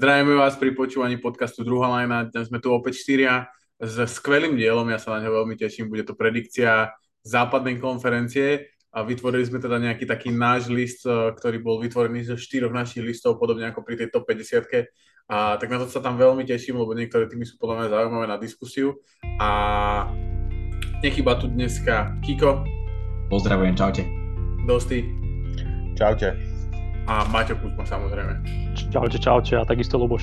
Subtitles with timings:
[0.00, 2.32] Zdravíme vás pri počúvaní podcastu Druhá lajna.
[2.32, 5.92] Dnes sme tu opäť štyria s skvelým dielom, ja sa na ňo veľmi teším.
[5.92, 6.88] Bude to predikcia
[7.20, 12.40] západnej konferencie a vytvorili sme teda nejaký taký náš list, e, ktorý bol vytvorený zo
[12.40, 14.88] štyroch našich listov, podobne ako pri tej top 50
[15.28, 18.24] a tak na to sa tam veľmi teším, lebo niektoré týmy sú podľa mňa zaujímavé
[18.24, 18.96] na diskusiu.
[19.36, 20.08] A
[21.04, 22.64] nechyba tu dneska Kiko.
[23.28, 24.08] Pozdravujem, čaute.
[24.64, 25.04] Dosti.
[25.92, 26.49] Čaute
[27.10, 28.38] a Maťo Kuzma samozrejme.
[28.94, 30.22] Čaute, čaute a takisto Luboš.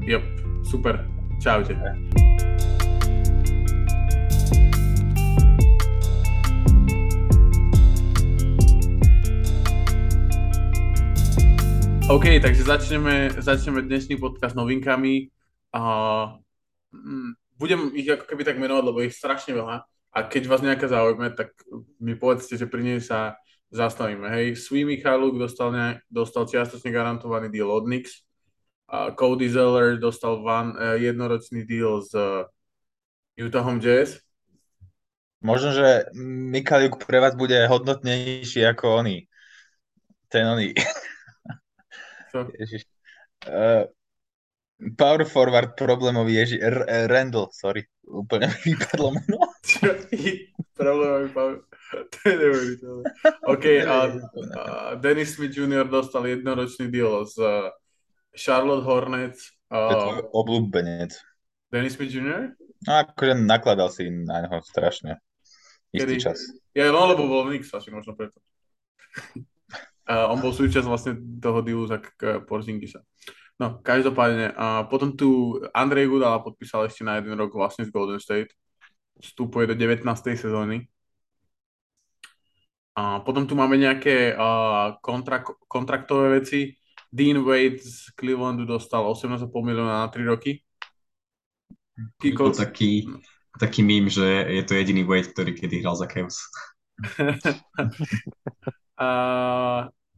[0.00, 0.24] Jop,
[0.64, 1.04] super.
[1.36, 1.76] Čaute.
[12.08, 15.28] OK, takže začneme, začneme dnešný podcast novinkami.
[15.76, 16.40] Uh,
[17.60, 19.84] budem ich ako keby tak menovať, lebo ich strašne veľa.
[20.16, 21.52] A keď vás nejaká zaujme, tak
[22.00, 23.36] mi povedzte, že pri nej sa
[23.72, 24.28] zastavíme.
[24.28, 28.20] Hej, Svi Michaluk dostal, ne, dostal čiastočne garantovaný deal od Knicks.
[28.92, 32.44] A Cody Zeller dostal van, uh, jednoročný deal s uh,
[33.40, 34.20] Utahom Jazz.
[35.42, 36.12] Možno, že
[36.52, 39.26] Michaluk pre vás bude hodnotnejší ako oni.
[40.28, 40.76] Ten oni.
[42.60, 42.84] Ježiš.
[43.42, 43.88] Uh,
[44.94, 49.40] power forward problémový Ježi, R- Randall, sorry, úplne mi vypadlo meno.
[50.78, 51.56] problémový power
[52.12, 53.04] to je neuveriteľné.
[53.48, 53.96] OK, a,
[54.56, 54.62] a
[54.96, 55.84] Dennis Smith Jr.
[55.86, 57.68] dostal jednoročný deal z
[58.32, 59.52] Charlotte Hornets.
[59.68, 59.76] A...
[59.88, 61.12] To je obľúbenec.
[61.72, 62.52] Dennis Smith Jr.?
[62.82, 65.22] No akože nakladal si na neho strašne.
[65.92, 66.24] Istý Kedy?
[66.24, 66.38] čas.
[66.72, 68.40] Ja, no lebo bol v Knicks asi možno preto.
[70.10, 72.00] a on bol súčasť vlastne toho dealu za
[72.48, 73.04] Porzingisa.
[73.60, 74.56] No, každopádne.
[74.56, 78.50] A potom tu Andrej Gudala podpísal ešte na jeden rok vlastne z Golden State.
[79.20, 80.02] Vstupuje do 19.
[80.34, 80.88] sezóny.
[82.92, 86.76] A potom tu máme nejaké uh, kontrak- kontraktové veci.
[87.12, 90.64] Dean Wade z Clevelandu dostal 18,5 milióna na 3 roky.
[92.20, 92.52] Kiko...
[92.52, 93.04] To taký,
[93.60, 96.40] taký mím, že je to jediný Wade, ktorý kedy hral za Cavs.
[98.96, 99.08] a,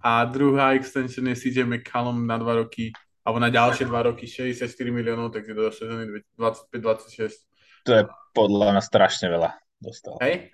[0.03, 2.95] a druhá extension je CJ McCallum na 2 roky,
[3.27, 7.43] alebo na ďalšie 2 roky 64 miliónov, takže do sezóny 25-26.
[7.87, 8.03] To je
[8.35, 9.51] podľa mňa strašne veľa
[9.83, 10.19] dostal.
[10.23, 10.51] Hej?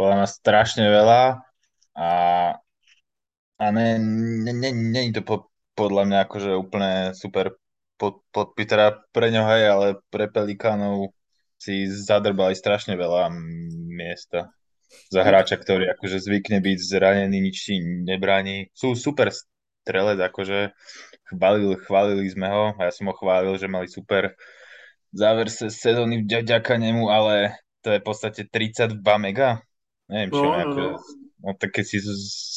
[0.00, 1.44] Podľa mňa strašne veľa
[1.92, 2.10] a,
[3.60, 4.00] a ne,
[4.48, 7.60] ne, ne, ne je to po, podľa mňa akože úplne super
[8.00, 11.12] pod, podpis, teda pre ňo hej, ale pre Pelikánov
[11.60, 13.28] si zadrbali strašne veľa
[13.92, 14.48] miesta
[15.12, 18.72] za hráča, ktorý akože zvykne byť zranený, nič si nebráni.
[18.72, 20.72] Sú super strelec, akože
[21.28, 24.32] chválil, chválili sme ho a ja som ho chválil, že mali super
[25.12, 29.60] záver sezóny vďaka nemu, ale to je v podstate 32 mega
[30.10, 30.88] Neviem, čo no, no, no.
[31.46, 31.98] no tak keď si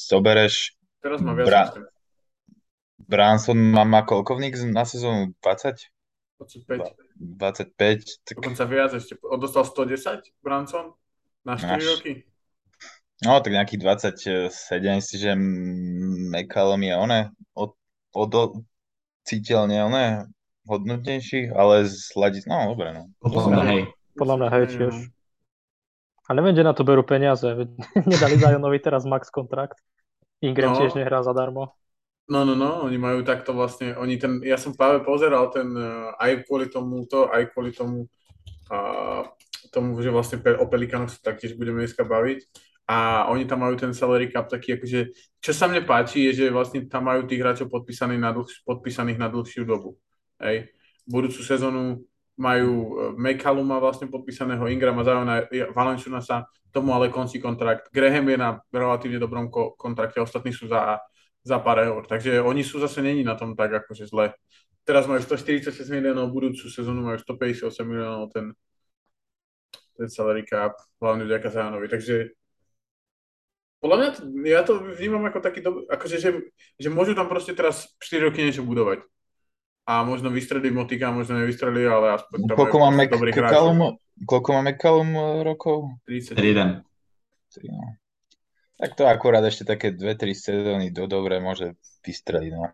[0.09, 0.73] zobereš...
[1.05, 1.73] Teraz má viac Bra-
[3.03, 5.93] Branson má, má koľkovník na sezónu 20?
[6.41, 6.97] 25.
[7.13, 8.25] 25.
[8.25, 8.35] Tak...
[8.41, 9.13] Dokonca viac ešte.
[9.21, 10.97] On dostal 110 Branson
[11.45, 11.83] na 4 Naš...
[11.99, 12.13] roky.
[13.23, 13.79] No, tak nejakých
[14.51, 14.51] 27
[14.99, 15.31] si, že
[16.33, 17.19] McCallum je one
[17.55, 17.71] od,
[18.11, 18.31] od,
[19.23, 20.27] cítilne one
[20.67, 23.03] hodnotnejší, ale z hľadiska, no dobre, no.
[23.23, 23.83] Podľa mňa hej.
[24.19, 24.95] Podľa mňa hej tiež.
[26.23, 27.45] A neviem, kde na to berú peniaze.
[28.11, 29.79] Nedali Zionovi teraz max kontrakt.
[30.39, 30.79] Ingram no.
[30.79, 31.75] tiež nehrá zadarmo.
[32.23, 36.15] No, no, no, oni majú takto vlastne, oni ten, ja som práve pozeral ten, uh,
[36.15, 38.07] aj kvôli tomu to, aj kvôli tomu,
[38.71, 39.27] uh,
[39.75, 42.47] tomu, že vlastne o Pelikánoch sa taktiež budeme dneska baviť.
[42.87, 46.51] A oni tam majú ten salary cap taký, akože, čo sa mne páči, je, že
[46.51, 49.99] vlastne tam majú tých hráčov podpísaných na, dlh, podpísaných na dlhšiu dobu.
[50.39, 50.71] Hej.
[51.07, 52.03] Budúcu sezónu
[52.37, 55.45] majú e, McCallum má vlastne podpísaného Ingrama, Zajona,
[56.21, 57.93] sa tomu ale končí kontrakt.
[57.93, 60.97] Graham je na relatívne dobrom ko- kontrakte, ostatní sú za,
[61.45, 62.01] za pár eur.
[62.09, 64.33] Takže oni sú zase není na tom tak akože zle.
[64.83, 68.51] Teraz majú 146 miliónov, budúcu sezónu majú 158 miliónov ten,
[69.95, 71.87] ten salary cap, hlavne vďaka Zajonovi.
[71.87, 72.15] Takže
[73.79, 74.09] podľa mňa,
[74.47, 76.29] ja to vnímam ako taký, do, akože, že,
[76.79, 79.12] že môžu tam proste teraz 4 roky niečo budovať
[79.83, 83.99] a možno vystrelí motika, možno nevystrelí, ale aspoň to koľko máme dobrých hráčov.
[84.23, 85.99] Koľko máme Kalum e, rokov?
[86.07, 86.85] 31.
[87.67, 87.97] No.
[88.79, 91.75] Tak to akurát ešte také 2-3 sezóny do dobre môže
[92.05, 92.71] vystreliť, no.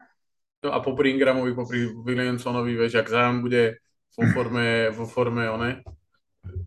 [0.64, 3.82] no a popri Ingramovi, popri Williamsonovi, vieš, ak Zion bude
[4.16, 5.84] vo forme, vo forme one,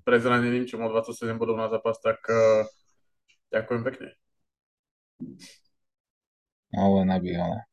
[0.03, 2.67] prezraneným, čo mal 27 bodov na zápas, tak uh,
[3.51, 4.09] ďakujem pekne.
[6.73, 7.67] No len aby, ale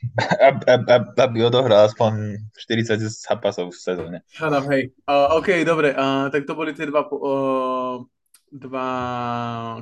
[1.24, 4.18] aby odohral aspoň 40 zápasov v sezóne.
[4.36, 4.92] Hádam, hej.
[5.04, 8.04] Uh, OK, dobre, uh, tak to boli tie dva, uh,
[8.48, 8.88] dva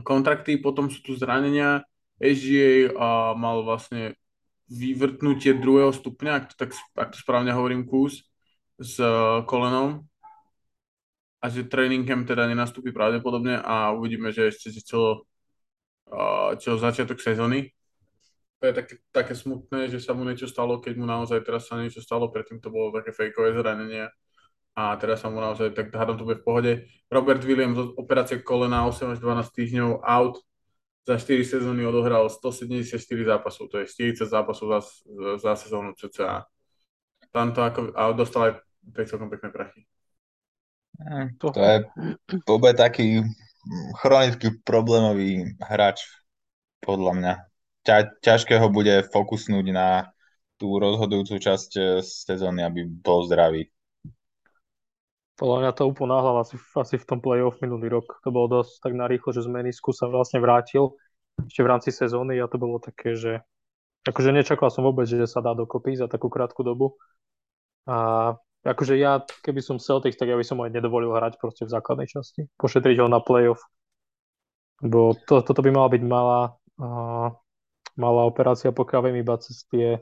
[0.03, 1.87] kontrakty, potom sú tu zranenia.
[2.19, 4.19] SGA uh, mal vlastne
[4.69, 8.27] vyvrtnutie druhého stupňa, ak to, tak, ak to správne hovorím, kus
[8.79, 10.05] s uh, kolenom
[11.39, 15.25] a že training camp teda nenastúpi pravdepodobne a uvidíme, že ešte celo,
[16.11, 17.71] uh, celo začiatok sezóny.
[18.59, 21.79] To je také, také smutné, že sa mu niečo stalo, keď mu naozaj teraz sa
[21.79, 24.11] niečo stalo, predtým to bolo také fejkové zranenie
[24.75, 26.73] a teraz sa mu naozaj, tak hádam to bude v pohode.
[27.11, 30.43] Robert Williams, operácia kolena 8 až 12 týždňov, out,
[31.07, 34.81] za 4 sezóny odohral 174 zápasov, to je 40 zápasov za,
[35.39, 36.47] za sezónu cca.
[37.31, 38.53] Tam to ako, a dostal aj
[39.07, 39.87] celkom pekné prachy.
[41.39, 41.87] To je
[42.43, 43.23] vôbec taký
[44.03, 46.07] chronický problémový hráč,
[46.83, 47.35] podľa mňa.
[47.87, 50.11] Ťa, ťažké ho bude fokusnúť na
[50.59, 53.71] tú rozhodujúcu časť eh, sezóny, aby bol zdravý.
[55.39, 58.19] Podľa mňa to úplne náhľava asi, asi v tom play-off minulý rok.
[58.27, 60.99] To bolo dosť tak narýchlo, že z menisku sa vlastne vrátil
[61.47, 63.39] ešte v rámci sezóny a to bolo také, že
[64.03, 66.99] akože nečakal som vôbec, že sa dá dokopy za takú krátku dobu.
[67.87, 68.35] A
[68.67, 72.11] akože ja, keby som Celtics, tak ja by som aj nedovolil hrať proste v základnej
[72.11, 72.51] časti.
[72.59, 73.63] Pošetriť ho na playoff.
[74.83, 76.41] Bo to, toto by mala byť malá,
[77.99, 79.99] malá operácia, pokiaľ viem iba cez tie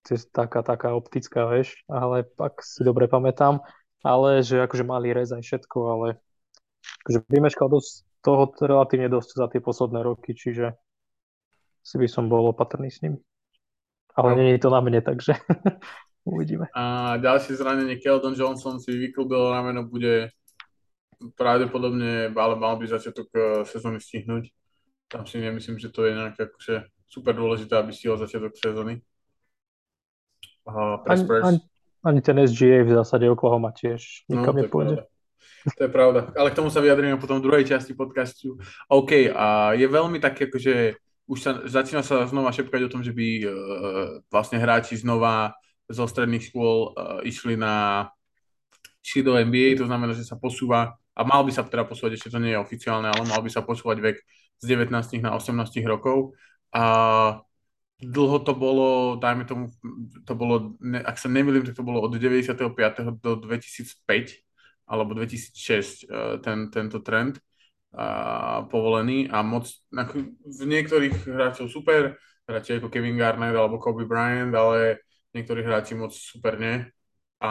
[0.00, 3.60] cez taká, taká optická, veš, ale pak si dobre pamätám,
[4.00, 6.06] ale že akože mali rez aj všetko, ale
[7.04, 10.72] akože vymeškal dosť toho relatívne dosť za tie posledné roky, čiže
[11.84, 13.20] si by som bol opatrný s ním.
[14.16, 14.36] Ale no.
[14.40, 15.36] nie je to na mne, takže
[16.28, 16.68] Uvidíme.
[16.76, 20.28] A ďalšie zranenie Keldon Johnson si vyklbil rameno, bude
[21.36, 24.52] pravdepodobne, ale mal by začiatok e, sezóny stihnúť.
[25.10, 29.02] Tam si nemyslím, že to je nejaké akože super dôležité, aby stihol začiatok sezóny.
[30.62, 31.58] Uh, ani, ani,
[32.06, 34.96] ani ten SGA v zásade Oklahoma tiež nikam no, nepôjde.
[35.76, 36.30] To je pravda.
[36.38, 38.56] Ale k tomu sa vyjadríme potom v druhej časti podcastu.
[38.88, 40.96] OK, a je veľmi také, akože
[41.26, 43.50] už sa, začína sa znova šepkať o tom, že by uh,
[44.30, 45.58] vlastne hráči znova
[45.90, 48.06] zo stredných škôl uh, išli na
[49.02, 52.32] išli do NBA, to znamená, že sa posúva a mal by sa teda posúvať, ešte
[52.32, 54.16] to nie je oficiálne, ale mal by sa posúvať vek
[54.60, 54.92] z 19
[55.24, 56.36] na 18 rokov.
[56.70, 56.84] A
[58.00, 59.64] dlho to bolo, dajme tomu,
[60.24, 62.56] to bolo, ak sa nemýlim, tak to bolo od 95.
[63.20, 64.40] do 2005
[64.90, 67.38] alebo 2006 uh, ten, tento trend
[67.94, 72.18] uh, povolený a moc, v niektorých hráčov super,
[72.48, 75.04] hráči ako Kevin Garnett alebo Kobe Bryant, ale
[75.36, 76.82] niektorí hráči moc super nie.
[77.40, 77.50] A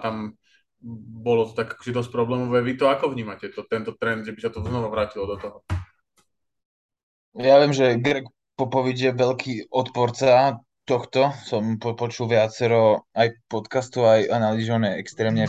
[0.00, 0.38] tam
[0.80, 2.62] bolo to tak akože dosť problémové.
[2.62, 5.58] Vy to ako vnímate, to, tento trend, že by sa to znova vrátilo do toho?
[7.36, 8.24] Ja viem, že Greg
[8.56, 11.36] Popovič je veľký odporca tohto.
[11.44, 15.44] Som po, počul viacero aj podcastu, aj analýz, extrémne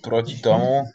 [0.00, 0.88] proti tomu.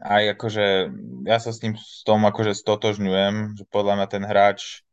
[0.00, 0.88] Aj akože,
[1.26, 4.86] ja sa s ním s tom akože stotožňujem, že podľa mňa ten hráč,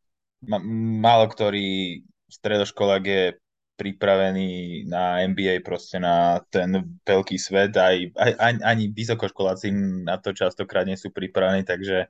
[0.99, 3.23] málo ktorý stredoškolák je
[3.77, 9.69] pripravení na NBA, proste na ten veľký svet, aj, aj, ani, ani vysokoškoláci
[10.03, 12.09] na to častokrát nie sú pripravení, takže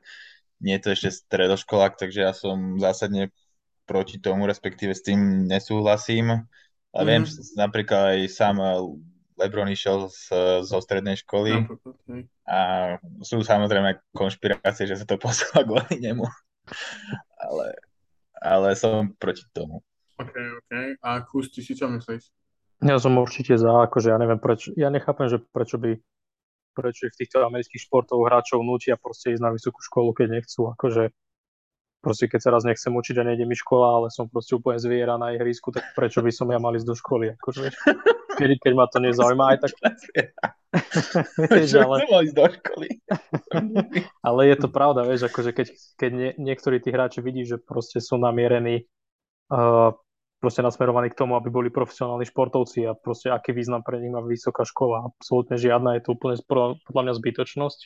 [0.62, 3.30] nie je to ešte stredoškolák, takže ja som zásadne
[3.88, 6.48] proti tomu, respektíve s tým nesúhlasím.
[6.92, 7.06] Mm.
[7.06, 7.56] viem, mhm.
[7.56, 8.56] napríklad aj sám
[9.38, 10.33] Lebron išiel z,
[10.65, 11.62] zo strednej školy
[12.50, 12.59] a
[13.21, 16.25] sú samozrejme konšpirácie, že sa to poslalo kvôli nemu.
[17.38, 17.68] Ale,
[18.42, 19.86] ale som proti tomu.
[20.18, 20.71] OK, OK.
[21.06, 22.33] A Kus, ty si čo myslíš?
[22.81, 25.97] Ja som určite za, akože ja neviem prečo, ja nechápem, že prečo by
[26.78, 31.10] prečo v týchto amerických športov hráčov nutia proste ísť na vysokú školu, keď nechcú, akože
[32.02, 35.18] proste keď sa raz nechcem učiť a nejde mi škola, ale som proste úplne zviera
[35.18, 37.74] na ihrisku, tak prečo by som ja mal ísť do školy, akože
[38.38, 39.74] keď, keď ma to nezaujíma aj tak.
[41.52, 42.06] vieš, ale...
[42.31, 42.88] do školy.
[44.28, 45.68] ale je to pravda, vieš, akože keď,
[45.98, 48.86] keď nie, niektorí tí hráči vidí, že proste sú namierení
[49.52, 49.92] uh,
[50.37, 54.21] proste nasmerovaní k tomu, aby boli profesionálni športovci a proste aký význam pre nich má
[54.21, 55.09] vysoká škola.
[55.17, 56.37] Absolútne žiadna, je to úplne
[56.85, 57.79] podľa mňa zbytočnosť.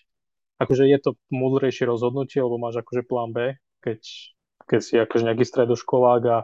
[0.61, 3.99] Akože je to múdrejšie rozhodnutie, lebo máš akože plán B, keď,
[4.69, 6.37] keď si akože nejaký stredoškolák a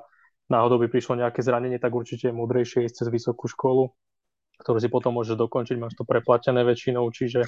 [0.50, 3.94] náhodou by prišlo nejaké zranenie, tak určite je múdrejšie ísť cez vysokú školu,
[4.58, 7.46] ktorú si potom môžeš dokončiť, máš to preplatené väčšinou, čiže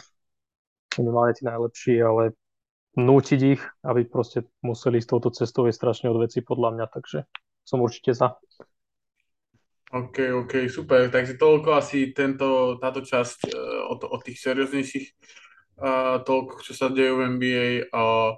[1.00, 2.38] minimálne tí najlepší, ale
[3.00, 7.26] nútiť ich, aby proste museli s touto cestou je strašne od veci podľa mňa, takže
[7.70, 8.34] som určite za.
[9.90, 11.10] OK, OK, super.
[11.10, 15.08] Takže toľko asi tento, táto časť uh, od, od tých serióznejších
[15.82, 17.68] uh, toľko, čo sa deje v NBA.
[17.90, 18.38] Uh,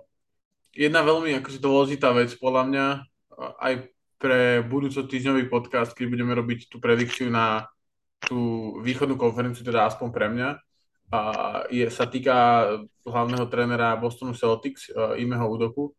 [0.71, 3.73] jedna veľmi akože dôležitá vec podľa mňa uh, aj
[4.15, 7.67] pre budúco týždňový podcast, keď budeme robiť tú predikciu na
[8.23, 10.50] tú východnú konferenciu, teda aspoň pre mňa,
[11.11, 11.19] a
[11.67, 12.63] je, sa týka
[13.03, 15.91] hlavného trénera Bostonu Celtics, uh, Imeho Udoku,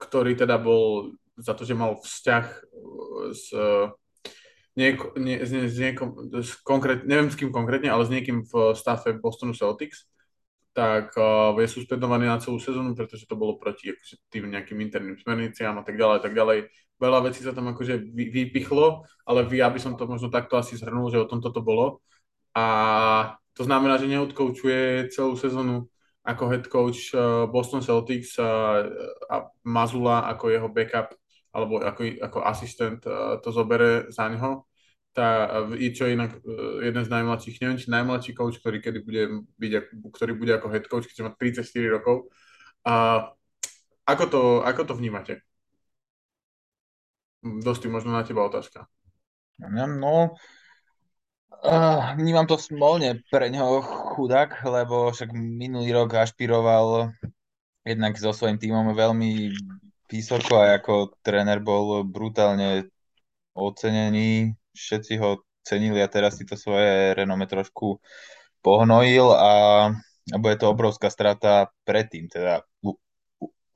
[0.00, 2.46] ktorý teda bol za to, že mal vzťah
[3.34, 3.50] s,
[4.74, 8.74] nieko, nie, s, s niekom, s konkrét, neviem s kým konkrétne, ale s niekým v
[8.74, 10.06] stave Bostonu Celtics,
[10.74, 15.14] tak uh, je suspendovaný na celú sezónu, pretože to bolo proti akože, tým nejakým interným
[15.22, 16.58] smerniciam a tak ďalej, tak ďalej.
[16.98, 20.74] Veľa vecí sa tam akože vy, vypichlo, ale vy, aby som to možno takto asi
[20.74, 22.02] zhrnul, že o tomto to bolo.
[22.58, 25.86] A to znamená, že neodkoučuje celú sezónu
[26.26, 28.82] ako head coach uh, Boston Celtics a,
[29.30, 31.14] a Mazula ako jeho backup
[31.54, 34.66] alebo ako, ako asistent uh, to zobere za neho.
[35.14, 35.62] Tá,
[35.94, 39.72] čo je inak uh, jeden z najmladších, neviem, či najmladší coach, ktorý kedy bude byť,
[40.10, 42.34] ktorý bude ako head coach, keď má 34 rokov.
[42.82, 43.22] A
[44.04, 45.40] ako to, ako to vnímate?
[47.44, 48.90] Dosti, možno na teba otázka.
[49.62, 50.34] No,
[51.64, 57.08] Uh, vnímam to smolne pre neho chudák, lebo však minulý rok ašpiroval
[57.88, 59.48] jednak so svojím tímom veľmi
[60.10, 62.88] vysoko a ako tréner bol brutálne
[63.54, 64.54] ocenený.
[64.74, 68.02] Všetci ho cenili a teraz si to svoje renome trošku
[68.60, 69.52] pohnojil a,
[70.32, 72.28] a bude to obrovská strata predtým.
[72.28, 72.96] Teda u,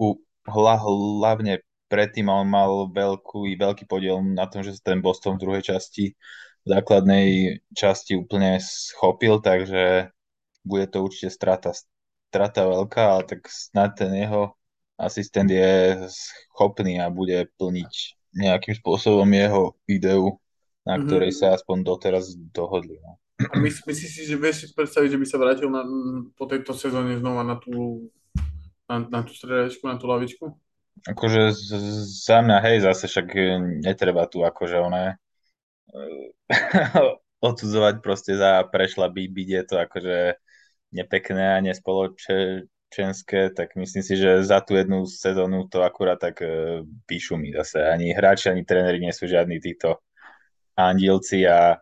[0.01, 0.07] u,
[0.49, 5.43] hla, hlavne predtým on mal veľkú, veľký podiel na tom, že sa ten Boston v
[5.47, 6.13] druhej časti
[6.69, 10.13] základnej časti úplne schopil, takže
[10.69, 11.73] bude to určite strata,
[12.29, 14.58] strata veľká, ale tak snad ten jeho
[14.99, 17.93] asistent je schopný a bude plniť
[18.35, 20.37] nejakým spôsobom jeho ideu,
[20.83, 21.07] na mm-hmm.
[21.07, 22.99] ktorej sa aspoň doteraz dohodli.
[23.01, 23.17] No.
[23.63, 25.87] My, myslíš si, že vieš predstaviť, že by sa vrátil na,
[26.35, 28.11] po tejto sezóne znova na tú,
[28.91, 30.51] na, na tú stredačku, na tú lavičku?
[31.07, 31.55] Akože
[32.27, 33.29] za mňa, hej, zase však
[33.87, 35.15] netreba tu akože oné
[37.49, 40.19] odsudzovať proste za prešla by, byť je to akože
[40.91, 41.63] nepekné a
[42.89, 47.53] nespoločenské, tak myslím si, že za tú jednu sezónu to akurát tak uh, píšu mi
[47.53, 47.85] zase.
[47.85, 50.01] Ani hráči, ani tréneri nie sú žiadni títo
[50.77, 51.77] andielci a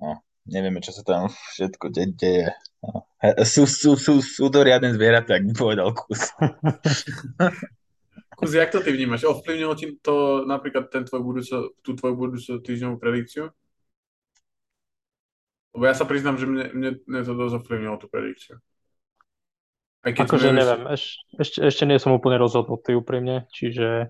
[0.00, 2.46] no, nevieme, čo sa tam všetko de- deje.
[2.84, 3.06] No.
[3.44, 6.32] Sú, sú, sú, sú to riadne zvieratá, ak by povedal kus.
[8.40, 9.28] Kus, jak to ty vnímaš?
[9.28, 13.52] Ovplyvnilo ti to napríklad ten tvoj budúco, tú tvoju budúcu týždňovú predikciu?
[15.76, 18.56] Lebo ja sa priznám, že mne, mne, mne to dosť ovplyvnilo tú predikciu.
[20.00, 20.56] Akože nevieš...
[20.56, 21.04] neviem, eš,
[21.36, 24.08] ešte, ešte nie som úplne rozhodnutý úprimne, čiže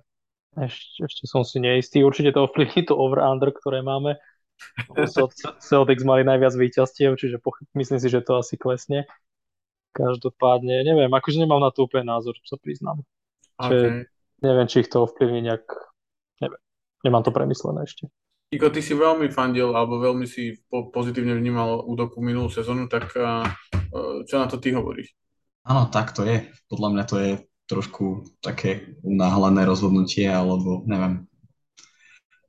[0.55, 2.07] ešte, ešte som si neistý.
[2.07, 4.15] Určite to ovplyvní to over-under, ktoré máme.
[5.65, 7.43] Celtics mali najviac výťastiev, čiže
[7.75, 9.09] myslím si, že to asi klesne.
[9.91, 13.03] Každopádne, neviem, akože nemám na to úplne názor, čo sa priznám.
[13.59, 14.07] Okay
[14.43, 15.65] neviem, či ich to ovplyvní nejak,
[16.41, 16.61] neviem,
[17.05, 18.09] nemám to premyslené ešte.
[18.51, 23.15] Iko, ty si veľmi fandil, alebo veľmi si po- pozitívne vnímal údoku minulú sezónu, tak
[23.15, 23.47] uh,
[24.27, 25.15] čo na to ty hovoríš?
[25.67, 26.49] Áno, tak to je.
[26.71, 27.33] Podľa mňa to je
[27.71, 31.29] trošku také unáhlené rozhodnutie, alebo neviem,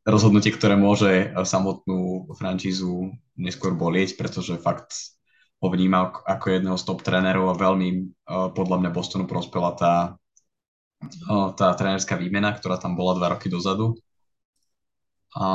[0.02, 5.14] rozhodnutie, ktoré môže samotnú frančízu neskôr bolieť, pretože fakt
[5.62, 9.94] ho vnímal ako jedného z top trénerov a veľmi uh, podľa mňa Bostonu prospela tá
[11.58, 13.98] tá trénerská výmena, ktorá tam bola dva roky dozadu.
[15.34, 15.46] A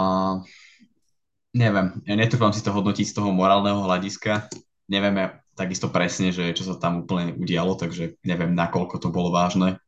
[1.55, 4.51] neviem, ja netrúfam si to hodnotiť z toho morálneho hľadiska.
[4.91, 9.81] Nevieme takisto presne, že čo sa tam úplne udialo, takže neviem, nakoľko to bolo vážne.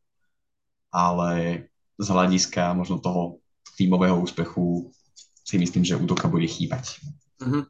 [0.88, 1.62] Ale
[2.00, 3.44] z hľadiska možno toho
[3.76, 4.88] tímového úspechu
[5.44, 6.98] si myslím, že Udoka bude chýbať.
[7.44, 7.62] Mm-hmm.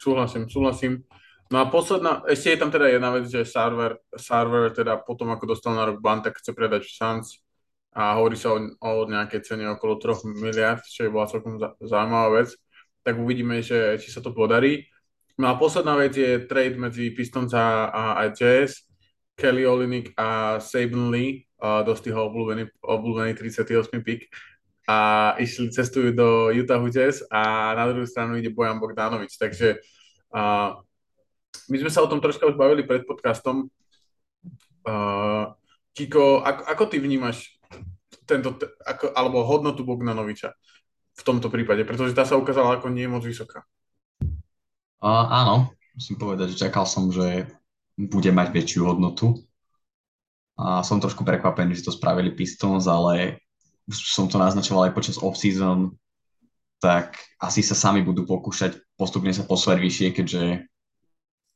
[0.00, 1.04] Súhlasím, súhlasím.
[1.52, 5.44] No a posledná, ešte je tam teda jedna vec, že server, server teda potom, ako
[5.52, 7.44] dostal na rok ban, tak chce predať Suns
[7.92, 12.42] a hovorí sa o, o nejakej cene okolo 3 miliard, čo je bola celkom zaujímavá
[12.42, 12.56] vec.
[13.04, 14.88] Tak uvidíme, že, či sa to podarí.
[15.34, 18.86] No a posledná vec je trade medzi Pistons a, a, Jazz.
[19.34, 23.90] Kelly Olinik a Saban Lee, uh, dosť jeho obľúbený, obľúbený 38.
[24.06, 24.30] pick
[24.86, 29.34] a išli, cestujú do Utah Jazz a na druhú stranu ide Bojan Bogdanovič.
[29.34, 29.82] Takže
[30.30, 30.78] uh,
[31.66, 33.66] my sme sa o tom troška už bavili pred podcastom.
[35.94, 37.56] Kiko, ako, ako ty vnímaš
[38.28, 40.52] tento, ako, alebo hodnotu Bogdanoviča
[41.14, 41.82] v tomto prípade?
[41.88, 43.64] Pretože tá sa ukázala ako nie moc vysoká.
[45.00, 47.48] Uh, áno, musím povedať, že čakal som, že
[47.96, 49.40] bude mať väčšiu hodnotu.
[50.54, 53.42] A som trošku prekvapený, že to spravili Pistons, ale
[53.90, 55.94] už som to naznačoval aj počas off-season,
[56.78, 60.42] tak asi sa sami budú pokúšať postupne sa posúvať vyššie, keďže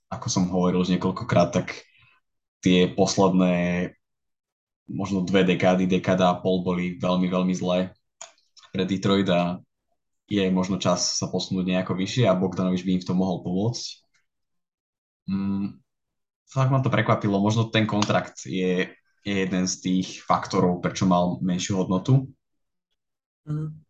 [0.08, 1.84] ako som hovoril už niekoľkokrát, tak
[2.64, 3.92] tie posledné
[4.88, 7.92] možno dve dekády, dekáda a pol boli veľmi, veľmi zlé
[8.72, 9.60] pre Detroit a
[10.28, 13.84] je možno čas sa posunúť nejako vyššie a Bogdanovič by im v tom mohol pomôcť.
[15.28, 15.80] Mm,
[16.52, 17.40] fakt ma to prekvapilo.
[17.40, 18.92] Možno ten kontrakt je,
[19.24, 22.28] je jeden z tých faktorov, prečo mal menšiu hodnotu.
[23.48, 23.88] Mhm.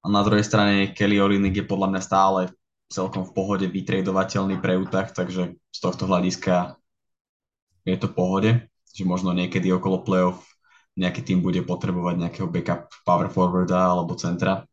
[0.00, 2.40] A na druhej strane Kelly Olinik je podľa mňa stále
[2.90, 6.74] celkom v pohode vytradovateľný pre Utah, takže z tohto hľadiska
[7.84, 8.50] je to v pohode,
[8.90, 10.49] že možno niekedy okolo playoff
[10.98, 14.66] nejaký tým bude potrebovať nejakého backup power forwarda alebo centra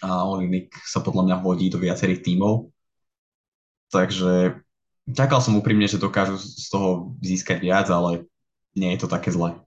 [0.00, 2.72] a Olinik sa podľa mňa hodí do viacerých tímov.
[3.92, 4.62] Takže
[5.12, 8.24] čakal som úprimne, že dokážu z toho získať viac, ale
[8.72, 9.58] nie je to také zlé.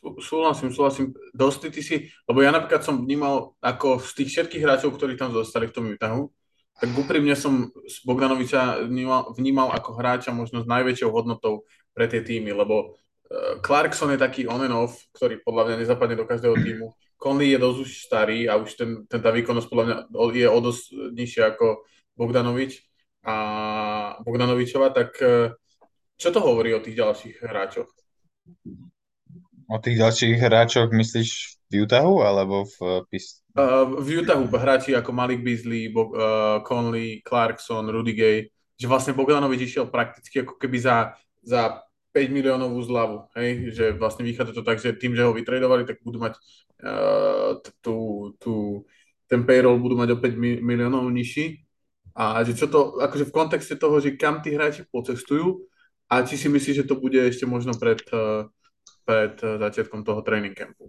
[0.00, 1.06] Súhlasím, súhlasím.
[1.36, 5.32] Dosti ty si, lebo ja napríklad som vnímal, ako z tých všetkých hráčov, ktorí tam
[5.36, 6.32] zostali v tom Utahu,
[6.80, 7.68] tak úprimne som
[8.08, 12.96] Bogdanoviča vnímal, vnímal ako hráča možno s najväčšou hodnotou pre tie týmy, lebo
[13.62, 16.90] Clarkson je taký on and off, ktorý podľa mňa nezapadne do každého týmu.
[17.14, 19.96] Conley je dosť už starý a už ten, ten tá výkonnosť podľa mňa
[20.34, 20.84] je o dosť
[21.14, 21.86] nižšia ako
[22.18, 22.82] Bogdanovič
[23.22, 23.34] a
[24.24, 25.52] Bogdanovičova, tak uh,
[26.16, 27.88] čo to hovorí o tých ďalších hráčoch?
[29.70, 31.30] O tých ďalších hráčoch myslíš
[31.70, 33.46] v Utahu alebo v Pist?
[33.54, 38.38] Uh, v Utahu hráči ako Malik Beasley, Bo- uh, Conley, Clarkson, Rudy Gay,
[38.74, 43.70] že vlastne Bogdanovič išiel prakticky ako keby za, za 5 miliónovú zľavu, hej?
[43.70, 46.34] že vlastne vychádza to tak, že tým, že ho vytredovali, tak budú mať
[46.82, 47.96] uh, tú,
[49.30, 51.62] ten payroll budú mať o 5 miliónov nižší
[52.18, 55.62] a že čo to, akože v kontexte toho, že kam tí hráči pocestujú
[56.10, 58.50] a či si myslíš, že to bude ešte možno pred uh,
[59.10, 60.86] pred eh, začiatkom toho training campu.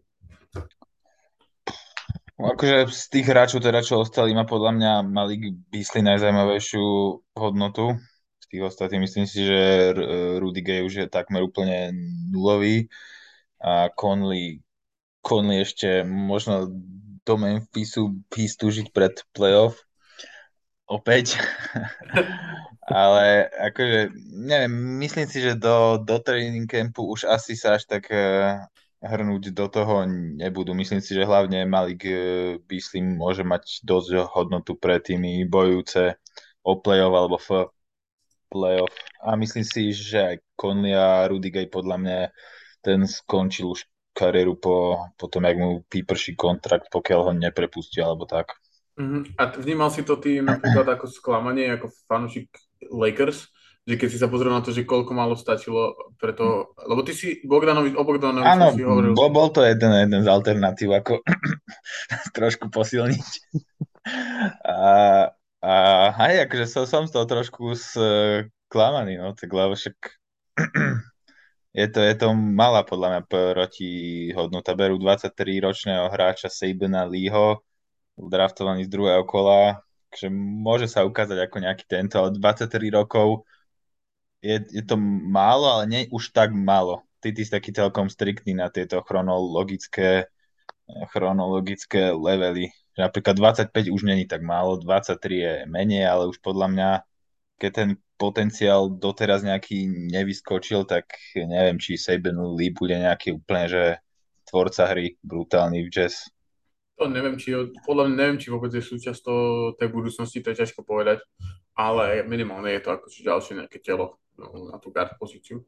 [2.42, 6.86] Akože z tých hráčov, teda, čo ostali, má podľa mňa Malik Beasley najzajímavejšiu
[7.38, 8.02] hodnotu.
[8.52, 9.96] Tých ostatných myslím si, že
[10.36, 11.96] Rudy Gay už je takmer úplne
[12.28, 12.92] nulový
[13.64, 14.60] a Conley,
[15.24, 16.68] Conley ešte možno
[17.24, 19.80] do Memphisu žiť pred playoff
[20.92, 21.40] opäť.
[22.92, 28.12] Ale akože, neviem, myslím si, že do, do training campu už asi sa až tak
[28.12, 28.68] uh,
[29.00, 30.76] hrnúť do toho nebudú.
[30.76, 36.20] Myslím si, že hlavne Malik uh, Beasley môže mať dosť hodnotu pre tými bojujúce
[36.68, 37.38] o playoff alebo
[38.52, 38.92] playoff.
[39.24, 42.20] A myslím si, že aj Conley a Rudy Gay podľa mňa
[42.84, 48.28] ten skončil už kariéru po, po tom, jak mu vyprší kontrakt, pokiaľ ho neprepustí alebo
[48.28, 48.60] tak.
[49.00, 49.24] Uh-huh.
[49.40, 52.52] A vnímal si to ty napríklad ako sklamanie, ako fanúšik
[52.92, 53.48] Lakers,
[53.88, 57.16] že keď si sa pozrel na to, že koľko málo stačilo pre to, lebo ty
[57.16, 59.16] si Bogdanovi, o Bogdanovi Áno, si hovoril.
[59.18, 61.24] Bol, bol to jeden, jeden z alternatív, ako
[62.38, 63.30] trošku posilniť.
[64.68, 64.78] a,
[65.62, 65.74] a
[66.18, 69.98] aj, akože som, som z toho trošku sklamaný, no, tak lebo však
[71.80, 73.92] je to, je to malá podľa mňa proti
[74.34, 74.74] hodnota.
[74.74, 77.62] Berú 23-ročného hráča Sabena Leeho,
[78.18, 79.80] draftovaný z druhého kola,
[80.12, 83.48] že môže sa ukázať ako nejaký tento, ale 23 rokov
[84.42, 84.98] je, je to
[85.30, 87.06] málo, ale nie už tak málo.
[87.22, 90.26] Ty, ty si taký celkom striktný na tieto chronologické,
[91.14, 92.74] chronologické levely.
[93.00, 96.90] Napríklad 25 už není tak málo, 23 je menej, ale už podľa mňa,
[97.56, 103.84] keď ten potenciál doteraz nejaký nevyskočil, tak neviem, či Saban Lee bude nejaký úplne, že
[104.46, 106.30] tvorca hry brutálny v jazz
[107.02, 107.50] to neviem, či,
[107.82, 109.26] podľa mňa neviem, či vôbec je súčasť
[109.82, 111.26] tej budúcnosti, to je ťažko povedať,
[111.74, 115.66] ale minimálne je to ako ďalšie nejaké telo no, na tú guard pozíciu.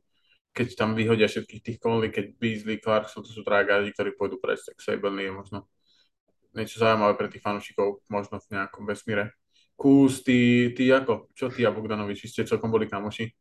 [0.53, 4.37] Keď tam vyhodia všetkých tých Conley, keď Beasley, Clarkson, to sú traja gardi, ktorí pôjdu
[4.37, 5.65] prejsť, tak Saberly je možno
[6.53, 9.33] niečo zaujímavé pre tých fanúšikov, možno v nejakom vesmíre.
[9.73, 11.33] Kús, ty, ty ako?
[11.33, 12.29] Čo ty a Bogdanovič?
[12.29, 13.33] Ste celkom boli kamoši?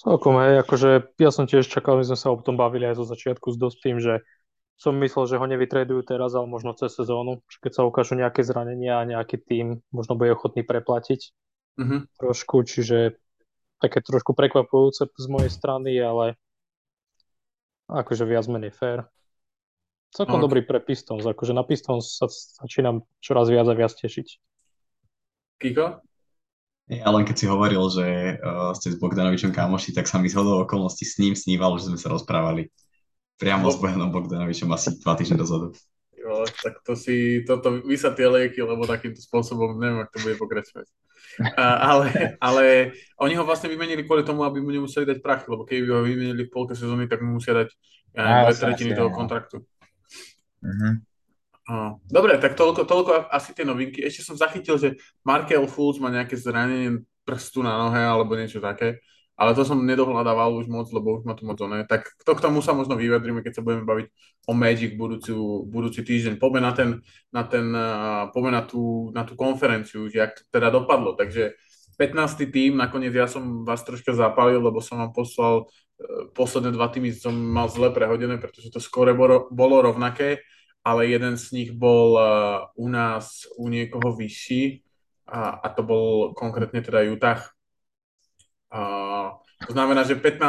[0.00, 3.04] Celkom, hej, akože ja som tiež čakal, my sme sa o tom bavili aj zo
[3.04, 4.24] začiatku s dosť tým, že
[4.80, 8.96] som myslel, že ho nevytredujú teraz, ale možno cez sezónu, keď sa ukážu nejaké zranenia
[8.96, 11.36] a nejaký tým možno bude ochotný preplatiť
[11.76, 12.00] mm-hmm.
[12.16, 13.20] trošku, čiže
[13.76, 16.40] také trošku prekvapujúce z mojej strany, ale
[17.92, 19.04] akože viac menej fair.
[20.10, 20.44] Celkom okay.
[20.46, 24.28] dobrý pre Pistons, akože na Pistons sa začínam čoraz viac a viac tešiť.
[25.62, 26.02] Kiko?
[26.90, 28.06] Ja len keď si hovoril, že
[28.42, 31.98] uh, ste s Bogdanovičom kamoši, tak sa mi zhodol okolností s ním snívalo, že sme
[32.02, 32.66] sa rozprávali.
[33.38, 35.70] Priamo s Bojanom Bogdanovičom asi dva týždne dozadu.
[36.18, 40.18] Jo, tak to si, toto, vy sa tie lieky, lebo takýmto spôsobom neviem, ak to
[40.26, 40.90] bude pokračovať.
[41.54, 42.06] A, ale,
[42.42, 42.64] ale
[43.22, 46.50] oni ho vlastne vymenili kvôli tomu, aby mu nemuseli dať prachy, lebo keby ho vymenili
[46.50, 47.68] v polke sezóny, tak mu musia dať
[48.18, 49.62] ja, dve tretiny toho kontraktu.
[50.60, 51.96] Uh-huh.
[52.10, 54.02] Dobre, tak toľko, toľko asi tie novinky.
[54.02, 58.98] Ešte som zachytil, že Markel Fultz má nejaké zranenie prstu na nohe alebo niečo také
[59.40, 61.80] ale to som nedohľadával už moc, lebo už ma to moc ne.
[61.88, 64.06] Tak to k tomu sa možno vyjadrime, keď sa budeme baviť
[64.44, 65.32] o Magic budúci,
[65.64, 66.36] budúci týždeň.
[66.36, 67.00] Poďme na, ten,
[67.32, 71.16] na, ten, na, tú, na tú konferenciu, že jak to teda dopadlo.
[71.16, 71.56] Takže
[72.00, 72.48] 15.
[72.48, 75.68] tým, nakoniec ja som vás troška zapálil, lebo som vám poslal
[76.00, 80.40] e, posledné dva týmy som mal zle prehodené, pretože to skore bolo, rovnaké,
[80.80, 84.80] ale jeden z nich bol uh, u nás u niekoho vyšší
[85.28, 87.44] a, a to bol konkrétne teda Utah.
[88.72, 90.40] Uh, to znamená, že 15.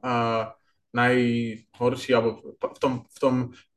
[0.00, 0.48] Uh,
[0.96, 3.34] najhorší, alebo v tom, v tom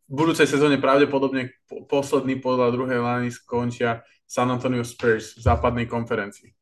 [0.08, 1.52] budúcej sezóne pravdepodobne
[1.92, 6.61] posledný podľa druhej lány skončia San Antonio Spurs v západnej konferencii.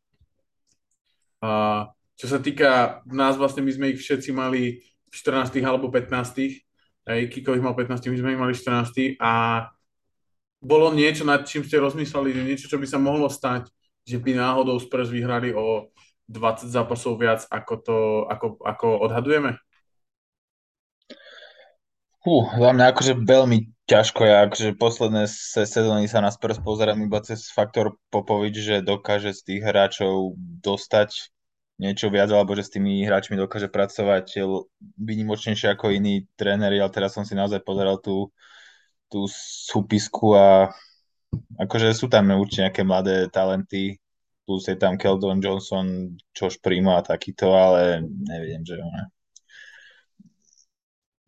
[1.40, 1.88] Uh,
[2.20, 5.56] čo sa týka nás, vlastne my sme ich všetci mali v 14.
[5.64, 6.62] alebo 15.
[7.10, 9.16] Hej, Kiko ich mal 15, my sme ich mali 14.
[9.24, 9.66] A
[10.60, 13.72] bolo niečo, nad čím ste rozmýšľali, že niečo, čo by sa mohlo stať,
[14.04, 15.88] že by náhodou Spurs vyhrali o
[16.28, 17.98] 20 zápasov viac, ako to
[18.30, 19.58] ako, ako odhadujeme?
[22.20, 23.58] Hú, za mňa akože veľmi
[23.90, 25.26] ťažko ja, akože posledné
[25.66, 31.34] sezóny sa na Spurs pozerám iba cez faktor Popovič, že dokáže z tých hráčov dostať
[31.82, 34.46] niečo viac, alebo že s tými hráčmi dokáže pracovať
[35.00, 38.30] vynimočnejšie ako iní tréneri, ale teraz som si naozaj pozeral tú,
[39.10, 39.26] tú
[39.66, 40.70] súpisku a
[41.58, 43.98] akože sú tam určite nejaké mladé talenty,
[44.46, 49.19] plus je tam Keldon Johnson, Josh Primo a takýto, ale neviem, že ne.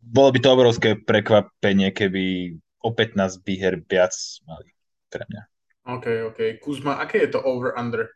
[0.02, 4.12] Bolo by to obrovské prekvapenie, keby opäť nás výher viac
[4.44, 4.74] mali
[5.06, 5.42] pre mňa.
[5.82, 6.38] OK, OK.
[6.58, 8.10] Kuzma, aké je to over-under?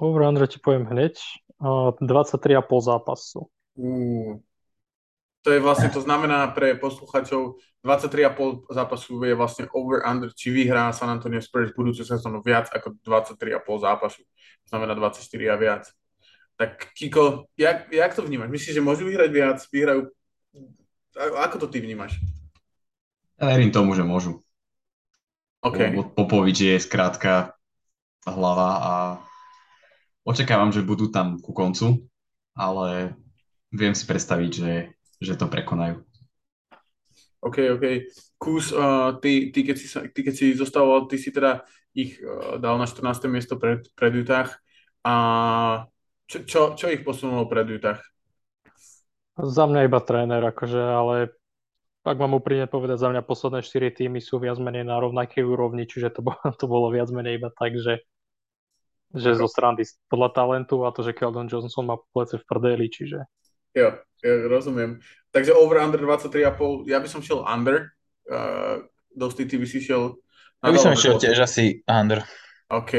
[0.00, 1.20] Over-under ti poviem hneď.
[1.62, 3.46] 23,5 zápasu.
[3.78, 4.42] Uh,
[5.46, 11.10] to je vlastne, to znamená pre posluchačov 23,5 zápasu je vlastne over-under, či vyhrá San
[11.10, 14.22] Antonio Spurs budúcu sezónu viac ako 23,5 zápasu.
[14.22, 15.84] To znamená 24 a viac.
[16.54, 18.54] Tak Kiko, jak, jak to vnímaš?
[18.54, 19.58] Myslíš, že môžu vyhrať viac?
[19.66, 20.14] Vyhrajú...
[21.16, 22.16] Ako to ty vnímaš?
[23.36, 24.40] Ja verím tomu, že môžu.
[25.62, 25.94] Okay.
[25.94, 27.54] Popovič je skrátka
[28.26, 28.92] hlava a
[30.22, 32.06] Očakávam, že budú tam ku koncu,
[32.54, 33.18] ale
[33.74, 34.74] viem si predstaviť, že,
[35.18, 35.98] že to prekonajú.
[37.42, 37.84] OK, OK.
[38.38, 42.54] Kus, uh, ty, ty, keď si, ty keď si zostával, ty si teda ich uh,
[42.62, 43.26] dal na 14.
[43.26, 44.46] miesto pred, pred Utah.
[45.02, 45.14] A
[46.30, 47.98] čo, čo, čo ich posunulo pred Utah?
[49.42, 51.34] Za mňa iba tréner, akože, ale
[52.06, 55.90] ak mám úprimne povedať, za mňa posledné 4 týmy sú viac menej na rovnakej úrovni,
[55.90, 58.02] čiže to bolo, to bolo viac menej iba tak, že
[59.12, 63.28] že zo strany podľa talentu a to, že Keldon Johnson má plece v prdeli, čiže...
[63.76, 65.04] Jo, jo, rozumiem.
[65.32, 67.92] Takže over under 23,5, ja by som šiel under.
[68.24, 70.16] Uh, Dosti, ty by si šiel...
[70.64, 72.24] Ja by som šiel tiež asi under.
[72.72, 72.92] OK,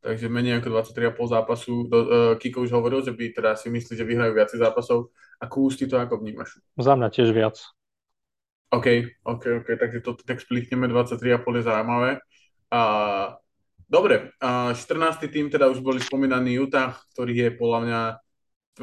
[0.00, 1.74] takže menej ako 23,5 zápasu.
[1.90, 2.08] Do, uh,
[2.38, 5.10] Kiko už hovoril, že by teda si myslí, že vyhrajú viac zápasov.
[5.38, 6.58] A Kús, ty to ako vnímaš?
[6.78, 7.58] Za mňa tiež viac.
[8.68, 12.10] OK, OK, OK, takže to tak splikneme, 23,5 je zaujímavé.
[12.68, 12.80] A
[13.88, 14.76] Dobre, 14.
[15.32, 18.00] tým teda už boli spomínaný Utah, ktorý je podľa mňa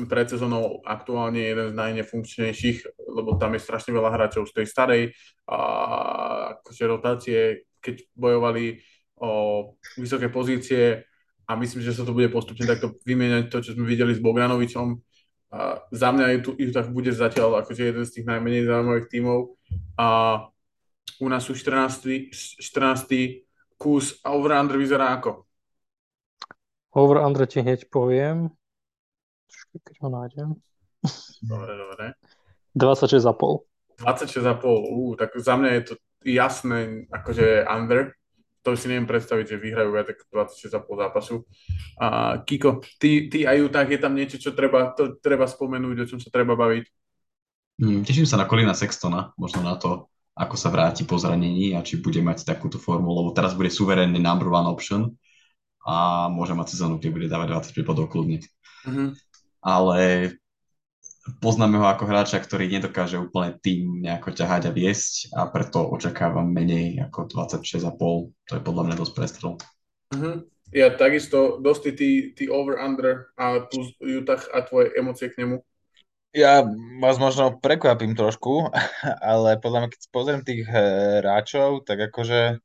[0.09, 5.03] pred sezónou aktuálne jeden z najnefunkčnejších, lebo tam je strašne veľa hráčov z tej starej
[5.45, 5.57] a
[6.57, 7.39] akože rotácie,
[7.85, 8.81] keď bojovali
[9.21, 9.31] o
[9.95, 11.03] vysoké pozície
[11.45, 14.97] a myslím, že sa to bude postupne takto vymieňať to, čo sme videli s Bogdanovičom.
[15.55, 19.55] A za mňa Utah bude zatiaľ akože jeden z tých najmenej zaujímavých tímov.
[19.95, 20.07] A
[21.21, 22.33] u nás sú 14.
[22.59, 23.45] 14
[23.77, 25.45] kus a over-under vyzerá ako?
[26.95, 28.51] Over-under ti hneď poviem.
[29.75, 30.49] Keď ho nájdem.
[31.43, 32.05] Dobre, dobre.
[32.75, 33.67] 26,5.
[34.01, 35.93] 26,5, uh, tak za mňa je to
[36.27, 38.15] jasné, akože under.
[38.65, 41.35] To si neviem predstaviť, že vyhrajú viac ako 26,5 zápasu.
[42.01, 46.09] A Kiko, ty, ty aj tak je tam niečo, čo treba, to treba spomenúť, o
[46.09, 46.89] čom sa treba baviť?
[47.77, 51.85] Hmm, teším sa na Kolina Sextona, možno na to, ako sa vráti po zranení a
[51.85, 55.13] či bude mať takúto formu, lebo teraz bude suverénny number one option
[55.85, 58.41] a môže mať sezónu, kde bude dávať 25 bodov kľudne.
[58.89, 59.07] Mm-hmm.
[59.61, 59.99] Ale
[61.41, 66.45] poznáme ho ako hráča, ktorý nedokáže úplne tým nejako ťahať a viesť a preto očakávam
[66.45, 68.31] menej ako 26,5.
[68.31, 69.53] To je podľa mňa dosť prestrel.
[70.13, 70.35] Mm-hmm.
[70.73, 75.61] Ja takisto, dosť ty, ty over-under a plus Utah a tvoje emócie k nemu.
[76.35, 76.67] Ja
[76.99, 78.69] vás možno prekvapím trošku,
[79.31, 82.59] ale podľa mňa, keď pozriem tých hráčov, tak akože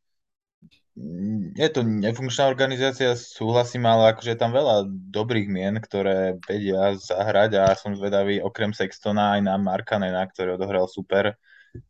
[1.55, 7.50] je to nefunkčná organizácia, súhlasím, ale akože je tam veľa dobrých mien, ktoré vedia zahrať
[7.57, 11.38] a som zvedavý okrem Sextona aj na Markanena, ktorý odohral super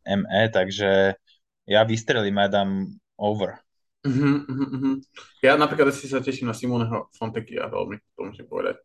[0.05, 1.17] ME, takže
[1.65, 3.57] ja vystrelím a dám over.
[4.01, 4.97] Uh-huh, uh-huh.
[5.45, 8.81] Ja napríklad si sa teším na Simoneho Fontekia veľmi, to musím povedať.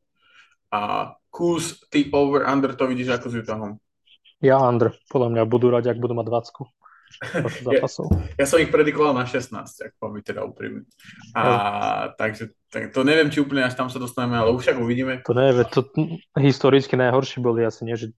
[0.73, 3.71] A kus, ty over, under to vidíš ako s Utahom?
[4.45, 4.93] Ja under.
[5.09, 6.86] Podľa mňa budú rať, ak budú mať 20.
[7.67, 8.07] zápasov.
[8.37, 10.85] Ja, ja som ich predikoval na 16, ak poviem teda úprimne.
[11.33, 11.55] A no.
[12.19, 15.23] takže tak, to neviem, či úplne až tam sa dostaneme, ale už však uvidíme.
[15.25, 15.87] To neviem, to
[16.37, 18.13] historicky najhorší boli asi nie, že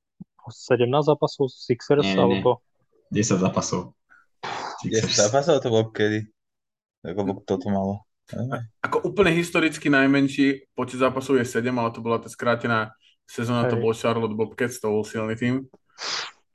[0.49, 2.65] 17 zápasov Sixers, nie, nie, alebo...
[3.13, 3.93] 10 zápasov.
[4.85, 6.29] 10 zápasov to bolo kedy?
[7.05, 8.09] Ako kto to malo?
[8.85, 12.93] Ako úplne historicky najmenší počet zápasov je 7, ale to bola tá skrátená
[13.25, 15.65] sezóna, to bol Charlotte Bobcats, to bol silný tým.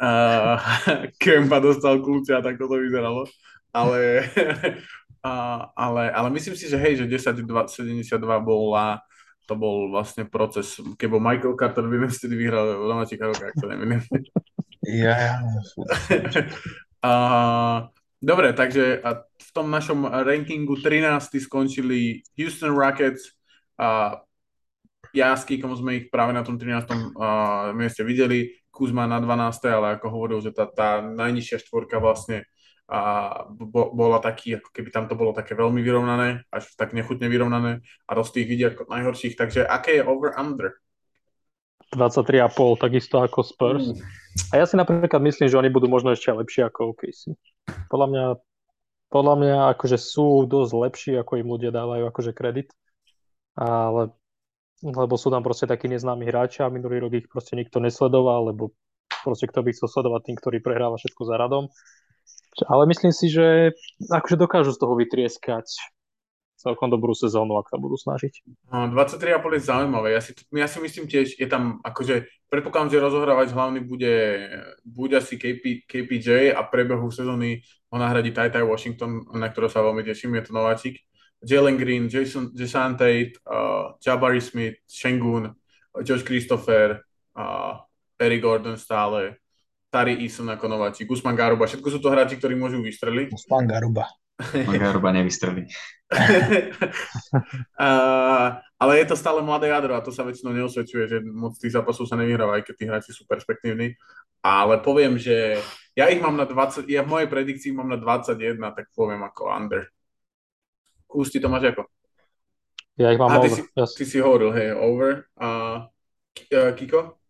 [0.04, 0.60] Uh,
[1.22, 3.24] Kempa dostal kľúče a tak to vyzeralo.
[3.72, 4.28] Ale,
[5.28, 9.00] uh, ale, ale myslím si, že hej, že 10, 72 bola
[9.44, 13.68] to bol vlastne proces, keď bol Michael Carter Williams, vtedy vyhral Domáči Karolka, ak to
[13.68, 14.00] neviem.
[14.88, 15.44] Ja,
[17.04, 17.92] uh,
[18.24, 23.36] Dobre, takže a v tom našom rankingu 13 skončili Houston Rockets
[23.76, 24.16] a
[25.12, 26.88] ja s Kikom sme ich práve na tom 13.
[27.20, 28.63] Uh, mieste videli.
[28.74, 29.70] Kuzma na 12.
[29.70, 32.50] ale ako hovoril, že tá, tá najnižšia štvorka vlastne
[32.90, 33.00] a
[33.48, 37.80] bo, bola taký, ako keby tam to bolo také veľmi vyrovnané, až tak nechutne vyrovnané
[37.80, 40.84] a dosť tých vidí ako najhorších, takže aké je over-under?
[41.96, 43.86] 23,5, takisto ako Spurs.
[43.94, 44.02] Mm.
[44.50, 47.38] A ja si napríklad myslím, že oni budú možno ešte lepšie ako OKC.
[47.88, 48.26] Podľa mňa,
[49.14, 52.74] podľa mňa akože sú dosť lepší, ako im ľudia dávajú akože kredit.
[53.54, 54.10] Ale
[54.84, 58.76] lebo sú tam proste takí neznámi hráči a minulý rok ich proste nikto nesledoval, lebo
[59.24, 61.72] proste kto by chcel sledovať tým, ktorý prehráva všetko za radom.
[62.68, 63.74] Ale myslím si, že
[64.12, 65.66] akože dokážu z toho vytrieskať
[66.64, 68.48] celkom dobrú sezónu, ak sa budú snažiť.
[68.72, 70.16] No, 23,5 je zaujímavé.
[70.16, 74.16] Ja si, ja si myslím tiež, je tam akože, predpokladám, že rozohrávať hlavný bude,
[74.88, 77.60] bude asi KP, KPJ a prebehu sezóny
[77.92, 81.04] ho nahradí Tai Washington, na ktorého sa veľmi teším, je to nováčik.
[81.44, 85.54] Jalen Green, Jason, Jason Tate, uh, Jabari Smith, Shengun,
[86.02, 87.04] Josh Christopher,
[87.36, 87.78] uh,
[88.20, 89.38] Eric Gordon stále,
[89.94, 93.30] Tari Eason ako nováčik, Usman Garuba, všetko sú to hráči, ktorí môžu vystreliť.
[93.30, 94.10] Usman Garuba.
[94.82, 95.70] Garuba nevystrelí.
[97.78, 101.78] uh, ale je to stále mladé jadro a to sa väčšinou neosvedčuje, že moc tých
[101.78, 103.94] zápasov sa nevyhráva, aj keď tí hráči sú perspektívni.
[104.42, 105.62] Ale poviem, že
[105.94, 109.54] ja ich mám na 20, ja v mojej predikcii mám na 21, tak poviem ako
[109.54, 109.93] under.
[111.14, 111.86] Kús, ty to máš ako?
[112.98, 113.46] Ja ich mám a, over.
[113.46, 113.92] Ty si, yes.
[113.94, 115.30] ty si hovoril, hej, over.
[115.38, 115.48] A
[115.86, 117.22] uh, Kiko?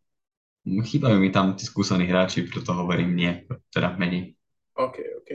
[0.63, 3.43] Chýbajú mi tam tí skúsení hráči, preto hovorím nie,
[3.76, 4.39] teda menej.
[4.80, 5.32] OK, OK.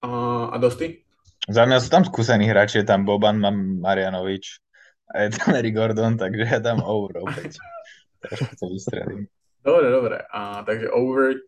[0.00, 0.08] A,
[0.48, 1.04] a Dosti?
[1.44, 4.64] Za mňa sú tam skúsení hráči, je tam Boban, mám Marianovič
[5.12, 7.60] a je tam Eric Gordon, takže ja tam over opäť.
[8.24, 9.28] Trošku to vystrelím.
[9.60, 10.16] Dobre, dobre.
[10.32, 11.44] A, takže over.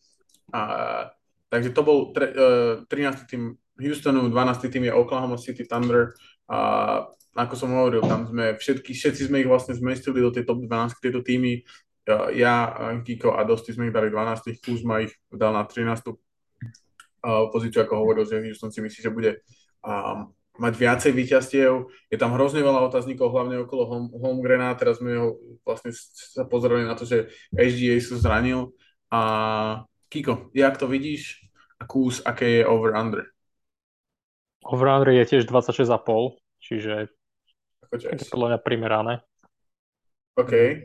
[0.52, 0.60] A,
[1.48, 3.28] takže to bol tre, uh, 13.
[3.28, 4.68] tým Houstonu, 12.
[4.68, 6.12] tým je Oklahoma City Thunder.
[6.50, 6.58] A
[7.34, 10.98] ako som hovoril, tam sme všetky, všetci sme ich vlastne zmestili do tej top 12
[10.98, 11.62] tieto týmy.
[12.34, 12.74] Ja,
[13.06, 16.10] Kiko a Dosti sme ich dali 12, Kuzma ich dal na 13
[17.54, 19.44] pozíciu, ako hovoril, že Houston si myslí, že bude
[19.84, 21.72] um, mať viacej výťastiev.
[22.10, 24.74] Je tam hrozne veľa otáznikov, hlavne okolo home, Holmgrena.
[24.74, 28.74] Teraz sme ho vlastne sa pozerali na to, že HGA sa zranil.
[29.12, 29.20] A
[30.10, 31.46] Kiko, jak to vidíš?
[31.80, 33.30] A kús, aké je over-under?
[34.64, 37.08] Over-under je tiež 26,5, čiže
[37.90, 39.14] je podľa mňa primerané.
[40.38, 40.84] OK.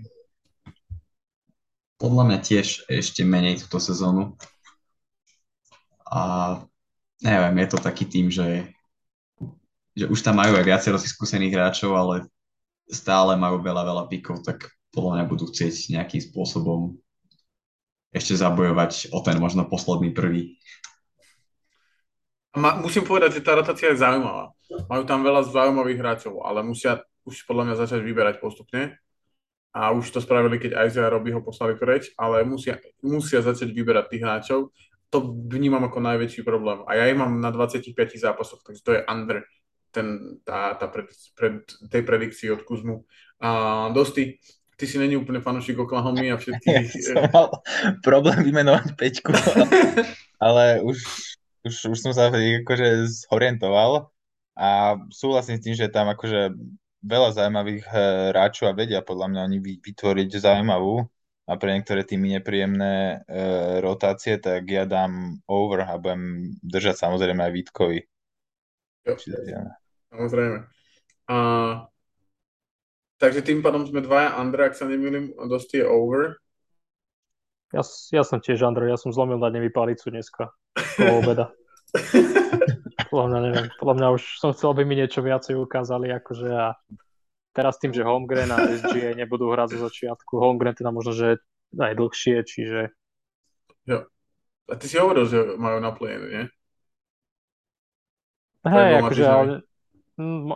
[1.95, 4.35] Podľa mňa tiež ešte menej túto sezónu.
[6.09, 6.21] A
[7.21, 8.67] neviem, je to taký tým, že,
[9.93, 12.15] že už tam majú aj viacero skúsených hráčov, ale
[12.89, 16.95] stále majú veľa, veľa pikov, tak podľa mňa budú chcieť nejakým spôsobom
[18.15, 20.55] ešte zabojovať o ten možno posledný prvý.
[22.55, 24.55] Ma, musím povedať, že tá rotácia je zaujímavá.
[24.87, 28.95] Majú tam veľa zaujímavých hráčov, ale musia už podľa mňa začať vyberať postupne.
[29.75, 34.07] A už to spravili, keď Isaiah Robby ho poslali preč, ale musia, musia začať vyberať
[34.07, 34.71] tých hráčov
[35.15, 36.83] to vnímam ako najväčší problém.
[36.91, 39.47] A ja ich mám na 25 zápasoch, takže to je under
[39.95, 41.07] ten, tá, tá pred,
[41.39, 43.07] pred, tej predikcii od Kuzmu.
[43.39, 44.35] A Dosti,
[44.75, 46.67] ty si není úplne fanúšik Oklahoma a všetky...
[46.75, 47.47] Ja som mal
[48.03, 49.31] problém vymenovať peťku,
[50.35, 50.99] ale už,
[51.65, 54.13] už, už som sa akože zorientoval
[54.55, 56.53] a súhlasím s tým, že tam akože
[57.05, 57.99] veľa zaujímavých eh,
[58.31, 61.05] hráčov a vedia podľa mňa oni vytvoriť zaujímavú
[61.45, 63.37] a pre niektoré tými nepríjemné e,
[63.77, 67.99] rotácie, tak ja dám over a budem držať samozrejme aj Vítkovi.
[70.09, 70.57] Samozrejme.
[71.29, 71.37] A,
[73.21, 76.41] takže tým pádom sme dvaja Andra, ak sa nemýlim, dosť je over.
[77.69, 80.49] Ja, ja som tiež Andrej, ja som zlomil na dnevý palicu dneska.
[80.95, 81.51] Po obeda.
[83.11, 86.75] podľa mňa, neviem, podľa mňa už som chcel, aby mi niečo viacej ukázali, akože a
[87.55, 91.39] Teraz tým, že Holmgren a SGA nebudú hrať zo začiatku, Holmgren teda možno, že
[91.71, 92.91] aj dlhšie, čiže
[93.87, 94.03] jo.
[94.67, 96.43] A ty si hovoril, že majú na play nie?
[98.67, 99.63] Hej, akože, ale,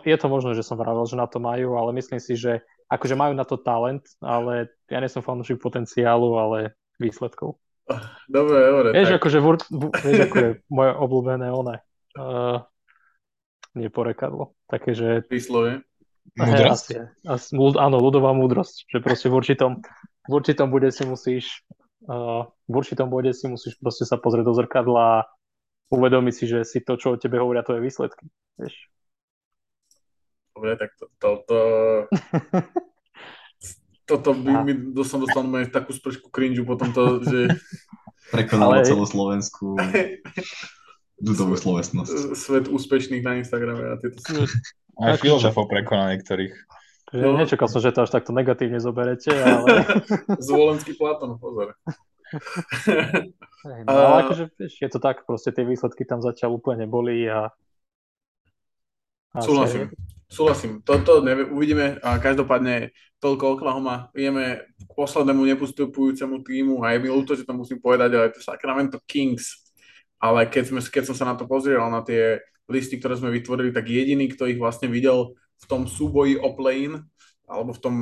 [0.04, 2.60] je to možné, že som vravel, že na to majú, ale myslím si, že
[2.92, 7.56] akože majú na to talent, ale ja nie som fanúšik potenciálu, ale výsledkov.
[8.30, 8.88] Dobre, dobre.
[8.94, 9.18] Vieš, tak.
[9.18, 9.38] akože,
[10.06, 11.76] vieš, ako je moje obľúbené one.
[12.14, 12.62] Uh,
[13.74, 14.54] nie porekadlo.
[14.70, 15.26] Také, že...
[15.26, 15.82] Príslovie.
[16.38, 16.86] Múdrosť?
[17.26, 18.86] Asi, asi, áno, ľudová múdrosť.
[18.86, 19.70] Že proste v určitom,
[20.26, 21.66] v určitom bude si musíš
[22.06, 25.26] uh, v určitom bode si musíš proste sa pozrieť do zrkadla a
[25.90, 28.24] uvedomiť si, že si to, čo o tebe hovoria, to je výsledky.
[28.56, 28.74] Vieš?
[30.54, 31.58] Dobre, tak to, to, to...
[34.10, 34.74] toto by mi
[35.06, 37.40] som dostal takú spršku cringe potom to, že...
[38.34, 38.86] Prekonalo Ale...
[38.86, 39.78] celú Slovensku
[41.26, 42.34] ľudovú slovesnosť.
[42.34, 44.18] Svet úspešných na Instagrame a tieto...
[45.00, 46.52] Aj filozofov prekonal niektorých.
[47.10, 47.34] No.
[47.34, 49.82] Nečakal som, že to až takto negatívne zoberete, ale...
[50.38, 51.74] Zvolenský Platon, pozor.
[53.66, 57.50] No, ale akože, vieš, je to tak, proste tie výsledky tam zatiaľ úplne boli a...
[59.34, 59.90] a súhlasím,
[60.30, 60.78] súhlasím.
[60.86, 64.08] Toto nevie, uvidíme a každopádne toľko Oklahoma.
[64.14, 68.38] Ideme k poslednému nepostupujúcemu týmu a je mi ľúto, že to musím povedať, ale to
[68.38, 69.74] Sacramento Kings.
[70.22, 72.38] Ale keď, sme, keď som sa na to pozrel, na tie
[72.70, 76.86] listy, ktoré sme vytvorili, tak jediný, kto ich vlastne videl v tom súboji o play
[77.50, 77.94] alebo v tom,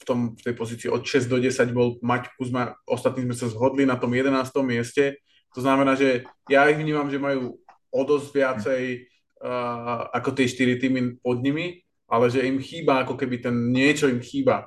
[0.00, 3.52] v tom v tej pozícii od 6 do 10 bol Mať Kuzma, ostatní sme sa
[3.52, 4.32] zhodli na tom 11.
[4.64, 5.20] mieste.
[5.52, 7.60] To znamená, že ja ich vnímam, že majú
[7.92, 8.82] o dosť viacej
[9.46, 11.78] uh, ako tie 4 týmy pod nimi,
[12.10, 14.66] ale že im chýba, ako keby ten niečo im chýba.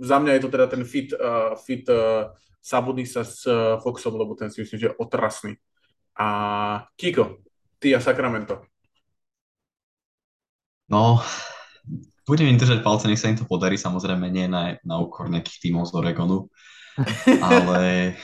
[0.00, 2.32] Za mňa je to teda ten fit, uh, fit uh,
[2.64, 5.52] Sabonisa s uh, Foxom, lebo ten si myslím, že je otrasný.
[6.16, 6.26] A
[6.96, 7.44] Kiko,
[7.78, 8.64] ty a Sacramento.
[10.88, 11.20] No,
[12.24, 15.68] budem im držať palce, nech sa im to podarí, samozrejme nie na, na úkor nejakých
[15.68, 16.48] tímov z Oregonu,
[17.44, 18.16] ale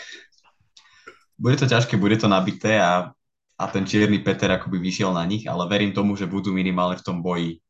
[1.36, 3.12] bude to ťažké, bude to nabité a,
[3.54, 7.06] a ten čierny Peter akoby vyšiel na nich, ale verím tomu, že budú minimálne v
[7.06, 7.62] tom boji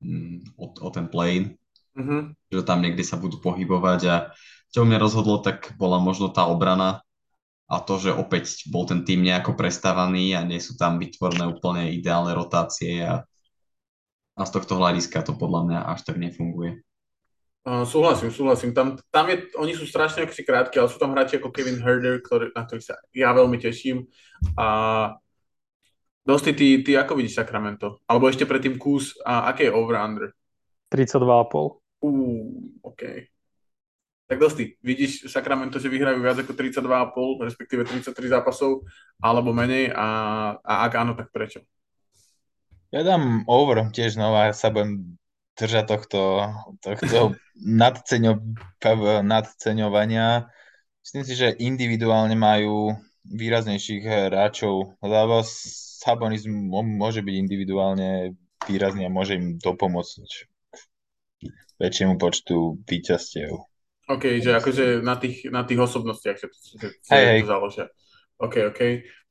[0.00, 1.56] mm, o, o ten play
[1.96, 2.20] mm-hmm.
[2.52, 4.16] že tam niekde sa budú pohybovať a
[4.72, 7.00] čo mňa rozhodlo, tak bola možno tá obrana
[7.66, 11.90] a to, že opäť bol ten tým nejako prestávaný a nie sú tam vytvorené úplne
[11.90, 13.26] ideálne rotácie a
[14.36, 16.84] a z tohto hľadiska to podľa mňa až tak nefunguje.
[17.66, 18.70] Uh, súhlasím, súhlasím.
[18.70, 21.82] Tam, tam je, oni sú strašne ako si krátki, ale sú tam hráči ako Kevin
[21.82, 24.06] Herder, ktorý, na ktorých sa ja veľmi teším.
[24.54, 24.68] A
[26.26, 28.02] Dosti, ty, ty ako vidíš Sacramento?
[28.10, 30.34] Alebo ešte predtým kus, a aké je over-under?
[30.90, 31.78] 32,5.
[32.02, 32.50] Uh,
[32.82, 33.30] OK.
[34.26, 38.82] Tak Dosti, vidíš Sacramento, že vyhrajú viac ako 32,5, respektíve 33 zápasov,
[39.22, 40.06] alebo menej a,
[40.58, 41.62] a ak áno, tak prečo?
[42.90, 45.14] Ja dám over tiež znova, sa budem
[45.54, 46.20] držať tohto,
[46.82, 47.38] tohto
[47.82, 48.42] nadceňo,
[49.22, 50.50] nadceňovania.
[51.06, 52.98] Myslím si, že individuálne majú
[53.32, 58.36] výraznejších hráčov, lebo Sabonis môže byť individuálne
[58.66, 60.26] výrazný a môže im dopomôcť
[61.76, 63.52] väčšiemu počtu výťastiev.
[64.06, 66.46] OK, že akože na tých, na tých osobnostiach že,
[66.78, 67.86] že, že hey, to založia.
[68.38, 68.80] OK, OK.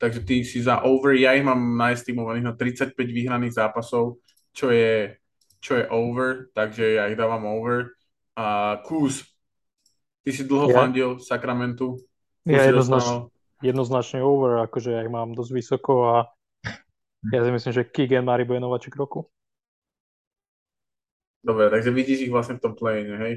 [0.01, 4.19] Takže ty si za over, ja ich mám naestimovaných na 35 vyhraných zápasov,
[4.51, 5.15] čo je,
[5.61, 7.95] čo je over, takže ja ich dávam over.
[8.35, 9.23] A Kuz,
[10.25, 10.75] ty si dlho ja.
[10.75, 12.01] fandil Sacramentu.
[12.43, 13.31] Ja jednoznačne,
[13.65, 16.15] jednoznačne over, akože ja ich mám dosť vysoko a
[17.33, 19.25] ja si myslím, že Keegan Murray bude nováčik roku.
[21.41, 23.33] Dobre, takže vidíš ich vlastne v tom play hej?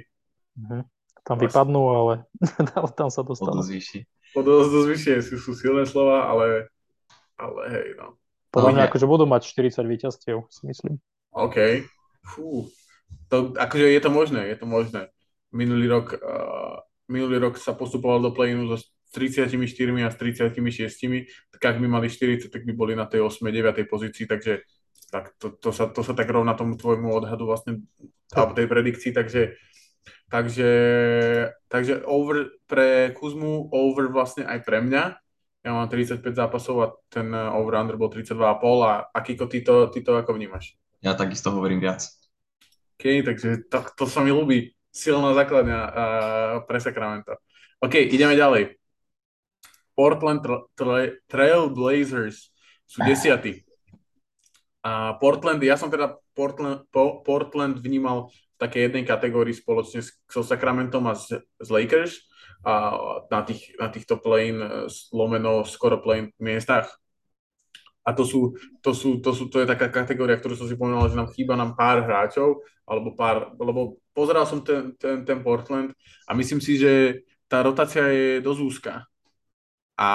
[0.56, 0.84] Uh-huh.
[1.24, 1.44] Tam vlastne.
[1.48, 2.12] vypadnú, ale
[2.98, 3.60] tam sa dostanú.
[4.36, 6.68] O dosť, dosť vyššie sú, sú silné slova, ale,
[7.40, 8.16] ale hej, no.
[8.48, 10.96] Podľa mňa akože budú mať 40 víťazstiev, si myslím.
[11.36, 11.84] OK.
[12.24, 12.68] Fú.
[13.28, 15.12] To, akože je to možné, je to možné.
[15.52, 19.54] Minulý rok, uh, minulý rok sa postupoval do play-inu so 34
[20.04, 23.44] a s 36, tak ak by mali 40, tak by boli na tej 8.
[23.48, 23.88] 9.
[23.88, 24.64] pozícii, takže
[25.08, 27.80] tak to, to, sa, to sa tak rovná tomu tvojmu odhadu vlastne
[28.36, 29.56] alebo tej predikcii, takže
[30.28, 30.70] Takže,
[31.72, 35.16] takže over pre Kuzmu, over vlastne aj pre mňa.
[35.64, 38.36] Ja mám 35 zápasov a ten eh, over-under bol 32,5
[38.84, 40.76] a Akiko, ty to, ty to ako vnímaš?
[41.00, 42.04] Ja takisto hovorím viac.
[42.98, 44.74] OK, takže to, to sa mi ľúbi.
[44.90, 47.38] Silná základňa uh, pre Sacramento.
[47.78, 48.77] OK, ideme ďalej.
[49.98, 52.54] Portland tra- Trail Blazers
[52.86, 53.66] sú desiatí.
[54.86, 58.30] A Portland, ja som teda Portland, po, Portland vnímal
[58.62, 62.22] takej jednej kategórii spoločne so Sacramentom a z, z Lakers
[62.62, 62.94] a
[63.26, 64.54] na, tých, na týchto play
[65.10, 66.86] lomeno skoro play miestach.
[68.06, 71.10] A to sú, to sú, to sú, to je taká kategória, ktorú som si povedal,
[71.10, 75.92] že nám chýba nám pár hráčov, alebo pár, lebo pozeral som ten, ten, ten Portland
[76.24, 77.20] a myslím si, že
[77.50, 78.92] tá rotácia je dosť úzka.
[79.98, 80.08] A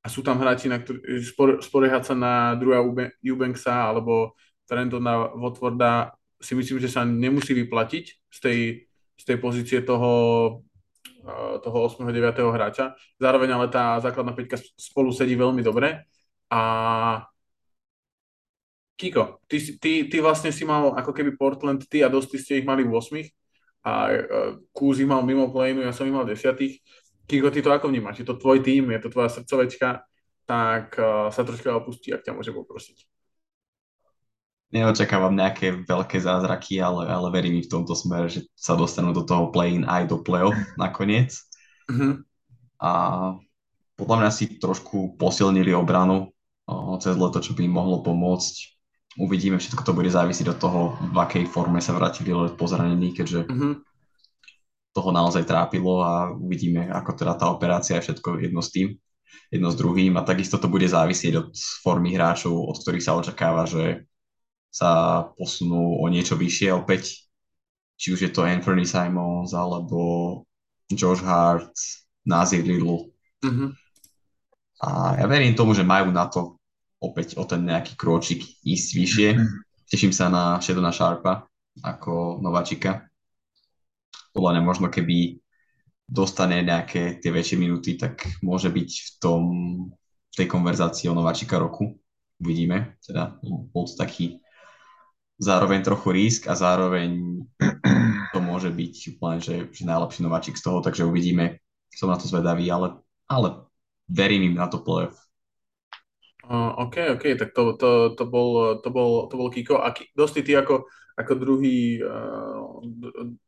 [0.00, 2.80] a sú tam hráči, na ktorý, spor, spoliehať sa na druhá
[3.20, 4.32] Eubanksa alebo
[4.64, 8.60] Trentona Watforda si myslím, že sa nemusí vyplatiť z tej,
[9.20, 10.12] z tej pozície toho,
[11.60, 12.08] toho 8.
[12.08, 12.16] 9.
[12.48, 12.96] hráča.
[13.20, 16.08] Zároveň ale tá základná peťka spolu sedí veľmi dobre
[16.48, 16.60] a
[18.96, 22.68] Kiko, ty, ty, ty vlastne si mal ako keby Portland, ty a Dosti ste ich
[22.68, 23.20] mali v 8
[23.84, 24.12] a
[24.76, 26.36] Kúz ich mal mimo plénu, ja som ich mal 10.
[27.30, 28.18] Kiko, ty to ako vnímaš?
[28.18, 30.02] Je to tvoj tým, je to tvoja srdcovečka,
[30.50, 33.06] tak uh, sa troška opustí, ak ťa môže poprosiť.
[34.74, 39.54] Neočakávam nejaké veľké zázraky, ale, ale verím v tomto smere, že sa dostanú do toho
[39.54, 41.38] play-in aj do play-off nakoniec.
[41.86, 42.26] Mm-hmm.
[42.82, 42.90] A
[43.94, 46.34] podľa mňa si trošku posilnili obranu
[46.98, 48.80] cez leto, čo by im mohlo pomôcť
[49.18, 53.10] uvidíme, všetko to bude závisieť od toho, v akej forme sa vrátili let po zranení,
[53.10, 53.72] keďže mm-hmm.
[54.90, 58.98] Toho naozaj trápilo a uvidíme, ako teda tá operácia je všetko jedno s tým,
[59.50, 61.50] jedno s druhým a takisto to bude závisieť od
[61.82, 64.06] formy hráčov, od ktorých sa očakáva, že
[64.70, 67.26] sa posunú o niečo vyššie opäť,
[67.98, 70.42] či už je to Anthony Simons alebo
[70.90, 71.74] Josh Hart,
[72.26, 73.10] Nazir Lidl.
[73.42, 73.70] Mm-hmm.
[74.80, 74.88] A
[75.20, 76.56] ja verím tomu, že majú na to
[77.02, 79.28] opäť o ten nejaký krôčik ísť vyššie.
[79.90, 81.44] Teším sa na Shedona Sharpa
[81.82, 83.09] ako nováčika.
[84.30, 85.38] Podľa mňa možno keby
[86.10, 89.42] dostane nejaké tie väčšie minúty, tak môže byť v tom
[90.30, 91.98] v tej konverzácii o nováčika roku.
[92.38, 92.96] Uvidíme.
[93.02, 94.38] Teda bol to taký
[95.40, 97.42] zároveň trochu risk a zároveň
[98.32, 101.58] to môže byť úplne, že, že najlepší nováčik z toho, takže uvidíme.
[101.90, 103.66] Som na to zvedavý, ale, ale
[104.06, 105.18] verím im na to playoff.
[106.50, 109.82] Uh, OK, OK, tak to, to, to, bol, to, bol, to bol Kiko.
[109.82, 110.86] A dosti ty ako,
[111.20, 112.80] ako druhý, uh,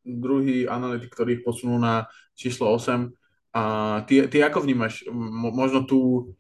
[0.05, 2.05] druhý analytik, ktorý ich posunul na
[2.37, 3.09] číslo 8.
[3.53, 3.63] A
[4.09, 5.05] ty, ty ako vnímaš
[5.53, 6.33] možno tú,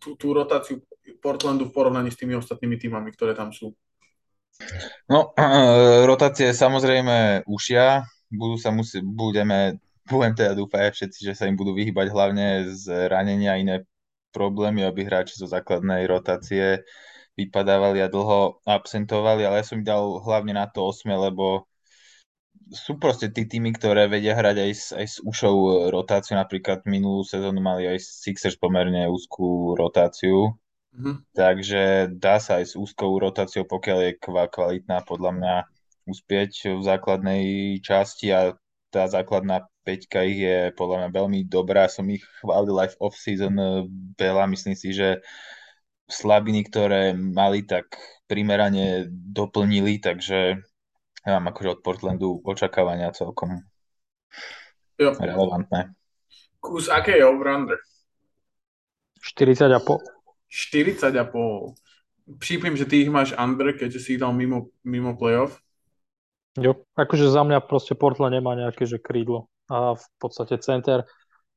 [0.00, 0.84] tú, tú rotáciu
[1.24, 3.72] Portlandu v porovnaní s tými ostatnými týmami, ktoré tam sú?
[5.08, 8.04] No, uh, rotácie samozrejme ušia.
[8.28, 12.46] Budú sa musieť, budeme, budem teda dúfať všetci, že sa im budú vyhybať hlavne
[12.76, 13.88] z ranenia iné
[14.32, 16.84] problémy, aby hráči zo základnej rotácie
[17.38, 21.70] vypadávali a dlho absentovali, ale ja som dal hlavne na to 8, lebo
[22.68, 26.36] sú proste tí týmy, ktoré vedia hrať aj s, aj s ušou rotáciu.
[26.36, 30.52] Napríklad minulú sezónu mali aj Sixers pomerne úzkú rotáciu.
[30.92, 31.14] Mm-hmm.
[31.32, 31.82] Takže
[32.18, 34.12] dá sa aj s úzkou rotáciou, pokiaľ je
[34.50, 35.54] kvalitná, podľa mňa
[36.08, 37.44] uspieť v základnej
[37.84, 38.56] časti a
[38.88, 41.88] tá základná peťka ich je podľa mňa veľmi dobrá.
[41.88, 43.70] Som ich chválil aj v off-season eh,
[44.16, 44.44] veľa.
[44.48, 45.24] Myslím si, že
[46.08, 47.92] slabiny, ktoré mali, tak
[48.24, 50.56] primerane doplnili, takže
[51.24, 53.60] ja mám akože od Portlandu očakávania celkom
[54.96, 55.12] jo.
[55.20, 55.92] relevantné.
[56.58, 57.78] Kus, aké je over-under?
[59.20, 60.00] 40 a pol.
[60.48, 61.76] 40 a pol.
[62.38, 65.60] Přípim, že ty ich máš under, keďže si ich dal mimo, mimo playoff.
[66.58, 71.06] Jo, akože za mňa proste Portland nemá nejaké že krídlo a v podstate center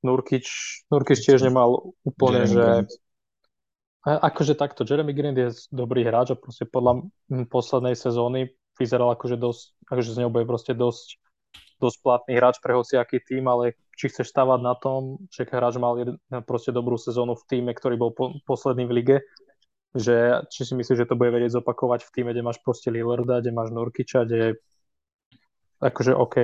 [0.05, 0.45] Nurkič,
[0.93, 2.91] Nurkič tiež nemal úplne, Jeremy že Grant.
[4.05, 7.05] Akože takto, Jeremy Grant je dobrý hráč a proste podľa
[7.49, 8.49] poslednej sezóny
[8.81, 11.21] vyzeral akože dosť, akože z neho bude proste dosť,
[11.77, 16.17] dosť platný hráč pre hociaký tým, ale či chceš stávať na tom, že hráč mal
[16.49, 19.17] proste dobrú sezónu v týme, ktorý bol po, posledný v lige,
[19.93, 23.43] že či si myslíš, že to bude vedieť zopakovať v týme, kde máš proste Lillarda,
[23.43, 24.57] kde máš Nurkiča, kde
[25.83, 26.35] akože OK,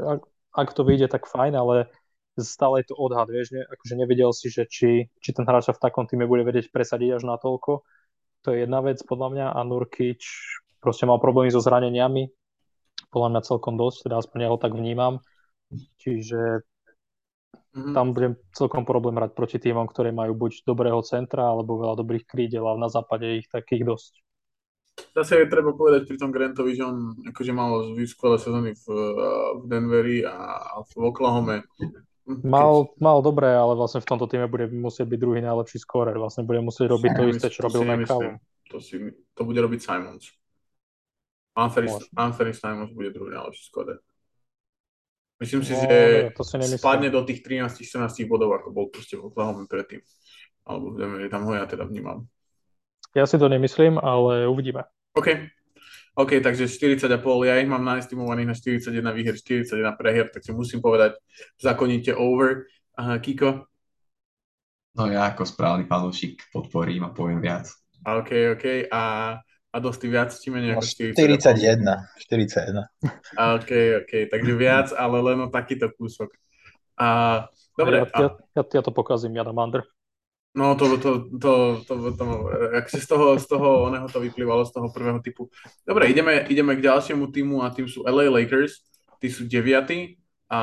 [0.00, 0.20] ak,
[0.56, 1.92] ak to vyjde, tak fajn, ale
[2.40, 5.76] stále je to odhad, vieš, ne, akože nevedel si, že či, či ten hráč sa
[5.76, 7.84] v takom týme bude vedieť presadiť až na toľko.
[8.42, 10.22] To je jedna vec podľa mňa a Nurkič
[10.82, 12.26] proste mal problémy so zraneniami,
[13.12, 15.22] podľa mňa celkom dosť, teda aspoň ja ho tak vnímam.
[16.00, 16.64] Čiže
[17.76, 17.94] mm-hmm.
[17.94, 22.26] tam budem celkom problém hrať proti týmom, ktoré majú buď dobrého centra, alebo veľa dobrých
[22.26, 24.12] krídel a na západe ich takých dosť.
[25.16, 28.84] Zase je treba povedať pri tom Grantovi, že on akože mal skvelé sezóny v,
[29.56, 30.36] v Denveri a
[30.84, 31.64] v Oklahome.
[32.22, 36.14] Mal, mal dobré, ale vlastne v tomto týme bude musieť byť druhý najlepší skórer.
[36.14, 38.38] Vlastne bude musieť robiť to isté, čo robil McCallum.
[38.70, 38.96] To, si,
[39.34, 40.30] to bude robiť Simons.
[41.58, 43.98] Anthony, Anthony Simons bude druhý najlepší skórer.
[45.42, 45.96] Myslím si, no, že
[46.38, 49.98] to si spadne do tých 13-14 bodov, ako bol proste v Oklahoma predtým.
[50.62, 52.30] Alebo Denveri, tam ho ja teda vnímam.
[53.12, 54.86] Ja si to nemyslím, ale uvidíme.
[55.18, 55.50] OK.
[56.12, 60.84] OK, takže 40,5, ja ich mám naestimovaných na 41 výher, 41 prehier, tak si musím
[60.84, 61.16] povedať
[61.56, 62.68] zákonite over.
[62.92, 63.64] Uh, Kiko?
[64.92, 67.72] No ja ako správny fanúšik podporím a poviem viac.
[68.04, 68.92] OK, OK.
[68.92, 69.02] A,
[69.72, 71.16] a dosť viac, či menej ako 40?
[71.16, 71.80] 41.
[72.28, 73.56] 41.
[73.56, 73.70] OK,
[74.04, 74.12] OK.
[74.28, 76.28] Takže viac, ale len o takýto kúsok.
[77.00, 77.40] A,
[77.72, 78.04] dobre.
[78.04, 78.28] Ja, ja,
[78.60, 79.88] ja, ja to pokazím, ja dám under.
[80.52, 81.52] No to, to, to,
[81.88, 82.24] to, to, to
[82.76, 85.48] akože z toho, z toho oného to vyplývalo, z toho prvého typu.
[85.88, 88.84] Dobre, ideme, ideme k ďalšiemu týmu a tým sú LA Lakers,
[89.16, 90.20] tí sú deviatí
[90.52, 90.60] a,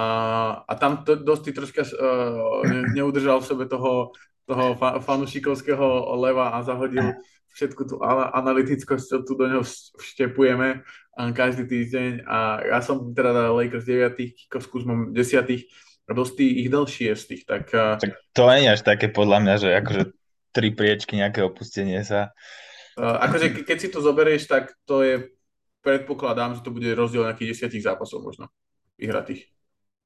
[0.62, 4.14] a tam to, dosť ty troška uh, ne, neudržal v sebe toho,
[4.46, 7.18] toho fa, fanušikovského leva a zahodil
[7.58, 9.66] všetku tú analytickosť, čo tu do neho
[9.98, 10.86] vštepujeme
[11.34, 12.30] každý týždeň.
[12.30, 15.66] A ja som teda Lakers 9, Kiko s Kuzmom 10
[16.10, 17.46] a dosť ich dal 6.
[17.46, 17.64] Tak,
[18.02, 20.02] tak to nie je až také podľa mňa, že akože
[20.50, 22.34] tri priečky, nejaké opustenie sa.
[22.98, 25.16] Akože keď si to zoberieš, tak to je,
[25.86, 28.50] predpokladám, že to bude rozdiel nejakých desiatich zápasov možno
[29.00, 29.48] vyhratých.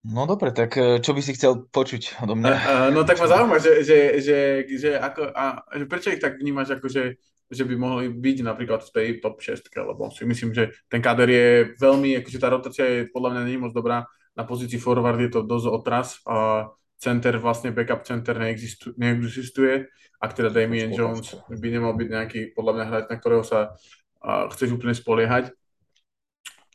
[0.03, 2.51] No dobre, tak e, čo by si chcel počuť odo mňa?
[2.51, 4.39] Uh, uh, no tak ma zaujíma, že, že, že,
[4.75, 8.83] že, ako, a, že prečo ich tak vnímaš, ako že, že by mohli byť napríklad
[8.83, 11.47] v tej top 6, lebo si myslím, že ten káder je
[11.79, 15.41] veľmi, akože tá rotácia je podľa mňa není moc dobrá, na pozícii forward je to
[15.45, 19.91] dosť otras a center, vlastne backup center neexistuje, neexistuje
[20.23, 23.75] ak teda Damien Jones by nemal byť nejaký, podľa mňa hráč, na ktorého sa
[24.23, 25.51] uh, chceš úplne spoliehať.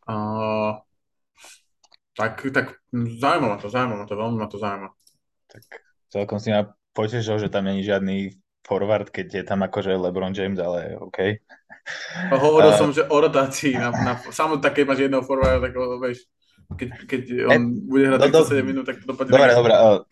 [0.04, 0.76] Uh,
[2.12, 4.92] tak, tak zaujímavé to, zaujímavé to, veľmi ma to zaujíma.
[5.48, 5.64] Tak
[6.12, 8.36] celkom si ma potešil, že tam není žiadny
[8.68, 11.40] forward, keď je tam akože LeBron James, ale OK.
[12.28, 13.80] Hovoril uh, som, že o rotácii.
[13.80, 15.72] Na, na, samo tak, keď máš jedného forwarda, tak
[16.04, 16.28] vieš,
[16.76, 19.32] keď, keď on e, bude hrať do, do, 7 minút, tak to dopadne.
[19.32, 19.72] Dobre, dobre.
[19.72, 20.04] Uh,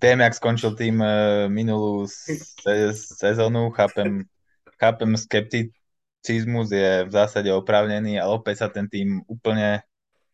[0.00, 4.24] viem, jak skončil tým uh, minulú se, sezónu, chápem,
[4.80, 9.84] chápem skepticizmus je v zásade oprávnený, ale opäť sa ten tým úplne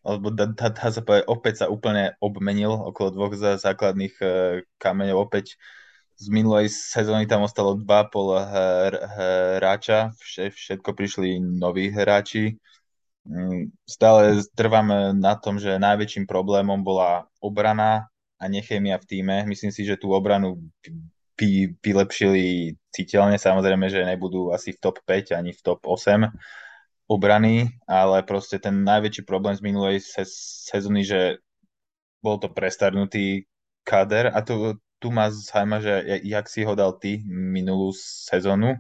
[0.07, 5.27] alebo dá, dá, dá sa povedať, opäť sa úplne obmenil okolo dvoch základných uh, kameňov.
[5.27, 5.59] Opäť
[6.19, 12.59] z minulej sezóny tam ostalo 2,5 hráča, všetko prišli noví hráči.
[13.29, 18.09] Mm, stále trvám na tom, že najväčším problémom bola obrana
[18.41, 19.37] a nechémia v týme.
[19.45, 20.57] Myslím si, že tú obranu
[21.85, 23.37] vylepšili citeľne.
[23.37, 26.24] Samozrejme, že nebudú asi v top 5 ani v top 8
[27.05, 30.01] obrany, ale proste ten najväčší problém z minulej
[30.68, 31.45] sezóny, že
[32.24, 33.45] bol to prestarnutý
[33.85, 35.93] kader a tu, tu ma zaujíma, že
[36.24, 38.76] jak si ho dal ty minulú sezónu,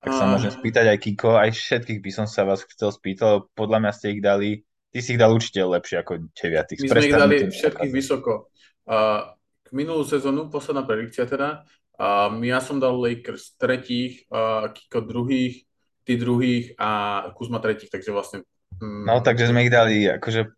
[0.00, 3.78] tak sa môžem spýtať aj Kiko, aj všetkých by som sa vás chcel spýtať, podľa
[3.82, 6.78] mňa ste ich dali, ty si ich dal určite lepšie ako deviatých.
[6.84, 8.52] My sme ich dali všetkých vysoko.
[8.86, 9.34] Uh,
[9.66, 11.66] k minulú sezónu, posledná predikcia teda,
[11.98, 15.66] uh, ja som dal Lakers tretích, uh, Kiko druhých,
[16.06, 16.90] tí druhých a
[17.34, 18.38] Kuzma tretích, takže vlastne...
[18.78, 20.54] Mm, no, takže sme ich dali akože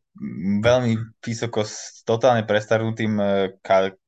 [0.61, 3.24] veľmi vysoko s totálne prestarnutým e,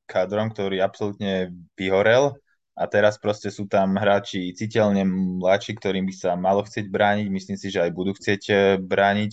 [0.05, 2.35] kádrom, ktorý absolútne vyhorel
[2.75, 5.03] a teraz proste sú tam hráči citeľne
[5.41, 9.31] mladší, ktorým by sa malo chcieť brániť, myslím si, že aj budú chcieť e, brániť,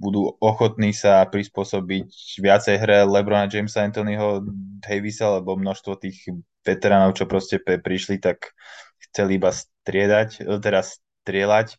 [0.00, 4.42] budú ochotní sa prispôsobiť viacej hre Lebrona Jamesa Anthonyho
[4.82, 6.18] Davisa, lebo množstvo tých
[6.66, 8.52] veteránov, čo proste prišli, tak
[9.10, 11.78] chceli iba striedať, e, teraz strieľať.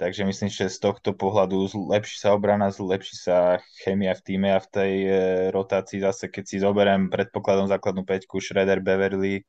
[0.00, 4.60] Takže myslím, že z tohto pohľadu zlepší sa obrana, zlepší sa chemia v týme a
[4.60, 5.10] v tej e,
[5.52, 6.00] rotácii.
[6.00, 9.44] Zase, keď si zoberiem predpokladom základnú peťku Shredder, Beverly,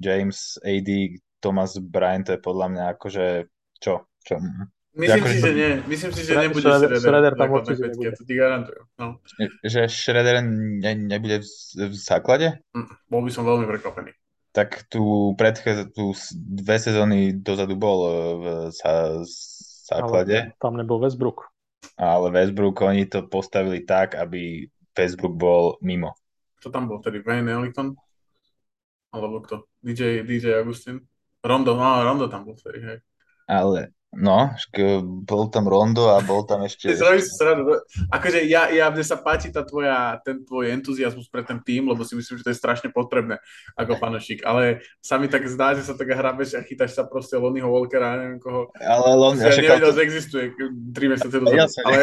[0.00, 0.90] James, AD,
[1.38, 3.26] Thomas Bryant, to je podľa mňa akože
[3.78, 4.08] čo?
[4.24, 4.34] čo?
[4.94, 5.72] Myslím si, že nie.
[5.90, 7.02] Myslím si, že nebude Shredder.
[7.02, 8.10] Shredder tam určite nebude.
[8.14, 8.84] To ti garantujem.
[8.94, 9.06] No.
[9.66, 11.48] Že Shredder ne, nebude v,
[11.90, 12.62] v základe?
[12.72, 14.14] Mm, bol by som veľmi prekvapený
[14.54, 19.18] tak tu predchádzajúcu tu dve sezóny dozadu bol e, v sa,
[19.90, 20.54] základe.
[20.54, 21.50] Ale tam nebol Westbrook.
[21.98, 26.14] Ale Westbrook, oni to postavili tak, aby Westbrook bol mimo.
[26.62, 27.18] Kto tam bol tedy?
[27.26, 27.98] Wayne Ellington?
[29.14, 29.70] Alebo kto?
[29.78, 30.98] DJ, DJ Agustin?
[31.38, 32.98] Rondo, no Rondo tam bol vtedy, hej.
[33.46, 34.54] Ale No,
[35.26, 36.94] bol tam Rondo a bol tam ešte...
[38.16, 42.06] Akože ja, ja, mne sa páči tá tvoja, ten tvoj entuziasmus pre ten tým, lebo
[42.06, 43.42] si myslím, že to je strašne potrebné
[43.74, 47.34] ako panošik, ale sa mi tak zdá, že sa tak hrabeš a chytáš sa proste
[47.34, 48.70] Lonnieho Walkera, neviem koho.
[48.78, 49.34] Ale Lon...
[49.34, 49.96] Ja nevedel, to...
[49.98, 51.58] že existuje 3 mesiace dozadu.
[51.58, 51.96] Ja ale...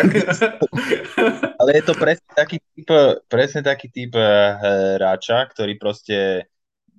[1.63, 2.87] ale je to presne taký typ,
[3.31, 6.51] presne taký typ eh, hráča, ktorý proste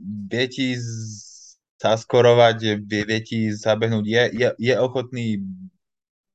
[0.03, 0.67] vie ti
[1.83, 5.43] zaskorovať, vie, vie ti zabehnúť, je, je, je ochotný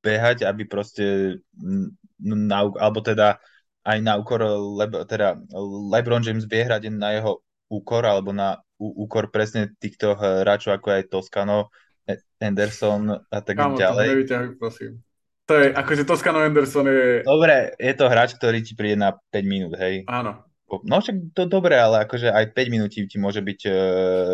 [0.04, 1.40] behať, aby proste
[2.20, 3.40] na, alebo teda
[3.88, 5.40] aj na úkor, lebo, teda
[5.92, 7.40] LeBron James vie hrať na jeho
[7.72, 11.72] úkor, alebo na úkor presne týchto hráčov, ako aj Toscano,
[12.40, 14.08] Anderson a tak Kámo, ďalej.
[14.08, 14.92] To nevyťahuj, prosím.
[15.48, 17.24] To je, akože Toscano Anderson je...
[17.24, 20.04] Dobre, je to hráč, ktorý ti príde na 5 minút, hej?
[20.08, 20.47] Áno.
[20.68, 23.76] No však to dobre, ale akože aj 5 minút ti, môže byť uh,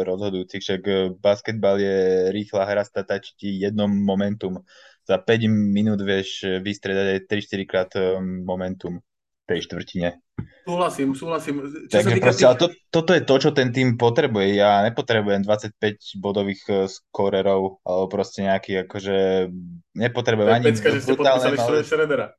[0.02, 4.66] rozhodujúci, však uh, basketbal je rýchla hra, stačí ti jedno momentum.
[5.06, 9.06] Za 5 minút vieš vystredať aj 3-4 krát uh, momentum.
[9.44, 10.24] tej štvrtine.
[10.64, 11.56] Súhlasím, súhlasím.
[11.92, 14.56] Čo Takže proste, ale to, toto je to, čo ten tým potrebuje.
[14.56, 19.52] Ja nepotrebujem 25 bodových eh, skorerov, alebo proste nejaký, akože
[20.00, 22.32] nepotrebujem ani pecka, že ste podpísali malé-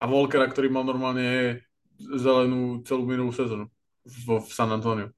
[0.00, 1.60] a Volkera, ktorý mal normálne
[2.00, 3.68] zelenú celú minulú sezónu
[4.24, 5.12] vo, v San Antonio.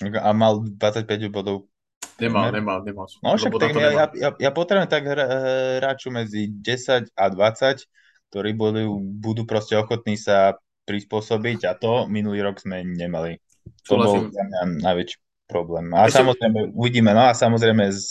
[0.00, 1.68] a mal 25 bodov.
[2.18, 3.10] Nemal, nemal, nemal.
[3.22, 7.82] No však tak ja, ja, ja, potrebujem tak hráču medzi 10 a 20,
[8.30, 10.54] ktorí budú, budú proste ochotní sa
[10.86, 13.40] prispôsobiť a to minulý rok sme nemali.
[13.88, 15.16] To bol za mňa najväčší
[15.48, 15.90] problém.
[15.96, 18.06] A Ešte- samozrejme, uvidíme, no a samozrejme z,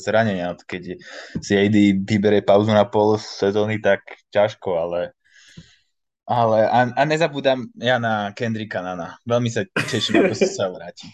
[0.00, 0.96] zranenia, keď
[1.42, 5.15] si AD vyberie pauzu na pol sezóny, tak ťažko, ale
[6.26, 9.16] ale a, a nezabúdam ja na Kendricka Nana.
[9.22, 11.06] Veľmi sa teším, ako sa vráti.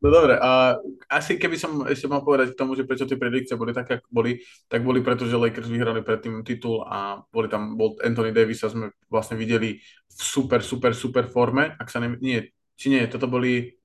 [0.00, 0.78] No dobre, a
[1.10, 4.08] asi keby som ešte mal povedať k tomu, že prečo tie predikcie boli také, ako
[4.10, 4.40] boli,
[4.70, 8.72] tak boli preto, že Lakers vyhrali predtým titul a boli tam, bol Anthony Davis a
[8.72, 9.76] sme vlastne videli
[10.08, 13.77] v super, super, super forme, ak sa ne, nie, či nie, toto boli,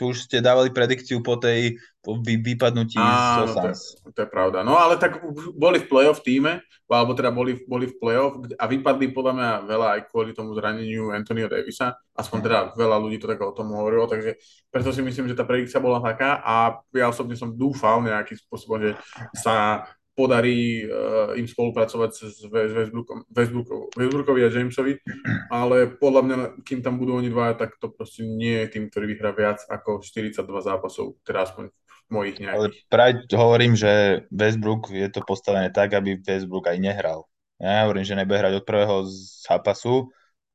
[0.00, 4.00] Tu už ste dávali predikciu po tej po vy, vypadnutí Áno, zo to Suns.
[4.16, 5.20] to je pravda, no ale tak
[5.52, 9.88] boli v playoff týme, alebo teda boli, boli v playoff a vypadli podľa mňa veľa
[9.92, 14.08] aj kvôli tomu zraneniu Anthonyho Davisa, aspoň teda veľa ľudí to tak o tom hovorilo,
[14.08, 14.40] takže
[14.72, 18.80] preto si myslím, že tá predikcia bola taká a ja osobne som dúfal nejakým spôsobom,
[18.80, 18.96] že
[19.36, 19.84] sa
[20.20, 25.00] podarí uh, im spolupracovať s, Westbrookom, Westbrookom, Westbrookovi a Jamesovi,
[25.48, 29.16] ale podľa mňa, kým tam budú oni dvaja, tak to proste nie je tým, ktorý
[29.16, 32.84] vyhrá viac ako 42 zápasov, teda aspoň v mojich Ale nejakých.
[32.92, 33.92] práve hovorím, že
[34.28, 37.24] Westbrook je to postavené tak, aby Westbrook aj nehral.
[37.56, 38.96] Ja hovorím, že nebude hrať od prvého
[39.44, 40.08] zápasu,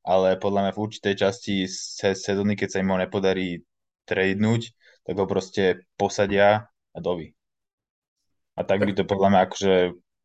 [0.06, 3.66] ale podľa mňa v určitej časti se- sezóny, keď sa im ho nepodarí
[4.06, 4.70] tradenúť,
[5.02, 7.34] tak ho proste posadia a dovi.
[8.56, 9.74] A tak by to podľa mňa akože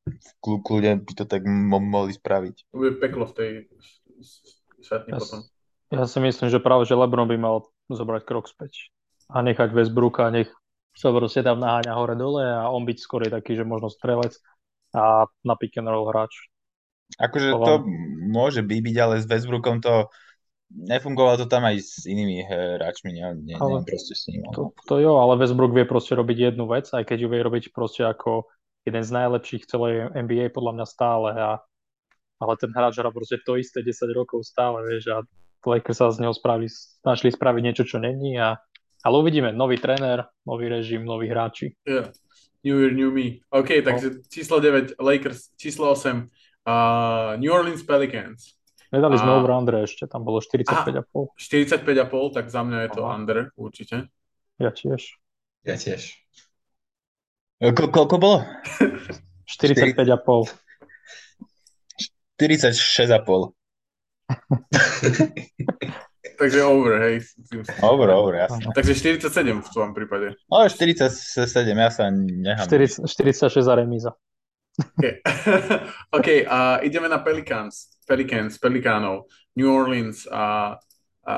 [0.01, 2.55] v kľu- kľude by to tak mo- mohli spraviť.
[2.73, 3.49] To bude peklo v tej
[4.81, 5.39] šatni Ja, potom.
[5.93, 8.89] ja si myslím, že práve, že LeBron by mal zobrať krok späť
[9.29, 10.49] a nechať Westbrooka, nech
[10.91, 14.35] sa proste tam naháňa hore dole a on byť skôr taký, že možno strelec
[14.91, 16.51] a na pick and roll hráč.
[17.19, 17.83] Akože To
[18.31, 20.07] môže by byť, ale s Westbrookom to
[20.75, 24.47] nefungovalo to tam aj s inými hráčmi, ne, ne, Ale- neviem proste s ním.
[24.55, 27.63] To, to jo, ale Westbrook vie proste robiť jednu vec, aj keď ju vie robiť
[27.75, 28.47] proste ako
[28.87, 31.29] jeden z najlepších celej NBA podľa mňa stále.
[31.37, 31.51] A,
[32.41, 35.21] ale ten hráč hrá proste to isté 10 rokov stále, vieš, a
[35.61, 36.73] Lakers sa z neho spravili,
[37.05, 38.33] našli spraviť niečo, čo není.
[38.41, 38.57] A,
[39.05, 41.77] ale uvidíme, nový tréner, nový režim, noví hráči.
[41.85, 42.09] Yeah.
[42.61, 43.41] New Year, New Me.
[43.49, 46.21] OK, takže číslo 9 Lakers, číslo 8 uh,
[47.41, 48.60] New Orleans Pelicans.
[48.91, 51.31] Nedali sme A- over under ešte, tam bolo 45,5.
[51.39, 53.15] 45,5, tak za mňa je to Aha.
[53.15, 54.11] under určite.
[54.59, 55.15] Ja tiež.
[55.63, 56.19] Ja tiež.
[57.61, 58.37] Ko, koľko bolo?
[59.47, 60.03] 45,5.
[62.35, 63.55] 46,5.
[66.41, 67.21] Takže over, hej.
[67.77, 68.65] Dobre, dobre, jasne.
[68.73, 70.33] Takže 47 v tvojom prípade.
[70.49, 71.37] No, 47,
[71.69, 72.65] ja sa nechám.
[72.65, 74.17] 40, 46 za remíza.
[74.81, 75.05] OK,
[76.17, 77.93] OK, a ideme na Pelicans.
[78.11, 79.31] Pelicans, Pelikánov.
[79.55, 80.75] New Orleans a,
[81.23, 81.35] a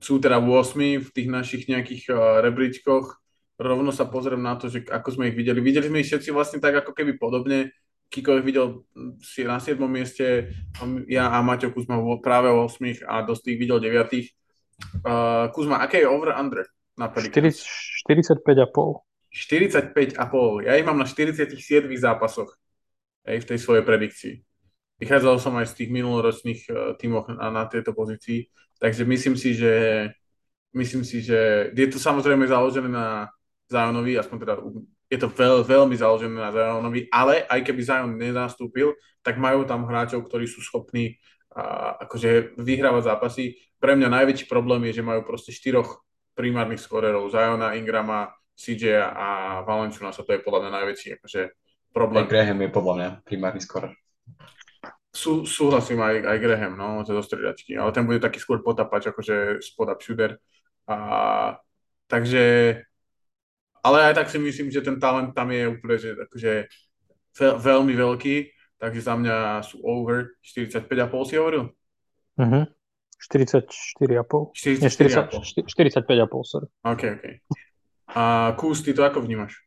[0.00, 3.20] sú teda 8 v tých našich nejakých uh, rebríčkoch.
[3.60, 5.60] Rovno sa pozriem na to, že ako sme ich videli.
[5.60, 7.76] Videli sme ich všetci vlastne tak ako keby podobne.
[8.08, 9.76] Kiko ich videl mm, si na 7.
[9.84, 10.56] mieste,
[11.04, 13.92] ja a Maťo Kuzma práve o 8 a dosť ich videl 9.
[15.04, 16.64] Uh, Kuzma, aké je over-under
[16.96, 17.60] na Pelicans?
[18.08, 19.04] 40, 45,5.
[19.28, 20.64] 45,5.
[20.64, 21.60] Ja ich mám na 47
[22.00, 22.56] zápasoch
[23.28, 24.34] aj v tej svojej predikcii.
[25.00, 29.56] Vychádzal som aj z tých minuloročných uh, tímoch na, na tejto pozícii, takže myslím si,
[29.56, 29.72] že
[30.76, 33.32] myslím si, že je to samozrejme založené na
[33.66, 34.54] Zionovi, aspoň teda
[35.10, 38.94] je to veľ, veľmi založené na Zionovi, ale aj keby Zion nenastúpil,
[39.24, 41.18] tak majú tam hráčov, ktorí sú schopní
[41.56, 43.58] uh, akože vyhrávať zápasy.
[43.80, 46.04] Pre mňa najväčší problém je, že majú proste štyroch
[46.36, 48.30] primárnych skorerov, Ziona, Ingrama,
[48.60, 49.28] CJ a
[49.64, 51.40] Valenciuna sa to je podľa mňa najväčší akože,
[51.96, 52.28] problém.
[52.28, 53.92] Graham je podľa mňa primárny skorer.
[55.10, 59.58] Sú, súhlasím aj, aj Graham, no, zo striedačky, ale ten bude taký skôr potapač, akože
[59.58, 60.38] spod up shooter.
[60.86, 61.58] A,
[62.06, 62.78] takže,
[63.82, 66.52] ale aj tak si myslím, že ten talent tam je úplne, že akože
[67.42, 68.36] veľ, veľmi veľký,
[68.78, 71.74] takže za mňa sú over 45,5 si hovoril?
[72.38, 72.70] Mhm.
[73.20, 74.54] 44,5.
[74.64, 75.44] Nie, 44,5.
[75.44, 76.66] 40, 45,5, sorry.
[76.86, 77.24] OK, OK.
[78.16, 79.58] A Kus, ty to ako vnímaš?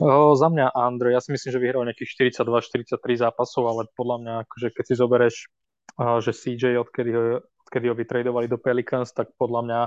[0.00, 2.96] O, za mňa Andro, ja si myslím, že vyhral nejakých 42-43
[3.28, 5.36] zápasov, ale podľa mňa, akože keď si zoberieš,
[6.24, 7.22] že CJ, odkedy ho,
[7.68, 9.80] odkedy ho vytradovali do Pelicans, tak podľa mňa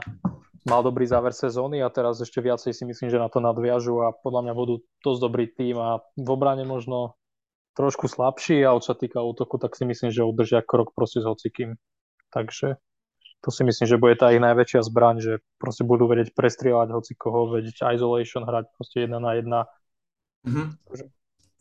[0.66, 4.14] mal dobrý záver sezóny a teraz ešte viacej si myslím, že na to nadviažu a
[4.14, 7.14] podľa mňa budú dosť dobrý tým a v obrane možno
[7.78, 11.30] trošku slabší a čo sa týka útoku, tak si myslím, že udržia krok proste s
[11.30, 11.78] hocikým.
[12.34, 12.82] takže
[13.46, 17.14] to si myslím, že bude tá ich najväčšia zbraň, že proste budú vedieť prestrieľať hoci
[17.14, 19.60] koho, vedieť isolation hrať proste jedna na jedna.
[20.46, 20.78] Mhm.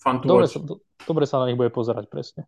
[0.04, 2.44] To dobre, sa, do, dobre sa na nich bude pozerať presne.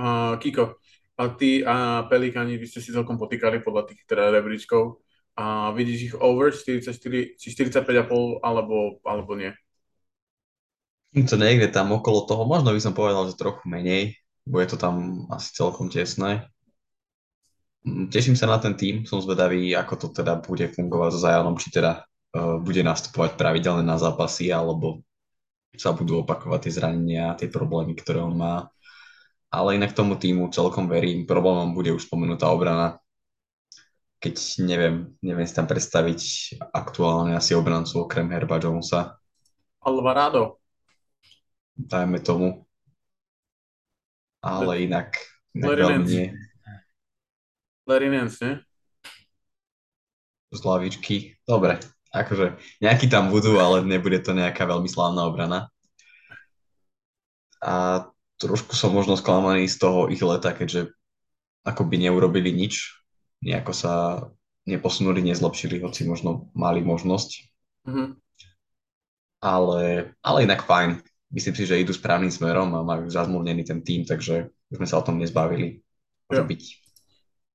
[0.00, 0.80] Uh, Kiko,
[1.16, 5.00] a ty a Pelikani, vy ste si celkom potýkali podľa tých teda rebríčkov.
[5.36, 9.52] A vidíš ich over 44, či 45,5 alebo, alebo nie?
[11.12, 15.24] To niekde tam okolo toho, možno by som povedal, že trochu menej, bude to tam
[15.32, 16.48] asi celkom tesné.
[17.84, 21.56] Mm, Teším sa na ten tým, som zvedavý, ako to teda bude fungovať so Zajanom,
[21.56, 25.05] či teda uh, bude nastupovať pravidelne na zápasy, alebo
[25.78, 28.68] sa budú opakovať tie zranenia a tie problémy, ktoré on má.
[29.52, 31.24] Ale inak tomu týmu celkom verím.
[31.24, 32.98] Problémom bude už spomenutá obrana.
[34.18, 36.20] Keď neviem, neviem si tam predstaviť
[36.72, 39.20] aktuálne asi obrancu okrem Herba Jonesa,
[39.86, 40.58] Alvarado.
[41.78, 42.66] dajme tomu.
[44.42, 45.14] Ale inak,
[45.54, 46.28] inak veľmi nie.
[47.86, 48.54] Larry Nance, nie?
[50.50, 51.38] Z lavičky.
[51.46, 51.78] Dobre,
[52.16, 55.68] akože nejakí tam budú, ale nebude to nejaká veľmi slávna obrana.
[57.60, 58.06] A
[58.40, 60.92] trošku som možno sklamaný z toho ich leta, keďže
[61.66, 62.96] akoby neurobili nič.
[63.44, 63.92] Nejako sa
[64.66, 67.30] neposunuli, nezlepšili, hoci možno mali možnosť.
[67.86, 68.04] Mhm.
[69.44, 71.04] Ale, ale inak fajn.
[71.30, 75.06] Myslím si, že idú správnym smerom a majú zazmluvnený ten tým, takže sme sa o
[75.06, 75.82] tom nezbavili.
[76.30, 76.48] Môže Jo.
[76.48, 76.62] byť.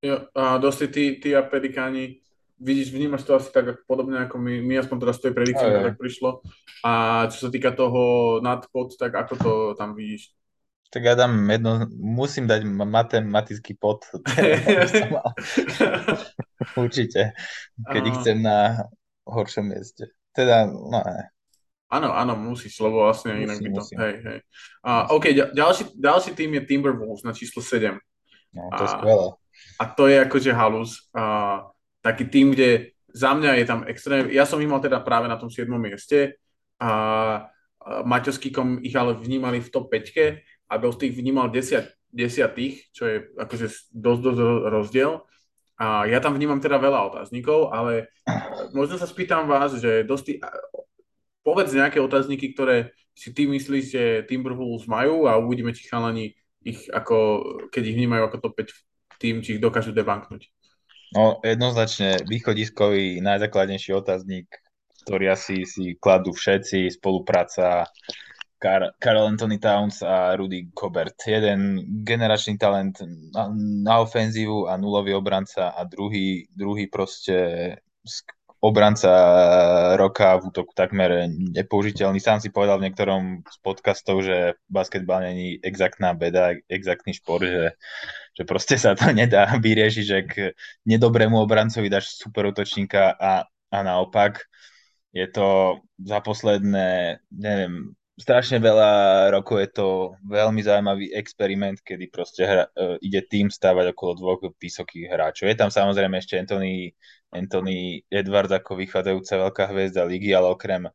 [0.02, 2.21] Jo, a dosti ty, ty a Pelikáni,
[2.62, 5.74] vidíš, vnímaš to asi tak podobne ako my, my aspoň teraz z tej predikcie Jo,
[5.74, 5.78] jo.
[5.78, 6.30] to tak prišlo.
[6.86, 6.92] A
[7.28, 8.02] čo sa týka toho
[8.40, 10.30] nadpod, tak ako to tam vidíš?
[10.92, 14.04] Tak ja dám jedno, musím dať ma- matematický pod.
[16.76, 17.32] Určite,
[17.82, 18.12] keď Á.
[18.20, 18.58] chcem na
[19.24, 20.12] horšom mieste.
[20.32, 21.32] Teda, no ne.
[21.92, 23.76] Áno, áno, musíš, lebo vlastne Musím, inak by to...
[23.84, 23.98] musím.
[24.00, 24.40] Hej, hej.
[24.80, 28.00] A, OK, ďal- ďalší, ďalší tým je Timberwolves na číslo 7.
[28.56, 29.26] No, to je A- skvelé.
[29.76, 30.92] A to je akože halus.
[31.12, 31.24] A,
[32.02, 34.30] taký tým, kde za mňa je tam extrémne...
[34.34, 35.70] Ja som ich mal teda práve na tom 7.
[35.78, 36.42] mieste.
[36.82, 37.48] A,
[37.82, 38.30] Maťo
[38.86, 43.66] ich ale vnímali v top 5 a Dost ich vnímal 10, desiatých, čo je akože
[43.90, 44.40] dosť, dosť
[44.70, 45.12] rozdiel.
[45.82, 48.14] A ja tam vnímam teda veľa otáznikov, ale
[48.70, 50.38] možno sa spýtam vás, že dosti,
[51.42, 56.86] povedz nejaké otázniky, ktoré si ty myslíš, že Timberwolves majú a uvidíme, či chalani ich
[56.94, 57.42] ako,
[57.74, 60.54] keď ich vnímajú ako top 5 tým, či ich dokážu debanknúť.
[61.12, 64.48] No, jednoznačne východiskový najzákladnejší otáznik,
[65.04, 67.84] ktorý asi si kladú všetci, spolupráca
[68.62, 71.18] Car- Carl Anthony Towns a Rudy Gobert.
[71.28, 73.02] Jeden generačný talent
[73.36, 73.52] na,
[73.84, 77.36] na ofenzívu a nulový obranca a druhý, druhý proste
[78.62, 79.10] obranca
[79.98, 82.22] roka v útoku takmer nepoužiteľný.
[82.22, 87.74] Sám si povedal v niektorom z podcastov, že basketbal není exaktná beda, exaktný šport, že,
[88.38, 90.34] že proste sa to nedá vyriešiť, že k
[90.86, 94.46] nedobrému obrancovi dáš super útočníka a, a naopak.
[95.12, 98.92] Je to za posledné, neviem, strašne veľa
[99.32, 99.88] rokov je to
[100.28, 105.48] veľmi zaujímavý experiment, kedy proste hra, uh, ide tým stávať okolo dvoch vysokých hráčov.
[105.48, 106.92] Je tam samozrejme ešte Anthony,
[107.32, 110.92] Anthony Edwards ako vychádzajúca veľká hviezda ligy, ale okrem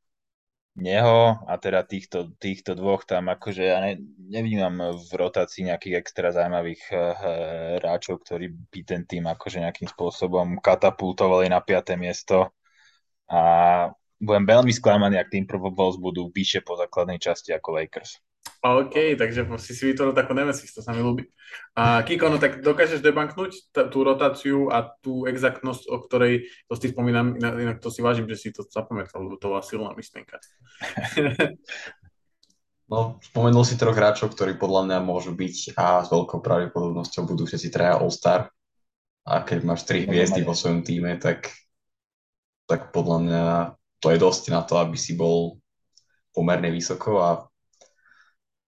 [0.76, 3.96] neho a teda týchto, týchto dvoch tam akože ja ne,
[4.28, 6.98] nevnímam v rotácii nejakých extra zaujímavých uh,
[7.80, 11.96] hráčov, ktorí by ten tým akože nejakým spôsobom katapultovali na 5.
[11.96, 12.52] miesto
[13.26, 13.40] a
[14.20, 18.20] budem veľmi sklamaný, ak tým Wolves budú vyššie po základnej časti ako Lakers.
[18.64, 21.28] OK, takže si si vytvoril takú nemesis, to sa mi ľúbi.
[21.78, 26.74] A Kiko, no tak dokážeš debanknúť t- tú rotáciu a tú exaktnosť, o ktorej to
[26.74, 29.92] si spomínam, inak, inak to si vážim, že si to zapamätal, lebo to bola silná
[29.94, 30.40] myšlienka.
[32.86, 37.42] No, spomenul si troch hráčov, ktorí podľa mňa môžu byť a s veľkou pravdepodobnosťou budú
[37.42, 38.46] všetci traja All-Star.
[39.26, 41.50] A keď máš tri hviezdy vo svojom týme, tak,
[42.70, 43.44] tak podľa mňa
[44.00, 45.56] to je dosť na to, aby si bol
[46.36, 47.30] pomerne vysoko a,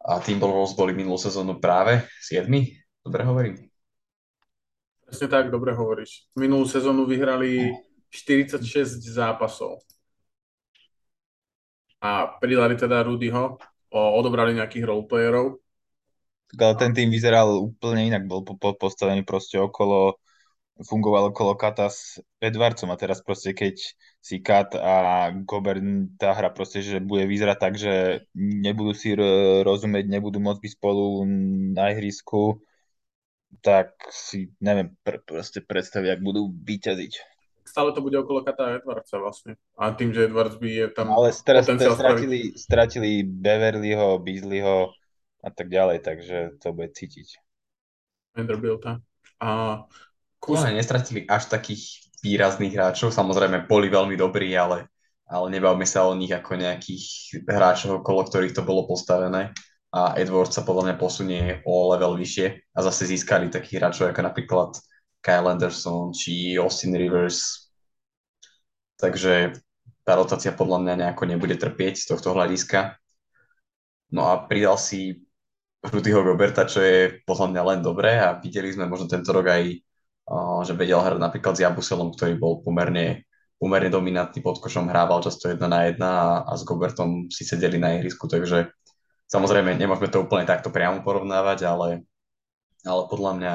[0.08, 2.48] a Timberwolves boli minulú sezónu práve 7.
[3.04, 3.68] Dobre hovorím?
[5.08, 6.28] Presne tak, dobre hovoríš.
[6.36, 7.72] Minulú sezónu vyhrali
[8.12, 9.80] 46 zápasov.
[12.00, 13.56] A pridali teda Rudyho,
[13.88, 15.60] o, odobrali nejakých roleplayerov.
[16.52, 20.16] Tak ale ten tým vyzeral úplne inak, bol po, po, postavený proste okolo,
[20.86, 23.82] fungoval okolo Kata s Edwardsom a teraz proste keď
[24.22, 25.82] si Kat a Gobert
[26.18, 29.14] tá hra proste, že bude vyzerať tak, že nebudú si
[29.66, 31.26] rozumieť, nebudú môcť byť spolu
[31.74, 32.62] na ihrisku,
[33.64, 37.12] tak si neviem pr- proste predstaviť, ak budú vyťaziť.
[37.68, 39.60] Stále to bude okolo Kata a Edwardsa vlastne.
[39.76, 44.94] A tým, že Edwards by je tam Ale teraz stratili, stratili Beverlyho, Beasleyho
[45.44, 47.38] a tak ďalej, takže to bude cítiť.
[48.32, 49.04] Vanderbilta.
[49.38, 49.84] A
[50.38, 50.62] Kus...
[50.64, 54.90] nestratili až takých výrazných hráčov, samozrejme boli veľmi dobrí, ale,
[55.26, 57.04] ale nebavme sa o nich ako nejakých
[57.46, 59.54] hráčov, okolo ktorých to bolo postavené
[59.88, 64.20] a Edward sa podľa mňa posunie o level vyššie a zase získali takých hráčov ako
[64.20, 64.70] napríklad
[65.24, 67.72] Kyle Anderson či Austin Rivers.
[69.00, 69.56] Takže
[70.04, 73.00] tá rotácia podľa mňa nejako nebude trpieť z tohto hľadiska.
[74.12, 75.24] No a pridal si
[75.80, 79.78] Rudyho Goberta, čo je podľa mňa len dobré a videli sme možno tento rok aj,
[80.64, 83.24] že vedel hrať napríklad s Jabuselom, ktorý bol pomerne,
[83.56, 87.80] pomerne dominantný pod košom, hrával často jedna na jedna a, a s Gobertom si sedeli
[87.80, 88.68] na ihrisku, takže
[89.28, 91.88] samozrejme nemôžeme to úplne takto priamo porovnávať, ale,
[92.84, 93.54] ale podľa mňa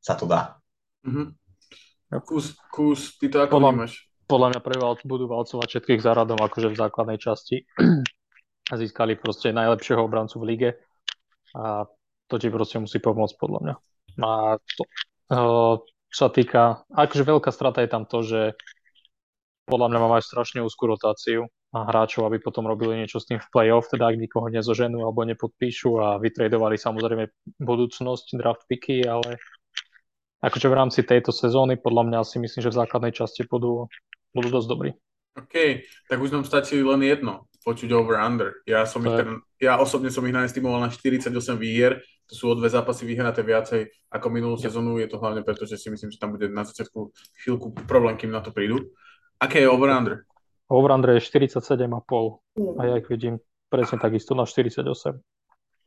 [0.00, 0.60] sa to dá.
[1.08, 1.26] Mm-hmm.
[2.26, 3.94] Kus, kus, ty to ako podľa, vnímaš?
[4.28, 4.76] Podľa mňa pre
[5.08, 7.64] budú valcovať všetkých záradom akože v základnej časti
[8.70, 10.70] a získali proste najlepšieho obrancu v lige
[11.56, 11.88] a
[12.30, 13.74] to ti proste musí pomôcť podľa mňa.
[14.22, 14.30] A
[14.62, 14.82] to,
[16.10, 18.40] čo sa týka, akože veľká strata je tam to, že
[19.70, 23.38] podľa mňa mám aj strašne úzkú rotáciu a hráčov, aby potom robili niečo s tým
[23.38, 27.30] v play-off, teda ak nikoho nezoženú alebo nepodpíšu a vytredovali samozrejme
[27.62, 29.38] budúcnosť draft picky, ale
[30.42, 33.86] akože v rámci tejto sezóny podľa mňa si myslím, že v základnej časti budú,
[34.34, 34.90] budú dosť dobrí.
[35.38, 38.64] OK, tak už nám stačí len jedno počuť over-under.
[38.64, 41.30] Ja, som ich ten, ja osobne som ich naestimoval na 48
[41.60, 42.00] výhier,
[42.34, 44.70] sú o dve zápasy vyhraté viacej ako minulú yep.
[44.70, 47.10] sezónu, je to hlavne preto, že si myslím, že tam bude na začiatku
[47.42, 48.94] chvíľku problém, kým na to prídu.
[49.42, 50.24] Aké je over-under?
[50.70, 51.90] Over-under je 47,5
[52.78, 54.86] a ja ich vidím presne takisto na 48.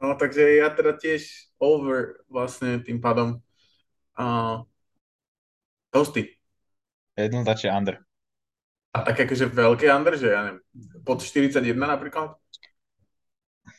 [0.03, 3.39] No takže ja teda tiež over vlastne tým pádom
[4.19, 4.67] uh,
[5.93, 6.35] Tosty.
[7.15, 7.95] Jednoznačne under.
[8.93, 10.61] A tak akože veľké under, že ja neviem,
[11.07, 12.35] pod 41 napríklad?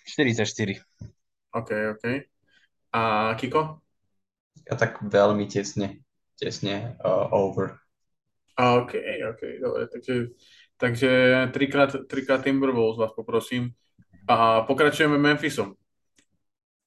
[0.09, 0.81] 44.
[1.55, 2.05] OK, OK.
[2.95, 3.82] A Kiko?
[4.70, 6.07] Ja tak veľmi tesne,
[6.38, 7.74] tesne uh, over.
[8.55, 8.95] OK,
[9.34, 10.14] OK, dobre, takže,
[10.78, 11.11] takže
[11.51, 13.74] trikrát, trikrát Timberwolves vás poprosím.
[14.30, 15.74] A pokračujeme Memphisom.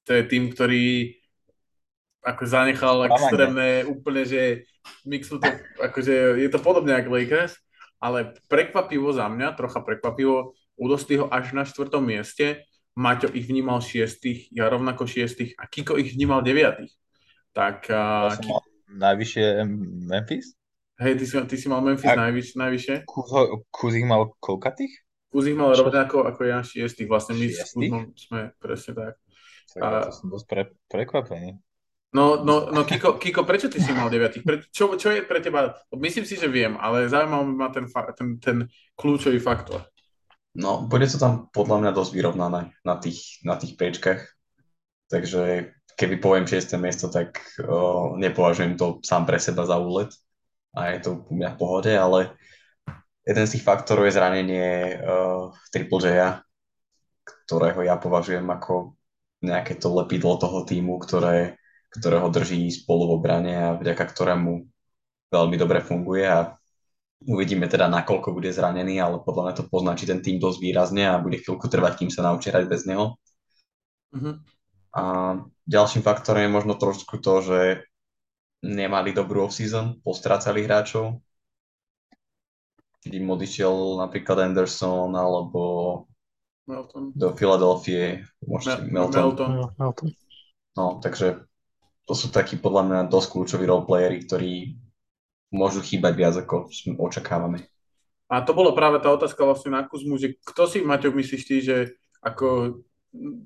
[0.08, 1.12] To je tým, ktorý
[2.24, 4.64] ako zanechal extrémne úplne, že
[5.04, 5.48] mixu to,
[5.78, 7.54] akože je to podobne ako Lakers,
[8.00, 12.62] ale prekvapivo za mňa, trocha prekvapivo, Udostyho až na štvrtom mieste,
[12.98, 16.90] Maťo ich vnímal šiestých, ja rovnako šiestých a Kiko ich vnímal deviatých.
[17.54, 17.86] Tak...
[17.94, 19.62] Ja som mal najvyššie
[20.10, 20.58] Memphis?
[20.98, 23.06] Hej, ty si, ty si mal Memphis a najvyš, najvyššie?
[23.70, 24.90] Kuz ich mal koľkatých?
[25.30, 29.14] Kuz ich mal rovnako ako ja šiestých, vlastne my s Kuzmom sme presne tak.
[29.70, 29.88] tak a...
[30.10, 31.54] To som dosť pre, prekvapený.
[32.08, 34.42] No, no, no Kiko, Kiko, prečo ty si mal deviatých?
[34.42, 35.76] Pre, čo, čo je pre teba?
[35.94, 37.86] Myslím si, že viem, ale zaujímavý ma ten,
[38.16, 38.56] ten, ten
[38.98, 39.86] kľúčový faktor.
[40.58, 44.26] No, bude to tam podľa mňa dosť vyrovnané na tých, na tých pečkách.
[45.06, 46.74] Takže keby poviem 6.
[46.82, 50.10] miesto, tak uh, nepovažujem to sám pre seba za úlet.
[50.74, 52.34] A je to u mňa v pohode, ale
[53.22, 56.42] jeden z tých faktorov je zranenie uh, Triple J,
[57.22, 58.98] ktorého ja považujem ako
[59.46, 64.68] nejaké to lepidlo toho týmu, ktoré ktorého drží spolu v obrane a vďaka ktorému
[65.32, 66.57] veľmi dobre funguje a
[67.26, 71.18] uvidíme teda, nakoľko bude zranený, ale podľa mňa to poznačí ten tým dosť výrazne a
[71.18, 73.18] bude chvíľku trvať, kým sa naučí hrať bez neho.
[74.14, 74.38] Uh-huh.
[74.94, 75.02] A
[75.66, 77.60] ďalším faktorom je možno trošku to, že
[78.62, 81.22] nemali dobrú off-season, postrácali hráčov.
[83.02, 85.62] Keď im odišiel napríklad Anderson alebo
[86.66, 87.14] Melton.
[87.14, 89.22] do Filadelfie, možno Mel- Melton.
[89.22, 89.52] Melton.
[89.78, 90.08] Melton.
[90.74, 91.46] No, takže
[92.06, 94.52] to sú takí podľa mňa dosť kľúčoví roleplayery, ktorí
[95.48, 96.68] môžu chýbať viac, ako
[97.00, 97.64] očakávame.
[98.28, 101.56] A to bolo práve tá otázka vlastne na Kuzmu, že kto si, Maťo, myslíš ty,
[101.64, 101.76] že
[102.20, 102.78] ako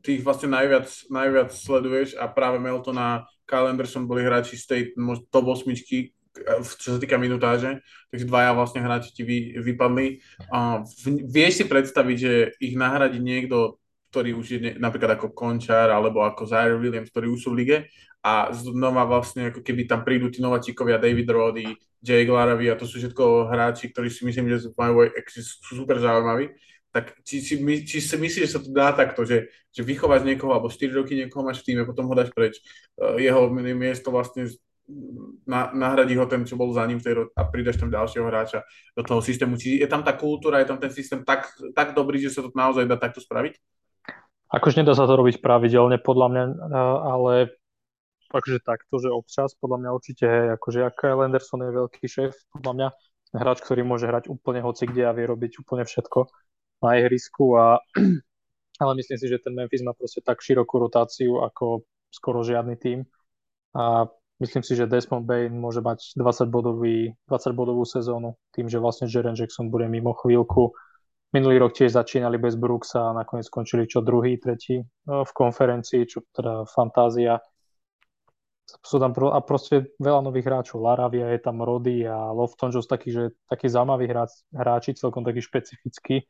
[0.03, 4.80] tých vlastne najviac, najviac sleduješ a práve Melton a Kyle Anderson boli hráči z tej
[5.30, 5.70] top 8
[6.80, 10.24] čo sa týka minutáže, takže dvaja vlastne hráči ti vy, vypadli.
[10.48, 13.76] A v, vieš si predstaviť, že ich nahradí niekto,
[14.09, 17.59] ktorý už je ne, napríklad ako Končar alebo ako Zaire Williams, ktorí už sú v
[17.64, 17.76] lige
[18.23, 21.66] a znova vlastne ako keby tam prídu tí nováčikovia David Roddy,
[21.99, 26.55] Jay Glaravy a to sú všetko hráči, ktorí si myslím, že majú, sú super zaujímaví,
[26.95, 30.55] tak či, či, či si myslíš, že sa to dá takto, že, že vychováš niekoho
[30.55, 32.62] alebo 4 roky niekoho máš v týme, potom ho dáš preč,
[33.01, 34.47] uh, jeho miesto vlastne
[35.47, 39.03] na, nahradí ho ten, čo bol za ním tej, a pridaš tam ďalšieho hráča do
[39.07, 39.57] toho systému.
[39.57, 42.53] Či je tam tá kultúra, je tam ten systém tak, tak dobrý, že sa to
[42.53, 43.57] naozaj dá takto spraviť?
[44.53, 46.45] Akože nedá sa to robiť pravidelne, podľa mňa,
[47.09, 47.57] ale
[48.33, 52.72] akože takto, že občas, podľa mňa určite, hej, akože Kyle Anderson je veľký šéf, podľa
[52.74, 52.89] mňa
[53.37, 56.28] hráč, ktorý môže hrať úplne hoci kde a vie robiť úplne všetko
[56.85, 57.80] na ihrisku a
[58.83, 63.07] ale myslím si, že ten Memphis má proste tak širokú rotáciu ako skoro žiadny tým
[63.72, 64.05] a
[64.43, 69.09] myslím si, že Desmond Bain môže mať 20 bodový, 20 bodovú sezónu, tým, že vlastne
[69.09, 70.76] Jaren Jackson bude mimo chvíľku.
[71.33, 76.05] Minulý rok tiež začínali bez Brooksa a nakoniec skončili čo druhý, tretí no, v konferencii,
[76.05, 77.41] čo teda fantázia.
[78.62, 80.80] Sú tam pro, a proste veľa nových hráčov.
[80.80, 85.42] Laravia je tam Rody a Lofton, sú takí, že, takí zaujímaví hráč, hráči, celkom takí
[85.42, 86.24] špecifickí.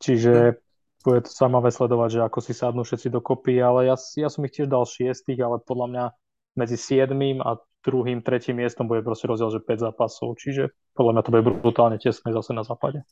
[0.00, 0.58] Čiže
[1.02, 4.54] bude to zaujímavé sledovať, že ako si sadnú všetci dokopy, ale ja, ja som ich
[4.54, 6.04] tiež dal šiestých, ale podľa mňa
[6.56, 11.22] medzi siedmým a druhým, tretím miestom bude proste rozdiel, že 5 zápasov, čiže podľa mňa
[11.26, 13.02] to bude brutálne tesné zase na západe.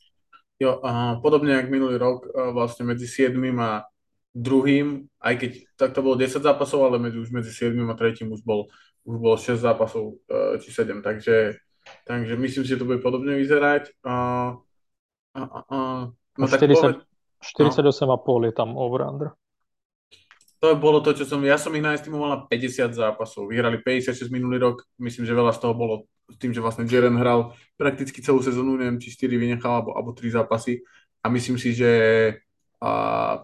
[0.61, 3.35] Jo, a podobne ako minulý rok, vlastne medzi 7.
[3.59, 3.83] a
[4.31, 7.75] druhým, aj keď tak to bolo 10 zápasov, ale medzi, už medzi 7.
[7.75, 8.23] a 3.
[8.31, 8.71] už bol,
[9.03, 10.23] už bolo 6 zápasov,
[10.63, 11.59] či 7, takže,
[12.07, 13.91] takže myslím si, že to bude podobne vyzerať.
[14.07, 14.15] A,
[15.35, 15.77] a, a,
[16.39, 17.03] no, 40,
[17.43, 18.47] 48,5 no.
[18.47, 19.35] je tam over-under.
[20.61, 23.49] To bolo to, čo som, ja som ich naestimoval na 50 zápasov.
[23.49, 26.05] Vyhrali 56 minulý rok, myslím, že veľa z toho bolo
[26.37, 30.37] tým, že vlastne Jaren hral prakticky celú sezónu, neviem, či 4 vynechal, alebo, alebo 3
[30.37, 30.85] zápasy.
[31.25, 31.89] A myslím si, že
[32.81, 32.91] a,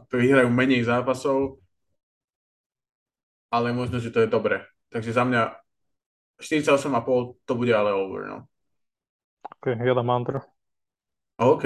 [0.10, 1.62] vyhrajú menej zápasov,
[3.54, 4.66] ale možno, že to je dobre.
[4.90, 5.56] Takže za mňa
[6.42, 8.38] 48,5 to bude ale over, no.
[9.58, 10.42] OK, ja dám under.
[11.38, 11.66] OK.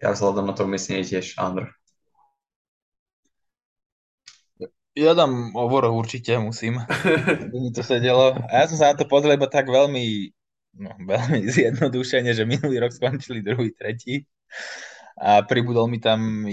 [0.00, 1.72] Ja vzhľadom na to myslím tiež under.
[4.98, 6.82] Ja dám ovor určite, musím.
[7.52, 8.34] mi to sedelo.
[8.50, 10.34] A ja som sa na to pozrel iba tak veľmi,
[10.82, 14.26] no, veľmi zjednodušene, že minulý rok skončili druhý, tretí.
[15.20, 16.48] A pribudol mi tam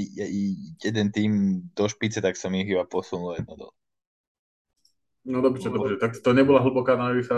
[0.83, 3.67] jeden tým do špice, tak som ich iba posunul jedno do.
[5.27, 7.35] No dobře, dobře, tak to nebola hlboká analýza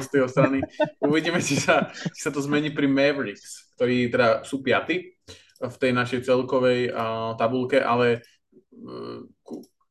[0.00, 0.60] z tej strany.
[1.00, 5.16] Uvidíme, či sa, či sa to zmení pri Mavericks, ktorí teda sú piaty
[5.56, 8.20] v tej našej celkovej uh, tabulke, ale
[8.76, 9.24] uh,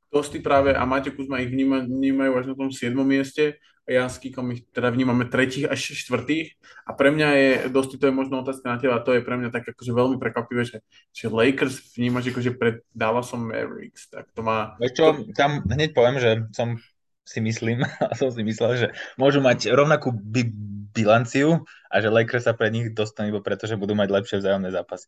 [0.08, 2.96] Dosty práve a Maťo Kuzma ich vníma, vnímajú až na tom 7.
[3.04, 7.96] mieste ja s Kikom ich teda vnímame tretích až štvrtých a pre mňa je, Dosty
[7.96, 10.84] to je možno otázka na teba, to je pre mňa tak akože veľmi prekvapivé, že,
[11.16, 14.76] že Lakers vnímaš akože pred Dallasom Mavericks, tak to má...
[14.84, 16.76] Vieš čo, tam hneď poviem, že som
[17.24, 20.52] si myslím, a som si myslel, že môžu mať rovnakú bi-
[20.98, 24.74] bilanciu a že Lakers sa pre nich dostanú iba preto, že budú mať lepšie vzájomné
[24.74, 25.08] zápasy.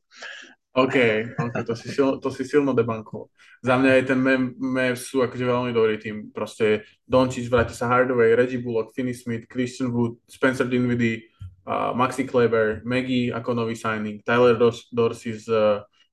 [0.69, 0.95] OK,
[1.33, 3.33] okay to, si sil, to si silno debankol.
[3.65, 4.19] Za mňa aj ten
[4.55, 6.29] Mavs sú akože veľmi dobrý tým.
[6.29, 11.25] Proste Doncic, vráti sa Hardaway, Reggie Bullock, Finney Smith, Christian Wood, Spencer Dinwiddie,
[11.65, 14.55] uh, Maxi Kleber, Maggie ako nový signing, Tyler
[14.93, 15.49] Dorsey z,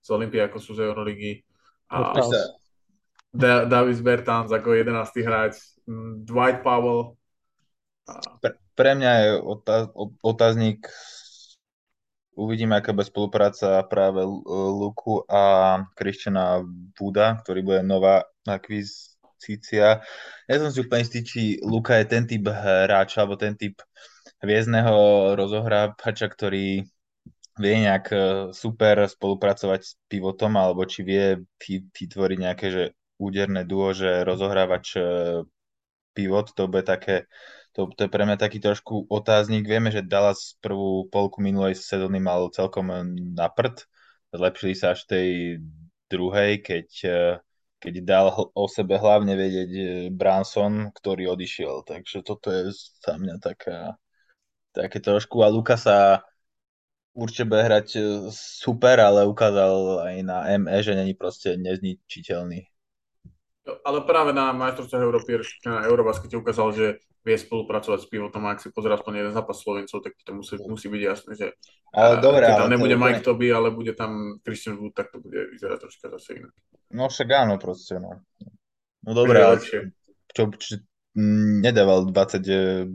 [0.00, 1.44] z Olympiakosu z Euroligy.
[1.92, 2.16] Uh,
[3.36, 5.20] da- Davis Bertans ako 11.
[5.20, 5.60] hráč,
[6.24, 7.20] Dwight Powell.
[8.40, 9.84] Pre, pre mňa je otáz,
[10.24, 10.88] otáznik
[12.36, 14.20] Uvidíme, aká bude spolupráca práve
[14.52, 16.60] Luku a Christiana
[16.92, 20.04] Buda, ktorý bude nová akvizícia.
[20.44, 23.80] Ja som si úplne istý, či Luka je ten typ hráča, alebo ten typ
[24.44, 26.84] hviezdneho rozohrávača, ktorý
[27.56, 28.18] vie nejak e,
[28.52, 31.40] super spolupracovať s pivotom, alebo či vie
[31.72, 32.84] vytvoriť nejaké že
[33.16, 35.02] úderné duo, že rozohrávač e,
[36.12, 37.24] pivot, to bude také
[37.76, 39.68] to, to je pre mňa taký trošku otáznik.
[39.68, 42.88] Vieme, že Dallas prvú polku minulej sezóny mal celkom
[43.36, 43.84] na prd.
[44.32, 45.60] Zlepšili sa až tej
[46.08, 46.88] druhej, keď,
[47.76, 51.84] keď dal o sebe hlavne vedieť eh, Branson, ktorý odišiel.
[51.84, 54.00] Takže toto je za mňa taká,
[54.72, 55.44] také trošku.
[55.44, 56.24] A Luka sa
[57.12, 62.75] určite bude hrať eh, super, ale ukázal aj na ME, že není proste nezničiteľný.
[63.66, 66.86] Ale práve na majstrovstvách Európy, na Eurobaskete ukázal, že
[67.26, 70.54] vie spolupracovať s pivotom a ak si pozrie aspoň jeden zápas Slovencov, tak to musí,
[70.62, 71.46] musí byť jasné, že
[71.90, 75.50] ale dobre, keď tam nebude Mike Toby, ale bude tam Christian Wood, tak to bude
[75.50, 76.54] vyzerať troška zase inak.
[76.94, 78.22] No však áno proste, no.
[79.02, 80.78] No dobre, ale čo, čo,
[81.62, 82.86] nedával 20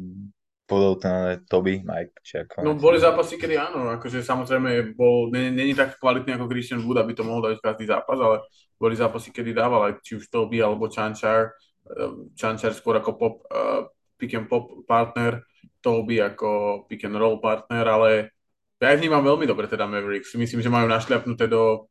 [0.70, 2.64] bodov ten Toby, Mike, či ako...
[2.64, 7.12] No boli zápasy, kedy áno, akože samozrejme bol, není tak kvalitný ako Christian Wood, aby
[7.12, 8.48] to mohol dať každý zápas, ale
[8.82, 11.54] boli zápasy, kedy dával aj či už Toby alebo Chanchar,
[12.34, 13.86] Chanchar skôr ako pop, uh,
[14.18, 15.46] pick and pop partner,
[15.82, 18.10] Toby ako pick and roll partner, ale
[18.82, 20.34] ja ich vnímam veľmi dobre teda Mavericks.
[20.34, 21.86] Myslím, že majú našľapnuté do,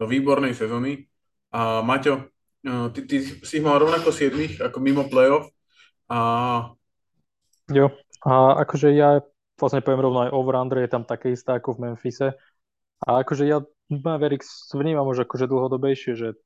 [0.00, 1.04] do výbornej sezóny.
[1.52, 2.32] A Maťo,
[2.64, 5.52] e, ty, ty si ich mal rovnako 7 ako mimo playoff.
[6.08, 6.72] A...
[7.68, 7.92] Jo,
[8.24, 9.20] a akože ja
[9.60, 12.32] vlastne poviem rovno aj over under je tam také isté ako v Memphise.
[13.04, 13.60] A akože ja
[13.90, 16.38] Mavericks vnímam už akože dlhodobejšie, že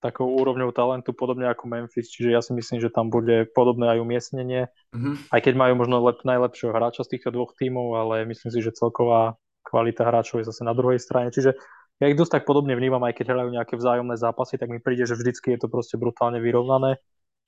[0.00, 3.98] takou úrovňou talentu, podobne ako Memphis, čiže ja si myslím, že tam bude podobné aj
[4.00, 5.28] umiestnenie, mm-hmm.
[5.28, 8.72] aj keď majú možno lep, najlepšieho hráča z týchto dvoch tímov, ale myslím si, že
[8.72, 11.52] celková kvalita hráčov je zase na druhej strane, čiže
[12.00, 15.04] ja ich dosť tak podobne vnímam, aj keď hrajú nejaké vzájomné zápasy, tak mi príde,
[15.04, 16.96] že vždycky je to proste brutálne vyrovnané.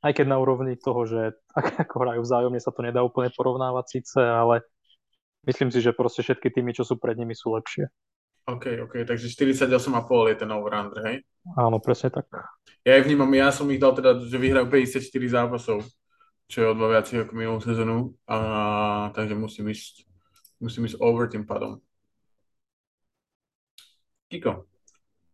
[0.05, 1.40] Aj keď na úrovni toho, že
[1.88, 4.61] ako hrajú vzájomne, sa to nedá úplne porovnávať síce, ale
[5.48, 7.88] myslím si, že proste všetky týmy, čo sú pred nimi, sú lepšie.
[8.43, 11.16] OK, OK, takže 48,5 je ten over-under, hej?
[11.55, 12.26] Áno, presne tak.
[12.82, 14.99] Ja ich vnímam, ja som ich dal teda, že vyhrajú 54
[15.30, 15.86] zápasov,
[16.51, 20.03] čo je o dva viac ako minulú sezónu, a, takže musím ísť,
[20.59, 21.78] musím ísť over tým pádom.
[24.26, 24.66] Kiko?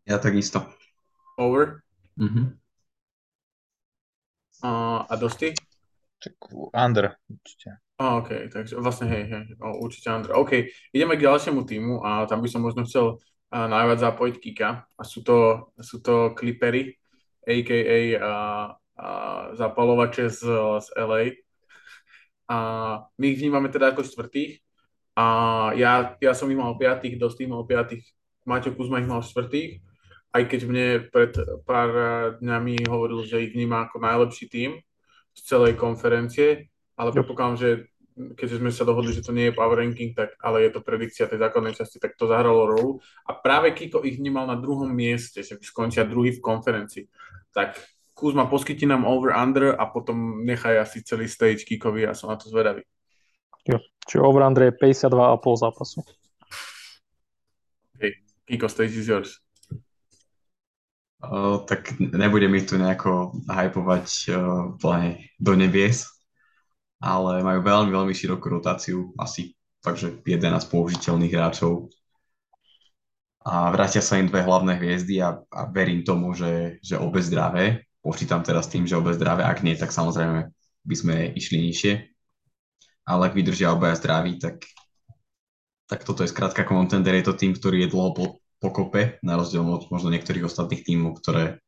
[0.04, 0.68] Ja takisto.
[1.40, 1.80] Over?
[2.20, 2.60] Mhm.
[4.60, 4.70] A,
[5.08, 5.54] a dosti?
[6.18, 6.34] Tak
[6.74, 7.78] under, určite.
[7.98, 10.38] A, OK, takže vlastne hej, hej, o, určite Andra.
[10.38, 13.18] OK, ideme k ďalšiemu týmu a tam by som možno chcel
[13.50, 16.94] a, najviac zapojiť Kika a sú to, sú to Clippery,
[17.42, 17.98] a.k.a.
[18.18, 18.32] A,
[18.98, 19.08] a,
[19.54, 20.42] zapalovače z,
[20.82, 21.22] z LA.
[22.50, 22.56] A
[23.18, 24.62] my ich vnímame teda ako štvrtých
[25.18, 25.26] a
[25.74, 28.06] ja, ja som ich mal piatých, dosť mal piatých,
[28.46, 29.82] Maťo Kuzma ich mal štvrtých,
[30.34, 31.34] aj keď mne pred
[31.66, 31.90] pár
[32.38, 34.78] dňami hovoril, že ich vníma ako najlepší tým
[35.38, 36.66] z celej konferencie,
[36.98, 37.70] ale predpokladám, že
[38.34, 41.30] keďže sme sa dohodli, že to nie je power ranking, tak, ale je to predikcia
[41.30, 42.98] tej základnej časti, tak to zahralo rolu.
[43.30, 47.06] A práve Kiko ich vnímal na druhom mieste, že skončia druhý v konferencii.
[47.54, 47.78] Tak
[48.18, 52.50] Kuzma, poskytí nám over-under a potom nechaj asi celý stage Kikovi a som na to
[52.50, 52.82] zvedavý.
[53.62, 53.78] Jo.
[54.10, 56.02] Čiže over-under je 52,5 zápasu.
[57.94, 58.02] OK,
[58.50, 59.38] Kiko, stage is yours.
[61.66, 64.70] Tak nebude mi tu nejako hypovať uh,
[65.42, 66.06] do nebies,
[67.02, 71.90] ale majú veľmi, veľmi širokú rotáciu, asi takže 11 použiteľných hráčov.
[73.42, 77.86] A vrátia sa im dve hlavné hviezdy a, a verím tomu, že, že obe zdravé.
[77.98, 80.52] Počítam teraz tým, že obe zdravé, ak nie, tak samozrejme
[80.86, 81.92] by sme išli nižšie.
[83.08, 84.68] Ale ak vydržia obaja zdraví, tak,
[85.88, 87.16] tak toto je skrátka contender.
[87.16, 91.18] Je to tým, ktorý je dlho po, pokope, na rozdiel od možno niektorých ostatných tímov,
[91.22, 91.62] ktoré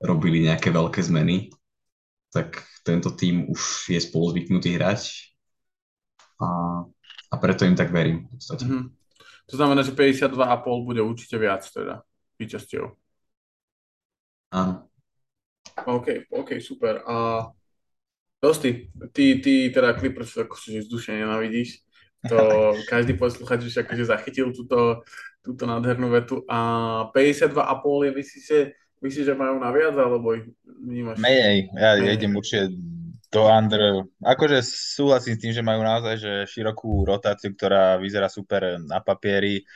[0.00, 1.52] robili nejaké veľké zmeny
[2.32, 5.30] tak tento tým už je spolu zvyknutý hrať
[6.40, 6.48] a,
[7.28, 8.24] a preto im tak verím.
[8.26, 8.64] V podstate.
[8.64, 8.84] Mm-hmm.
[9.52, 12.00] To znamená, že 52,5 bude určite viac teda
[12.40, 12.84] výčasťou.
[14.56, 14.88] Áno.
[15.86, 17.04] OK, OK, super.
[17.04, 17.46] A
[18.42, 21.78] Dosti, ty, ty teda Clippers akože vzdušne nenavidíš.
[22.26, 22.36] To
[22.90, 25.06] každý posluchač už akože zachytil túto,
[25.42, 26.46] túto nádhernú vetu.
[26.46, 26.58] A
[27.10, 28.60] 52,5 je, myslíš, že
[29.02, 31.18] Myslíš, že majú naviac, alebo ich vnímaš?
[31.18, 32.22] Menej, ja Menej.
[32.22, 32.70] idem určite
[33.34, 34.06] do under.
[34.22, 39.66] Akože súhlasím s tým, že majú naozaj že širokú rotáciu, ktorá vyzerá super na papieri,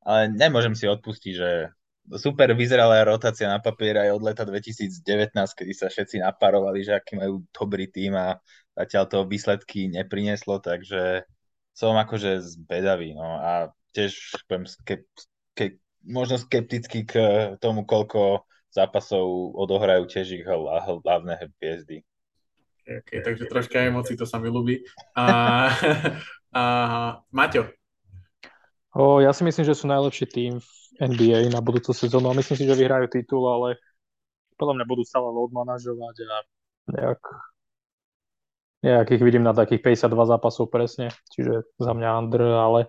[0.00, 1.68] ale nemôžem si odpustiť, že
[2.16, 7.20] super vyzerala rotácia na papieri aj od leta 2019, kedy sa všetci naparovali, že aký
[7.20, 8.40] majú dobrý tým a
[8.72, 11.28] zatiaľ to výsledky neprineslo, takže
[11.76, 15.04] som akože zbedavý, no a tiež budem skep,
[15.56, 17.14] ke, možno skeptický k
[17.60, 22.02] tomu, koľko zápasov odohrajú tiež ich hlavné hviezdy.
[22.82, 24.82] Okay, takže troška emócií, to sa mi ľúbi.
[25.14, 25.24] A,
[26.58, 26.62] a
[27.30, 27.70] Maťo?
[28.92, 30.68] O, ja si myslím, že sú najlepší tým v
[30.98, 33.80] NBA na budúcu sezónu a myslím si, že vyhrajú titul, ale
[34.60, 36.36] podľa mňa budú stále load manažovať a
[36.92, 37.22] nejak,
[38.84, 42.80] nejak ich vidím na takých 52 zápasov presne, čiže za mňa under, ale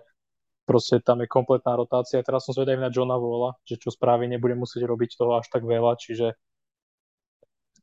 [0.64, 2.24] proste tam je kompletná rotácia.
[2.24, 5.64] Teraz som zvedavý na Johna Walla, že čo spraví, nebude musieť robiť toho až tak
[5.64, 6.32] veľa, čiže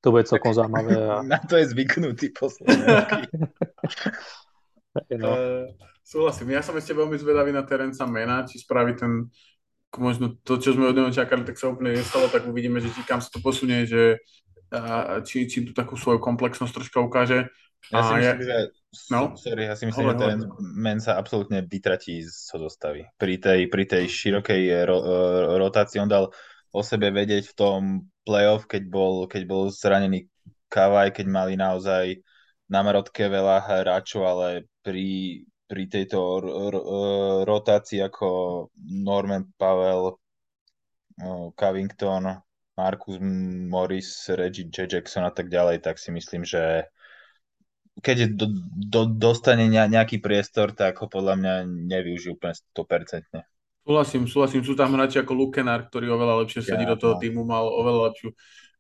[0.02, 0.98] to bude celkom zaujímavé.
[0.98, 1.22] A...
[1.32, 2.74] Na to je zvyknutý posledný
[5.22, 5.30] no.
[5.30, 5.70] uh,
[6.02, 6.58] súhlasím.
[6.58, 9.30] Ja som ešte veľmi zvedavý na Terenca Mena, či spraví ten
[10.00, 13.04] možno to, čo sme od neho čakali, tak sa úplne nestalo, tak uvidíme, že či
[13.04, 14.24] kam sa to posunie, že
[14.72, 17.52] uh, či, či tú takú svoju komplexnosť troška ukáže.
[17.90, 18.46] Ja si myslím, ja...
[18.46, 18.58] že
[19.08, 19.40] No?
[19.40, 20.40] Sorry, ja si myslím, hovor, že ten
[20.76, 23.08] men sa absolútne vytratí zo zostavy.
[23.16, 25.00] Pri tej, pri tej širokej ro,
[25.56, 26.28] rotácii on dal
[26.76, 27.82] o sebe vedieť v tom
[28.28, 30.28] playoff, keď bol, keď bol zranený
[30.68, 32.20] Kavaj, keď mali naozaj
[32.68, 35.40] na marotke veľa hráčov, ale pri,
[35.72, 36.20] pri tejto
[37.48, 38.28] rotácii ako
[38.76, 40.20] Norman Pavel,
[41.56, 42.44] Covington,
[42.76, 43.20] Marcus
[43.72, 44.88] Morris, Reggie J.
[44.88, 46.92] Jackson a tak ďalej, tak si myslím, že
[48.02, 53.46] keď do, do, dostane nejaký priestor, tak ho podľa mňa nevyužijú úplne 100%.
[53.82, 54.62] Súhlasím, súhlasím.
[54.62, 57.22] Sú tam hráči ako Lukenár, ktorý oveľa lepšie sedí ja, do toho no.
[57.22, 58.30] týmu, mal oveľa lepšiu.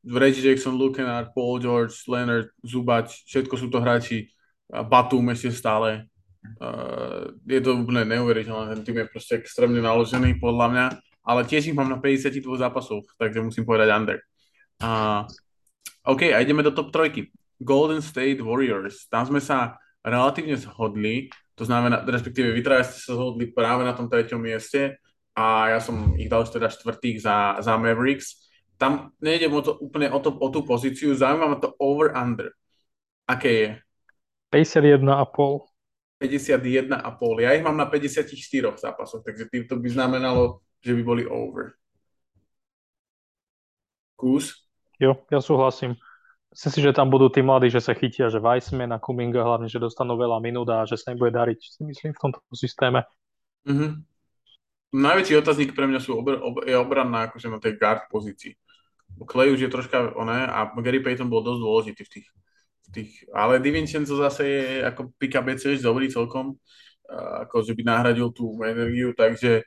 [0.01, 4.33] Reggie Jackson, Lukenár, Paul George, Leonard, Zubač, všetko sú to hráči.
[4.69, 6.09] Batum ešte stále.
[6.57, 10.85] Uh, je to úplne neuveriteľné, ten tým je proste extrémne naložený podľa mňa,
[11.21, 14.17] ale tiež ich mám na 52 zápasoch, takže musím povedať under.
[14.81, 15.29] Uh,
[16.01, 17.29] OK, a ideme do top trojky.
[17.61, 19.05] Golden State Warriors.
[19.07, 24.09] Tam sme sa relatívne zhodli, to znamená, respektíve vy ste sa zhodli práve na tom
[24.09, 24.97] treťom mieste
[25.37, 28.49] a ja som ich dal teda štvrtých za, za Mavericks.
[28.81, 32.49] Tam nejde o to, úplne o, to, o tú pozíciu, zaujímavé to over-under.
[33.29, 33.69] Aké je?
[34.49, 35.69] 51,5.
[36.17, 37.45] 51,5.
[37.45, 38.33] Ja ich mám na 54
[38.77, 41.77] zápasoch, takže to by znamenalo, že by boli over.
[44.17, 44.65] Kus?
[45.01, 45.97] Jo, ja súhlasím.
[46.51, 49.71] Myslím si, že tam budú tí mladí, že sa chytia, že Weissman a Kuminga hlavne,
[49.71, 53.07] že dostanú veľa minút a že sa im bude dariť, si myslím, v tomto systéme.
[53.63, 53.91] Mm-hmm.
[54.91, 58.51] Najväčší otáznik pre mňa sú obr- ob- je obranná akože na tej guard pozícii.
[59.23, 62.27] Clay už je troška oné a Gary Payton bol dosť dôležitý v tých,
[62.83, 66.59] v tých ale Divincenzo zase je ako up dobrý celkom,
[67.11, 69.63] ako že by nahradil tú energiu, takže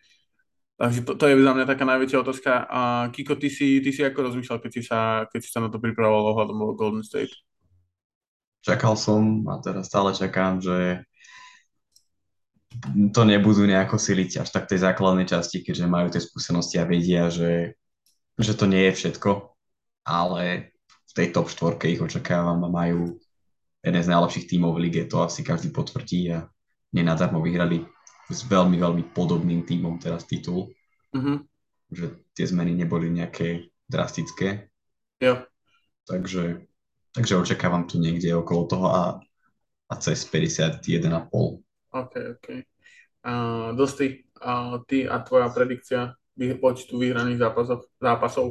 [0.75, 2.53] Takže to, to je za mňa taká najväčšia otázka.
[2.67, 2.81] A
[3.15, 5.79] Kiko, ty si, ty si ako rozmýšľal, keď si sa, keď si sa na to
[5.79, 7.31] pripravoval ohľadom Golden State?
[8.65, 11.07] Čakal som a teraz stále čakám, že
[13.15, 17.31] to nebudú nejako siliť až tak tej základnej časti, keďže majú tie skúsenosti a vedia,
[17.31, 17.79] že,
[18.35, 19.55] že to nie je všetko,
[20.03, 23.15] ale v tej top štvorke ich očakávam a majú
[23.85, 26.49] jeden z najlepších tímov v lige, to asi každý potvrdí a
[26.91, 27.87] nenadarmo vyhrali
[28.31, 30.73] s veľmi, veľmi podobným tímom teraz titul.
[31.13, 31.37] Mm-hmm.
[31.93, 34.73] Že tie zmeny neboli nejaké drastické.
[35.21, 35.45] Jo.
[36.05, 36.65] Takže,
[37.13, 39.03] takže očakávam tu niekde okolo toho a,
[39.89, 40.85] a cez 51,5.
[41.95, 42.47] OK, OK.
[43.25, 48.47] Uh, Dosti, uh, ty a tvoja predikcia počtu vyhraných zápasov, zápasov?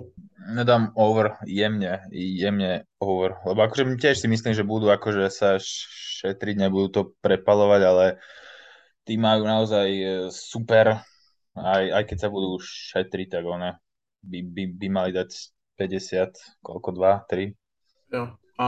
[0.56, 3.36] Nedám over, jemne, jemne over.
[3.44, 8.06] Lebo akože tiež si myslím, že budú akože sa šetriť, nebudú to prepalovať, ale
[9.04, 11.04] tí majú naozaj e, super,
[11.56, 13.78] aj, aj keď sa budú šetriť, tak one
[14.24, 15.30] by, by, by mali dať
[15.78, 17.52] 50, koľko, 2, 3.
[18.16, 18.24] Jo.
[18.58, 18.66] A,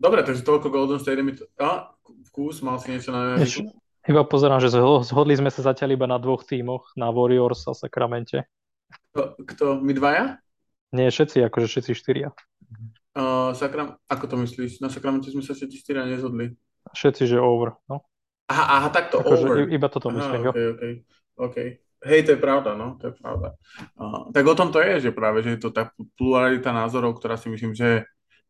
[0.00, 1.22] dobre, takže toľko Golden State.
[1.22, 1.94] Mi to, a,
[2.32, 3.70] vkus, mal si niečo na jazyku?
[4.08, 8.48] Iba pozerám, že zhodli sme sa zatiaľ iba na dvoch tímoch, na Warriors a Sacramente.
[9.12, 10.40] Kto, kto my dvaja?
[10.96, 12.32] Nie, všetci, akože všetci štyria.
[13.12, 14.80] Uh, Sakram, ako to myslíš?
[14.80, 16.56] Na Sakramente sme sa všetci štyria nezhodli.
[16.96, 18.00] Všetci, že over, no.
[18.48, 19.68] Aha, aha takto, Ako, over.
[19.68, 20.64] Iba toto myslím, aha, okay.
[20.72, 20.92] Okay,
[21.36, 21.68] okay.
[21.98, 23.58] Hej, to je pravda, no, to je pravda.
[23.98, 27.34] Uh, tak o tom to je, že práve, že je to tá pluralita názorov, ktorá
[27.34, 28.06] si myslím, že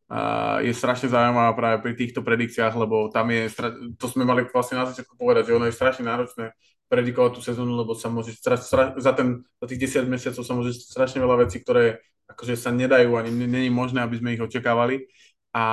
[0.07, 3.49] uh, je strašne zaujímavá práve pri týchto predikciách, lebo tam je,
[3.97, 6.53] to sme mali vlastne na začiatku povedať, že ono je strašne náročné
[6.89, 10.53] predikovať tú sezónu, lebo sa môže stra, stra, za, ten, za tých 10 mesiacov sa
[10.53, 15.09] môže strašne veľa vecí, ktoré akože sa nedajú ani není možné, aby sme ich očakávali.
[15.53, 15.65] A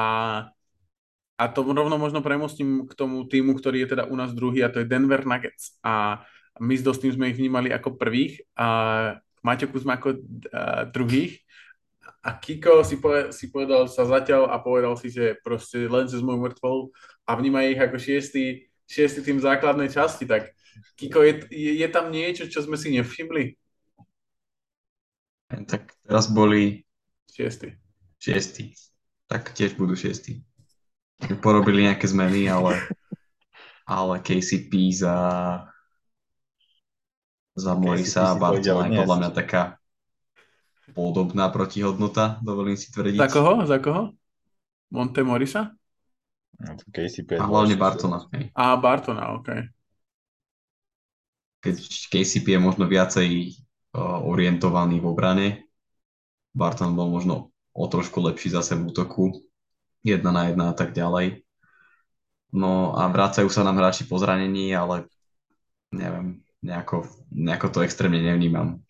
[1.37, 4.73] a to rovno možno premostím k tomu týmu, ktorý je teda u nás druhý a
[4.73, 5.77] to je Denver Nuggets.
[5.85, 6.25] A
[6.57, 8.69] my s Dostým sme ich vnímali ako prvých a
[9.45, 11.45] Maťo Kuzma ako uh, druhých.
[12.25, 16.25] A Kiko si, poved, si povedal sa zatiaľ a povedal si, že proste len cez
[16.25, 16.91] môj mŕtvol
[17.29, 20.25] a vníma ich ako šiestý, šiestý tým základnej časti.
[20.25, 20.57] Tak
[20.97, 23.61] Kiko, je, je, je tam niečo, čo sme si nevšimli?
[25.69, 26.89] Tak teraz boli
[27.29, 27.77] šiestý.
[28.17, 28.73] Šiestý.
[29.29, 30.46] Tak tiež budú šiestý
[31.41, 32.77] porobili nejaké zmeny, ale,
[33.89, 35.17] ale KCP za
[37.57, 39.63] za Morisa a Bartona je podľa mňa taká
[40.93, 43.17] podobná protihodnota, dovolím si tvrdiť.
[43.17, 43.65] Za koho?
[43.65, 44.13] Za koho?
[44.93, 45.73] Monte Morisa?
[46.61, 48.29] No, KCP a hlavne Bartona.
[48.37, 48.53] Hej.
[48.53, 49.73] A Bartona, OK.
[51.65, 51.77] Keď
[52.13, 53.29] KCP je možno viacej
[53.97, 55.49] uh, orientovaný v obrane,
[56.57, 59.45] Barton bol možno o trošku lepší zase v útoku,
[60.03, 61.47] jedna na jedna a tak ďalej.
[62.57, 65.09] No a vracajú sa nám hráči po zranení, ale
[65.93, 68.81] neviem, nejako, nejako to extrémne nevnímam.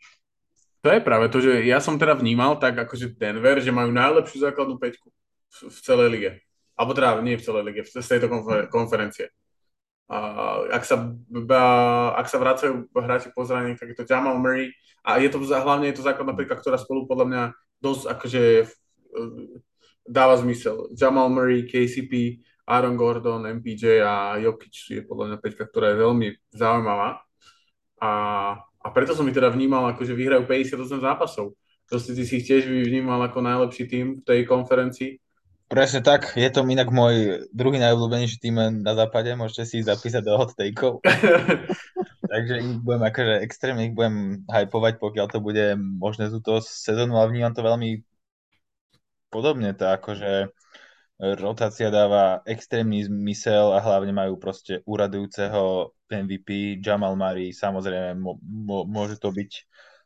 [0.86, 4.38] To je práve to, že ja som teda vnímal tak akože Denver, že majú najlepšiu
[4.46, 5.10] základnú peťku
[5.66, 6.30] v, celej lige.
[6.78, 9.34] Alebo teda nie v celej lige, v tejto konfer- konferencie.
[10.06, 10.16] A
[10.70, 11.10] ak, sa,
[12.14, 14.70] ak sa vracajú hráči po zranení, tak je to Jamal Murray
[15.02, 17.42] a je to hlavne je to základná peťka, ktorá spolu podľa mňa
[17.82, 18.42] dosť akože
[20.08, 20.90] dáva zmysel.
[20.94, 26.28] Jamal Murray, KCP, Aaron Gordon, MPJ a Jokic je podľa mňa peťka, ktorá je veľmi
[26.50, 27.22] zaujímavá.
[28.02, 28.10] A,
[28.58, 31.54] a preto som ich teda vnímal, ako že vyhrajú 58 zápasov.
[31.86, 35.22] Proste ty si ich tiež vnímal ako najlepší tým v tej konferencii.
[35.66, 40.22] Presne tak, je to inak môj druhý najobľúbenejší tým na západe, môžete si ich zapísať
[40.22, 41.02] do hot takeov.
[42.30, 47.34] Takže ich budem akože extrémne ich budem hypovať, pokiaľ to bude možné túto sezónu, ale
[47.34, 48.02] vnímam to veľmi
[49.36, 50.48] podobne to akože
[51.20, 57.52] rotácia dáva extrémny zmysel a hlavne majú proste uradujúceho MVP Jamal Murray.
[57.52, 58.20] Samozrejme,
[58.88, 59.50] môže to byť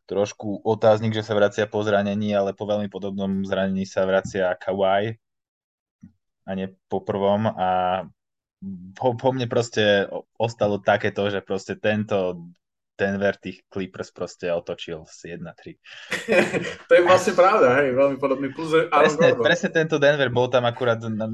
[0.06, 5.14] trošku otáznik, že sa vracia po zranení, ale po veľmi podobnom zranení sa vracia Kawhi
[6.46, 8.02] a nie po prvom a
[8.98, 12.50] po, po mne proste ostalo takéto, že proste tento
[13.00, 15.80] Denver tých Clippers proste otočil z 1-3.
[16.88, 18.52] to je vlastne pravda, hej, veľmi podobný.
[18.52, 21.24] Plus presne, presne tento Denver bol tam akurát, na,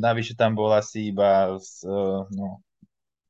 [0.00, 2.64] navyše tam bol asi iba z, uh, no,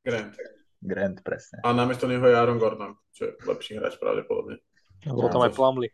[0.07, 0.39] Grant.
[0.85, 1.59] Grant, presne.
[1.67, 4.63] A namiesto neho je Aaron Gordon, čo je lepší hráč pravdepodobne.
[5.09, 5.91] Bol tam aj Plumlee.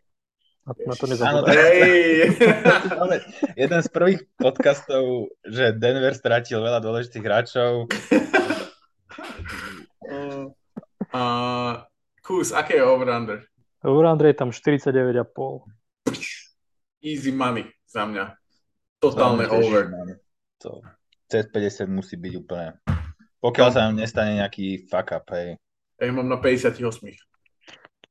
[0.61, 1.57] Na, na to nezabudám.
[3.57, 7.89] jeden z prvých podcastov, že Denver stratil veľa dôležitých hráčov.
[11.11, 11.83] Uh,
[12.23, 13.43] kus, aké je over-under?
[13.83, 15.67] Over-under je tam 49,5.
[17.03, 18.35] Easy money za mňa.
[19.01, 19.91] Totálne over.
[20.61, 20.85] To,
[21.27, 22.77] cez 50 musí byť úplne.
[23.41, 25.57] Pokiaľ sa nám nestane nejaký fuck up, hej.
[25.97, 26.77] Ja mám na 58.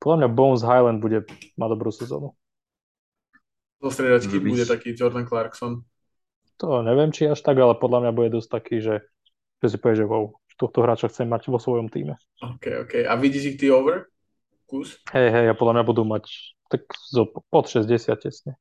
[0.00, 1.22] Podľa mňa Bones Highland bude,
[1.54, 2.34] má dobrú sezónu.
[3.80, 5.84] Zo striedačky bude taký Jordan Clarkson.
[6.60, 9.04] To neviem, či až tak, ale podľa mňa bude dosť taký, že,
[9.64, 12.20] že si povie, že wow, tohto hráča chcem mať vo svojom týme.
[12.44, 12.92] OK, OK.
[13.08, 14.04] A vidíš ich ty over?
[14.68, 15.00] Kus?
[15.16, 16.28] Hej, hej, ja podľa mňa budú mať
[16.68, 17.88] tak zo, pod 60
[18.20, 18.54] tesne.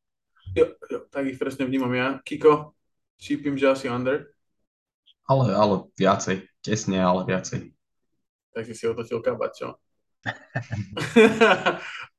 [0.56, 2.18] Jo, jo, tak ich presne vnímam ja.
[2.26, 2.74] Kiko,
[3.22, 4.32] šípim, že asi under.
[5.30, 6.42] Ale, ale viacej.
[6.66, 7.70] Tesne, ale viacej.
[8.56, 9.70] Tak si si otočil kabať, čo?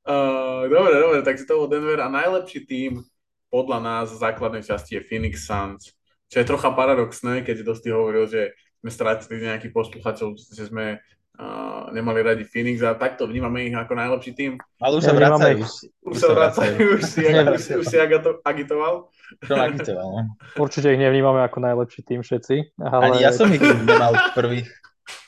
[0.07, 3.03] uh, dobre, dobre, tak si to bol Denver a najlepší tým
[3.51, 5.91] podľa nás v základnej časti je Phoenix Suns,
[6.31, 10.97] čo je trocha paradoxné, keď dosť hovoril, že sme stratili nejakých posluchačov, že sme
[11.37, 14.51] uh, nemali radi Phoenix a takto vnímame ich ako najlepší tým.
[14.81, 15.61] Ale už sa vracajú.
[15.61, 15.73] Už,
[16.09, 19.13] už sa vracajú, už si, už, už si agitoval.
[19.45, 20.21] Čo agitoval, no.
[20.57, 22.81] Určite ich nevnímame ako najlepší tým všetci.
[22.81, 23.13] Ale...
[23.13, 24.65] Ani ja som ich nemal prvý.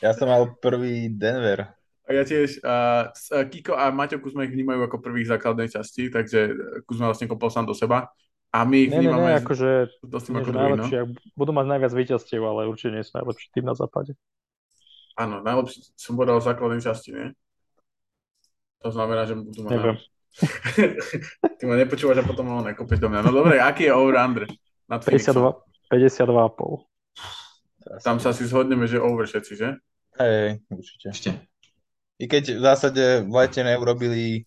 [0.02, 1.70] Ja som mal prvý Denver.
[2.04, 3.16] A ja tiež, uh,
[3.48, 6.52] Kiko a Maťo Kuzma ich vnímajú ako prvých základnej časti, takže
[6.84, 8.12] Kuzma vlastne kopol sám do seba.
[8.54, 9.26] A my ich ne, vnímame...
[9.26, 11.18] Ne, ne, akože dosť nie, ako druhý, najlepšie, no?
[11.34, 14.14] budú mať najviac víťazstiev, ale určite nie sú najlepší tým na západe.
[15.18, 17.34] Áno, najlepší som povedal v základnej časti, nie?
[18.86, 19.74] To znamená, že budú mať...
[19.74, 19.98] Neviem.
[21.58, 23.26] Ty ma nepočúvaš a potom ho nekopeš do mňa.
[23.26, 24.46] No dobre, aký je over-under?
[24.86, 25.34] 52,
[25.90, 28.06] 52,5.
[28.06, 29.82] Tam sa asi zhodneme, že over všetci, že?
[30.22, 31.10] Hej, určite.
[31.10, 31.30] Ešte.
[32.22, 34.46] I keď v zásade v lete neurobili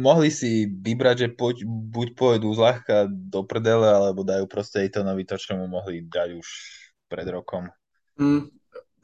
[0.00, 5.36] mohli si vybrať, že poď, buď pôjdu zľahka do prdele, alebo dajú proste Etonovi to,
[5.36, 6.48] čo mu mohli dať už
[7.12, 7.68] pred rokom.
[8.16, 8.48] Mm,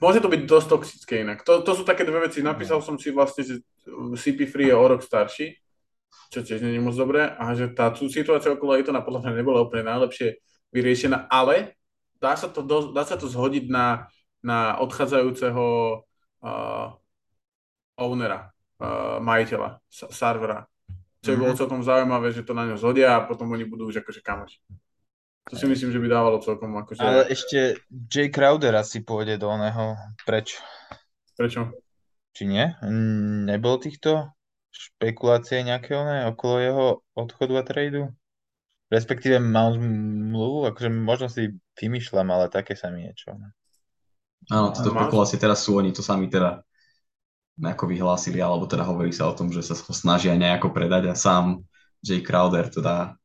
[0.00, 1.44] môže to byť dosť toxické inak.
[1.44, 2.40] To, to sú také dve veci.
[2.40, 3.60] Napísal som si vlastne, že
[4.16, 5.52] CP Free je o rok starší,
[6.32, 9.64] čo tiež nie je moc dobré, a že tá situácia okolo Etona podľa mňa nebola
[9.64, 10.40] úplne najlepšie
[10.72, 11.76] vyriešená, ale
[12.16, 14.08] dá sa to, do, dá sa to zhodiť na,
[14.40, 15.64] na odchádzajúceho
[16.44, 16.86] uh,
[17.96, 18.52] ownera,
[19.18, 20.66] majiteľa, servera.
[21.18, 21.60] Čo by bolo mhm.
[21.60, 24.62] celkom zaujímavé, že to na ňo zhodia a potom oni budú už akože kamoši.
[25.48, 27.00] To si myslím, že by dávalo celkom akože...
[27.00, 29.96] Ale ešte Jay Crowder asi pôjde do oného
[30.28, 30.60] preč.
[31.40, 31.72] Prečo?
[32.36, 32.68] Či nie?
[33.48, 34.28] Nebol týchto
[34.68, 36.86] špekulácie nejaké oné okolo jeho
[37.16, 38.12] odchodu a tradu?
[38.92, 43.32] Respektíve mal zmluvu, akože možno si vymýšľam, ale také sa mi niečo.
[44.52, 46.60] Áno, tieto špekulácie teraz sú oni to sami teda
[47.58, 51.14] nejako vyhlásili, alebo teda hovorí sa o tom, že sa ho snažia nejako predať a
[51.18, 51.66] sám
[52.00, 53.18] Jay Crowder teda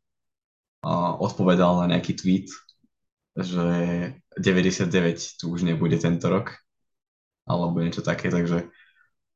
[0.81, 2.49] uh, odpovedal na nejaký tweet,
[3.37, 3.65] že
[4.33, 6.57] 99 tu už nebude tento rok,
[7.45, 8.73] alebo niečo také, takže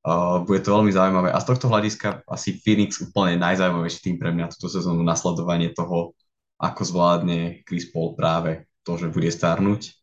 [0.04, 1.30] uh, bude to veľmi zaujímavé.
[1.30, 6.18] A z tohto hľadiska asi Phoenix úplne najzaujímavejší tým pre mňa túto sezónu nasledovanie toho,
[6.58, 9.94] ako zvládne Chris Paul práve to, že bude starnúť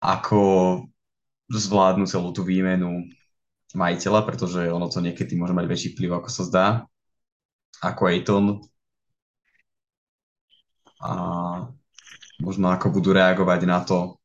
[0.00, 0.40] ako
[1.50, 3.04] zvládnu celú tú výmenu
[3.74, 6.66] majiteľa, pretože ono to niekedy môže mať väčší vplyv, ako sa zdá,
[7.82, 8.46] ako Aiton.
[11.02, 11.12] A
[12.40, 14.20] možno ako budú reagovať na to,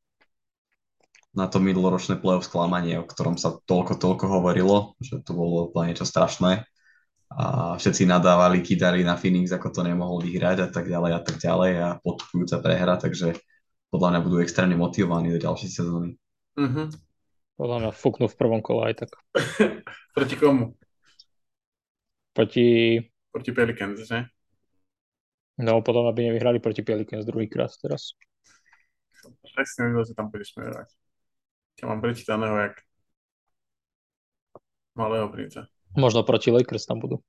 [1.32, 5.92] na to minuloročné play-off sklamanie, o ktorom sa toľko, toľko hovorilo, že to bolo úplne
[5.92, 6.68] niečo strašné.
[7.32, 11.36] A všetci nadávali, kydali na Phoenix, ako to nemohol vyhrať a tak ďalej a tak
[11.40, 13.40] ďalej a podkujúca prehra, takže
[13.88, 16.20] podľa mňa budú extrémne motivovaní do ďalšej sezóny.
[16.60, 16.92] Uh-huh.
[17.60, 19.10] Podľa mňa fúknú v prvom kole aj tak.
[20.16, 20.72] Proti komu?
[22.32, 22.96] Proti...
[23.32, 24.24] Proti Pelicans, že?
[25.60, 28.16] No, podľa mňa by nevyhrali proti Pelicans druhýkrát teraz.
[29.52, 30.88] Presne vedel, že tam budeš smerovať.
[31.76, 32.80] Ťa mám prečítaného jak
[34.96, 35.68] malého princa.
[35.92, 37.20] Možno proti Lakers tam budú.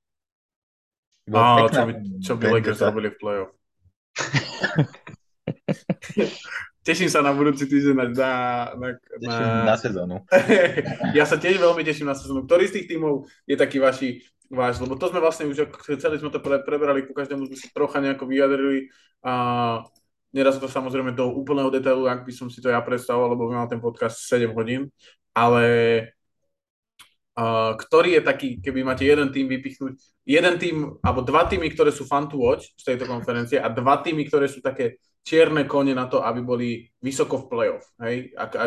[1.31, 3.51] Á, čo by, čo by Lakers robili v play-off.
[6.83, 8.31] Teším sa na budúci týždeň na, na,
[8.75, 8.87] na,
[9.23, 9.35] na...
[9.71, 10.19] na sezónu.
[11.17, 12.43] ja sa tiež veľmi teším na sezónu.
[12.43, 14.19] Ktorý z tých tímov je taký vaši,
[14.51, 14.83] váš?
[14.83, 15.63] Lebo to sme vlastne už,
[15.95, 18.91] chceli sme to pre, preberali, ku každému sme sa trocha nejako vyjadrili.
[19.23, 19.33] A
[20.35, 23.63] neraz to samozrejme do úplného detailu, ak by som si to ja predstavoval, lebo by
[23.63, 24.91] mal ten podcast 7 hodín.
[25.31, 25.63] Ale
[27.39, 29.95] uh, ktorý je taký, keby máte jeden tým vypichnúť,
[30.27, 34.03] jeden tým, alebo dva týmy, ktoré sú fun to watch z tejto konferencie a dva
[34.03, 36.69] týmy, ktoré sú také čierne kone na to, aby boli
[36.99, 37.85] vysoko v playoff.
[38.03, 38.35] Hej?
[38.35, 38.65] A, a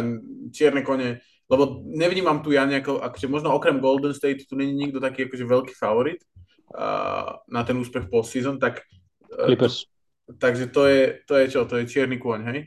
[0.51, 4.99] čierne kone, lebo nevnímam tu ja nejako, akože možno okrem Golden State tu není nikto
[4.99, 6.24] taký akože veľký favorit
[6.73, 8.83] uh, na ten úspech post-season, tak...
[9.28, 9.87] Uh, Clippers.
[10.27, 11.61] Takže to je, to je čo?
[11.70, 12.59] To je čierny kôň, hej?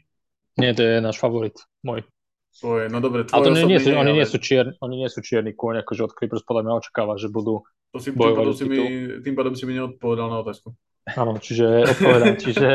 [0.56, 2.08] Nie, to je náš favorit, môj.
[2.50, 5.24] Tvoje, no dobre, tvoj to nie, nie sú, oni, nie sú čier, oni nie sú
[5.24, 8.66] čierny kôň, akože od Clippers podľa mňa očakáva, že budú to si, tým, pádom si
[8.70, 8.78] mi,
[9.26, 10.78] tým pádom si mi neodpovedal na otázku.
[11.08, 12.70] Áno, čiže odpovedám, čiže,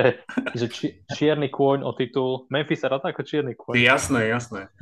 [0.54, 2.48] čiže či, čierny kôň o titul.
[2.50, 3.78] Memphis sa ráta ako čierny kôň.
[3.78, 4.72] Jasné, jasné.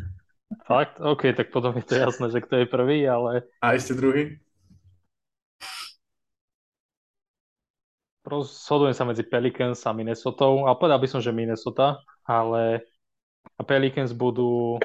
[0.68, 1.00] Fakt?
[1.00, 3.48] OK, tak potom je to jasné, že kto je prvý, ale...
[3.60, 4.40] A ešte druhý?
[8.22, 10.48] Rozhodujem sa medzi Pelicans a Minnesota.
[10.48, 12.86] A povedal by som, že Minnesota, ale
[13.66, 14.80] Pelicans budú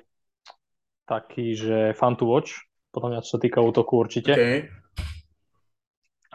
[1.07, 4.33] taký, že fun to watch, podľa mňa, čo sa týka útoku určite.
[4.35, 4.55] Okay.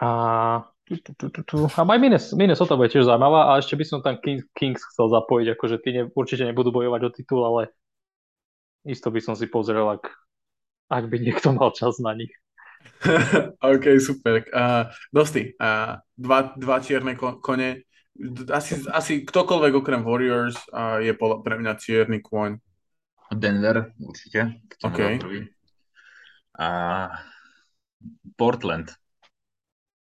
[0.01, 0.09] A,
[0.93, 1.57] tu, tu, tu, tu, tu.
[1.65, 2.01] a aj
[2.37, 5.91] Minnesota bude tiež zaujímavá a ešte by som tam Kings, Kings chcel zapojiť, akože tí
[5.97, 7.73] ne, určite nebudú bojovať o titul, ale
[8.85, 10.05] isto by som si pozrel, ak,
[10.93, 12.35] ak by niekto mal čas na nich.
[13.73, 14.43] OK, super.
[14.51, 17.87] Uh, dosti, uh, dva, dva čierne kone.
[18.53, 22.61] Asi, asi ktokoľvek okrem Warriors uh, je pre mňa čierny kôň.
[23.33, 24.61] Denver, určite.
[24.85, 25.01] OK.
[26.61, 26.69] A
[28.37, 29.02] Portland.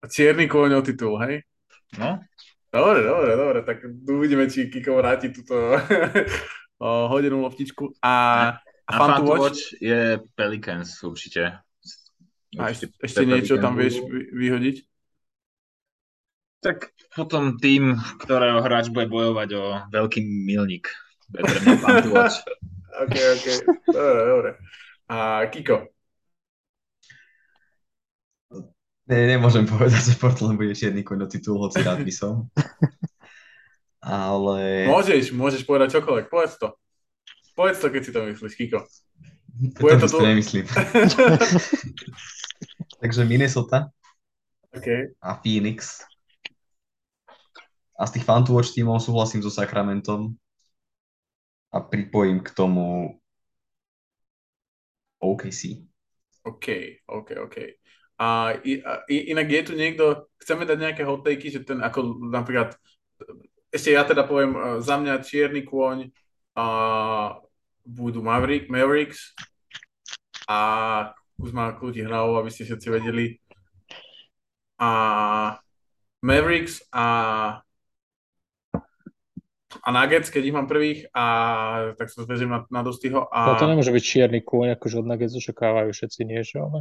[0.07, 1.43] Čierny kôň o titul, hej?
[1.99, 2.23] No.
[2.69, 3.59] Dobre, dobre, dobre.
[3.65, 3.77] Tak
[4.07, 5.75] uvidíme, či Kiko vráti túto
[7.11, 7.99] hodenú loptičku.
[7.99, 8.15] A,
[8.87, 9.41] a, a Fun to watch?
[9.41, 11.59] watch je Pelicans určite.
[12.55, 13.99] A ešte, ešte niečo tam vieš
[14.31, 14.87] vyhodiť?
[16.59, 20.91] Tak potom tým, ktorého hráč bude bojovať o veľký milník.
[22.11, 22.43] Watch.
[23.03, 23.47] OK, OK.
[23.85, 24.49] Dobre, dobre.
[25.09, 25.98] A Kiko?
[29.09, 32.45] Ne, nemôžem povedať, že Portland bude čierny koň do titul, hoci rád by som.
[34.05, 34.85] Ale...
[34.85, 36.77] Môžeš, môžeš povedať čokoľvek, povedz to.
[37.57, 38.85] Povedz to, keď si to myslíš, Kiko.
[39.81, 40.23] Bude to, to tu...
[40.23, 40.69] nemyslím.
[43.01, 43.89] Takže Minnesota
[44.71, 45.11] okay.
[45.19, 46.05] a Phoenix.
[47.99, 50.37] A z tých Fantuoč tímov súhlasím so Sacramentom
[51.73, 53.17] a pripojím k tomu
[55.19, 55.83] OKC.
[56.47, 56.67] OK,
[57.09, 57.57] OK, OK.
[58.19, 58.59] A,
[59.07, 62.75] inak je tu niekto, chceme dať nejaké hot že ten ako napríklad,
[63.71, 66.11] ešte ja teda poviem, e, za mňa čierny kôň
[66.59, 66.65] a
[67.87, 69.31] budú Maverick, Mavericks
[70.51, 70.59] a
[71.39, 73.39] Kuzma kľudí hlavou, aby ste všetci vedeli.
[74.83, 74.89] A
[76.19, 77.05] Mavericks a
[79.79, 81.23] a Nuggets, keď ich mám prvých, a
[81.95, 83.29] tak sa zvezím na, na dostyho.
[83.31, 83.53] A...
[83.53, 86.79] No to nemôže byť čierny kôň, akože od Nuggets očakávajú všetci niečo, ale...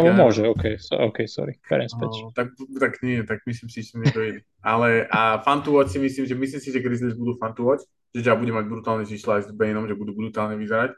[0.00, 0.16] Alebo ja...
[0.16, 2.10] môže, OK, so, OK, sorry, beriem späť.
[2.24, 4.40] No, tak, tak nie, tak myslím si, že iný.
[4.64, 7.68] Ale a fan to watch si myslím, že myslím si, že Grizzlies budú fan to
[7.68, 7.84] watch,
[8.16, 10.96] že ja bude mať brutálne čísla aj s Bainom, že budú brutálne vyzerať.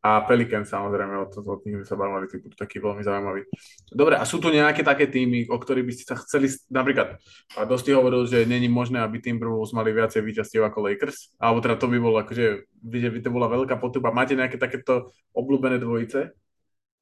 [0.00, 3.44] A Pelican samozrejme, od, od nich sa bavili, tí budú takí veľmi zaujímaví.
[3.92, 7.20] Dobre, a sú tu nejaké také týmy, o ktorých by ste sa chceli, napríklad,
[7.52, 11.76] a dosť hovoril, že není možné, aby Timberwolves mali viacej výťastiev ako Lakers, alebo teda
[11.76, 12.46] to by bolo akože,
[12.80, 14.08] že by to bola veľká potuba.
[14.08, 16.32] Máte nejaké takéto obľúbené dvojice?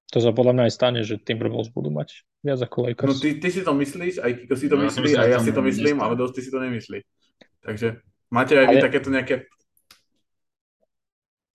[0.08, 3.12] To sa podľa mňa aj stane, že Timberwolves budú mať viac ako Lakers.
[3.12, 5.52] No ty, ty si to myslíš, aj Kiko si to no, myslí, a ja si
[5.52, 6.98] to myslím, ale dosť ty si to nemyslí.
[7.60, 8.00] Takže
[8.32, 8.72] máte aj ale...
[8.72, 9.34] vy takéto nejaké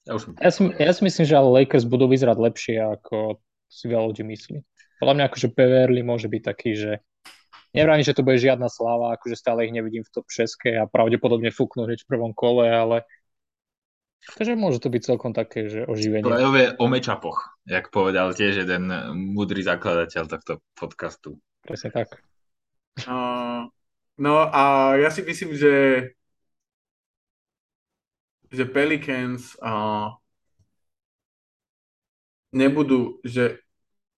[0.04, 0.36] ja, už...
[0.36, 3.40] ja, si, ja si myslím, že ale Lakers budú vyzerať lepšie, ako
[3.72, 4.60] si veľa ľudí myslí.
[5.00, 6.92] Podľa mňa akože Beverly môže byť taký, že
[7.74, 11.50] nevrám, že to bude žiadna sláva, akože stále ich nevidím v top 6 a pravdepodobne
[11.50, 13.08] fúknú hneď v prvom kole, ale
[14.24, 16.24] Takže môže to byť celkom také, že oživenie.
[16.24, 18.88] To je o mečapoch, jak povedal tiež jeden
[19.36, 21.38] múdry zakladateľ tohto podcastu.
[21.64, 22.24] Presne tak.
[23.04, 23.68] Uh,
[24.16, 25.74] no a ja si myslím, že
[28.54, 30.14] že Pelicans uh,
[32.54, 33.58] nebudú, že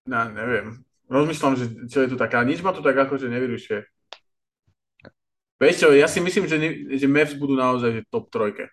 [0.04, 3.82] no, neviem, rozmýšľam, že čo je tu taká, nič ma tu tak akože nevyrušuje.
[5.56, 6.70] Vieš čo, ja si myslím, že, ne,
[7.00, 8.68] že Mavs budú naozaj že top trojke.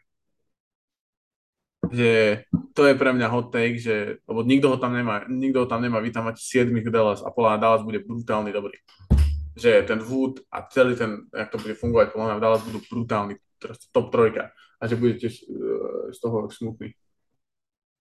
[1.90, 2.10] Že
[2.72, 5.82] to je pre mňa hot take, že, lebo nikto ho tam nemá, nikto ho tam
[5.82, 8.78] nemá, vy tam máte 7 Dallas a podľa Dallas bude brutálny dobrý.
[9.58, 13.34] Že ten Wood a celý ten, jak to bude fungovať, podľa mňa Dallas budú brutálny,
[13.90, 15.46] top trojka a že budete z,
[16.10, 16.90] z toho smutný.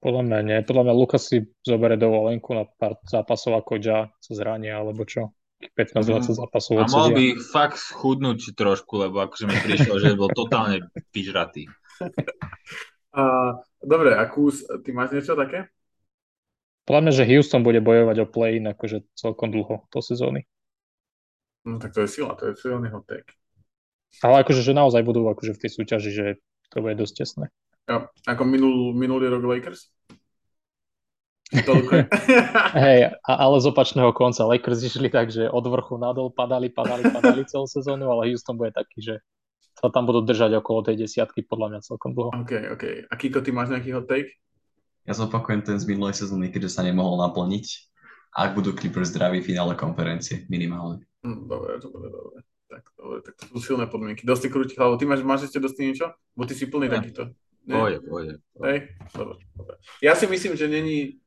[0.01, 0.57] Podľa mňa nie.
[0.65, 5.29] Podľa mňa Lukas si zoberie dovolenku na pár zápasov ako Ja sa zrania, alebo čo.
[5.61, 6.37] 15-20 mhm.
[6.41, 10.81] zápasov A mal by fakt schudnúť trošku, lebo akože mi prišlo, že bol totálne
[11.15, 11.69] vyžratý.
[13.11, 13.53] A,
[13.83, 15.69] dobre, a Kús, ty máš niečo také?
[16.85, 20.49] Podľa mňa, že Houston bude bojovať o play-in akože celkom dlho do sezóny.
[21.61, 23.37] No tak to je sila, to je silný hot take.
[24.25, 26.25] Ale akože, že naozaj budú akože v tej súťaži, že
[26.73, 27.45] to bude dosť tesné.
[27.85, 29.93] Jo, ako minul, minulý rok Lakers?
[32.79, 34.47] Hej, a, ale z opačného konca.
[34.47, 38.71] Lakers išli tak, že od vrchu nadol padali, padali, padali celú sezónu, ale Houston bude
[38.71, 39.15] taký, že
[39.81, 42.29] sa tam budú držať okolo tej desiatky, podľa mňa celkom dlho.
[42.37, 42.83] OK, OK.
[43.09, 44.37] A Kiko, ty máš nejaký hot take?
[45.09, 47.65] Ja zopakujem ten z minulej sezóny, keďže sa nemohol naplniť.
[48.31, 51.01] Ak budú Clippers zdraví v finále konferencie, minimálne.
[51.25, 52.45] Hm, dobre, to bude dobre.
[52.69, 54.23] Tak, dobre, tak to sú silné podmienky.
[54.23, 54.95] Dosť krúti hlavu.
[54.95, 56.05] Ty máš, máš ešte dosť niečo?
[56.37, 57.01] Bo ty si plný Ja.
[57.01, 57.33] takýchto.
[57.67, 57.75] Nie?
[57.75, 58.33] Pôjde, pôjde.
[58.63, 58.77] Hej?
[59.11, 59.73] Dobre, dobre.
[59.99, 61.19] Ja si myslím, že není,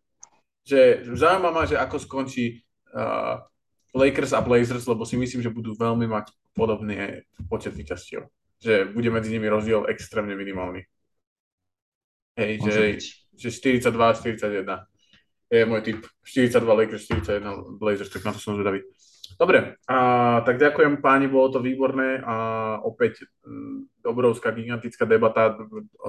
[0.65, 2.65] že zaujíma ma, že ako skončí
[2.97, 3.45] uh,
[3.93, 8.27] Lakers a Blazers, lebo si myslím, že budú veľmi mať podobný počet víťazstiev.
[8.65, 10.89] Že bude medzi nimi rozdiel extrémne minimálny.
[12.41, 13.03] Hej, že, Môže byť.
[13.37, 13.93] že 42,
[14.41, 14.89] 41
[15.53, 16.01] je môj typ.
[16.25, 18.83] 42 Lakers, 41 Blazers, tak na to som zvedavý.
[19.35, 19.99] Dobre, a,
[20.47, 22.37] tak ďakujem páni, bolo to výborné a
[22.87, 25.59] opäť mm, obrovská, gigantická debata,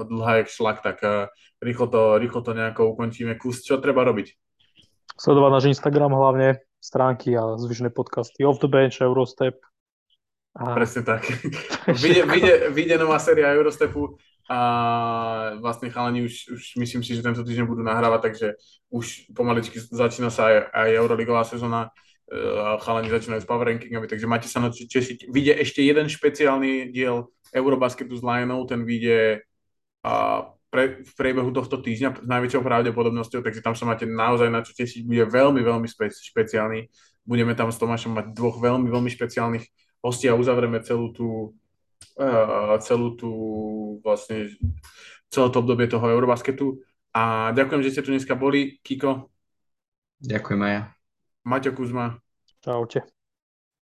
[0.06, 1.26] dlhá jak šlak, tak uh,
[1.58, 3.34] rýchlo, to, rýchlo to nejako ukončíme.
[3.34, 4.30] Kus, čo treba robiť?
[5.16, 9.58] Sledovať náš Instagram hlavne, stránky a zvyšné podcasty Off the Bench, Eurostep.
[10.56, 11.28] A Presne tak.
[12.02, 14.16] vyjde, vyjde, vyjde nová séria Eurostepu
[14.48, 14.58] a
[15.60, 18.48] vlastne chalani už, už myslím si, že tento týždeň budú nahrávať, takže
[18.88, 21.92] už pomaličky začína sa aj, aj Euroligová sezóna
[22.32, 25.30] a chalani začínajú s power rankingami, takže máte sa na čo tešiť.
[25.30, 29.46] Vyjde ešte jeden špeciálny diel Eurobasketu s Lionov, ten vyjde
[30.70, 34.74] pre, v priebehu tohto týždňa s najväčšou pravdepodobnosťou, takže tam sa máte naozaj na čo
[34.74, 35.06] tešiť.
[35.06, 36.90] Bude veľmi, veľmi špe, špeciálny.
[37.22, 41.56] Budeme tam s Tomášom mať dvoch veľmi, veľmi špeciálnych hostí a uzavrieme celú tú,
[42.20, 43.30] uh, celú tú
[44.00, 44.50] vlastne
[45.30, 46.80] celé to obdobie toho Eurobasketu.
[47.16, 48.76] A ďakujem, že ste tu dneska boli.
[48.84, 49.32] Kiko,
[50.20, 50.82] Ďakujem aj ja.
[51.44, 52.18] Maťo Kuzma,
[52.64, 53.04] čaute.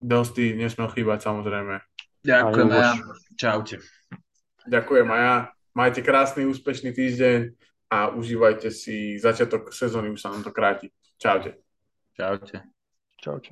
[0.01, 1.77] Dosti, nesmel chýbať samozrejme.
[2.25, 2.67] Ďakujem.
[2.71, 2.91] Aj, Ja.
[3.37, 3.77] Čaute.
[4.65, 5.35] Ďakujem aj ja.
[5.71, 7.39] Majte krásny, úspešný týždeň
[7.91, 10.91] a užívajte si začiatok sezóny, už sa nám to kráti.
[11.19, 11.59] Čaute.
[12.15, 12.63] Čaute.
[13.19, 13.51] Čaute.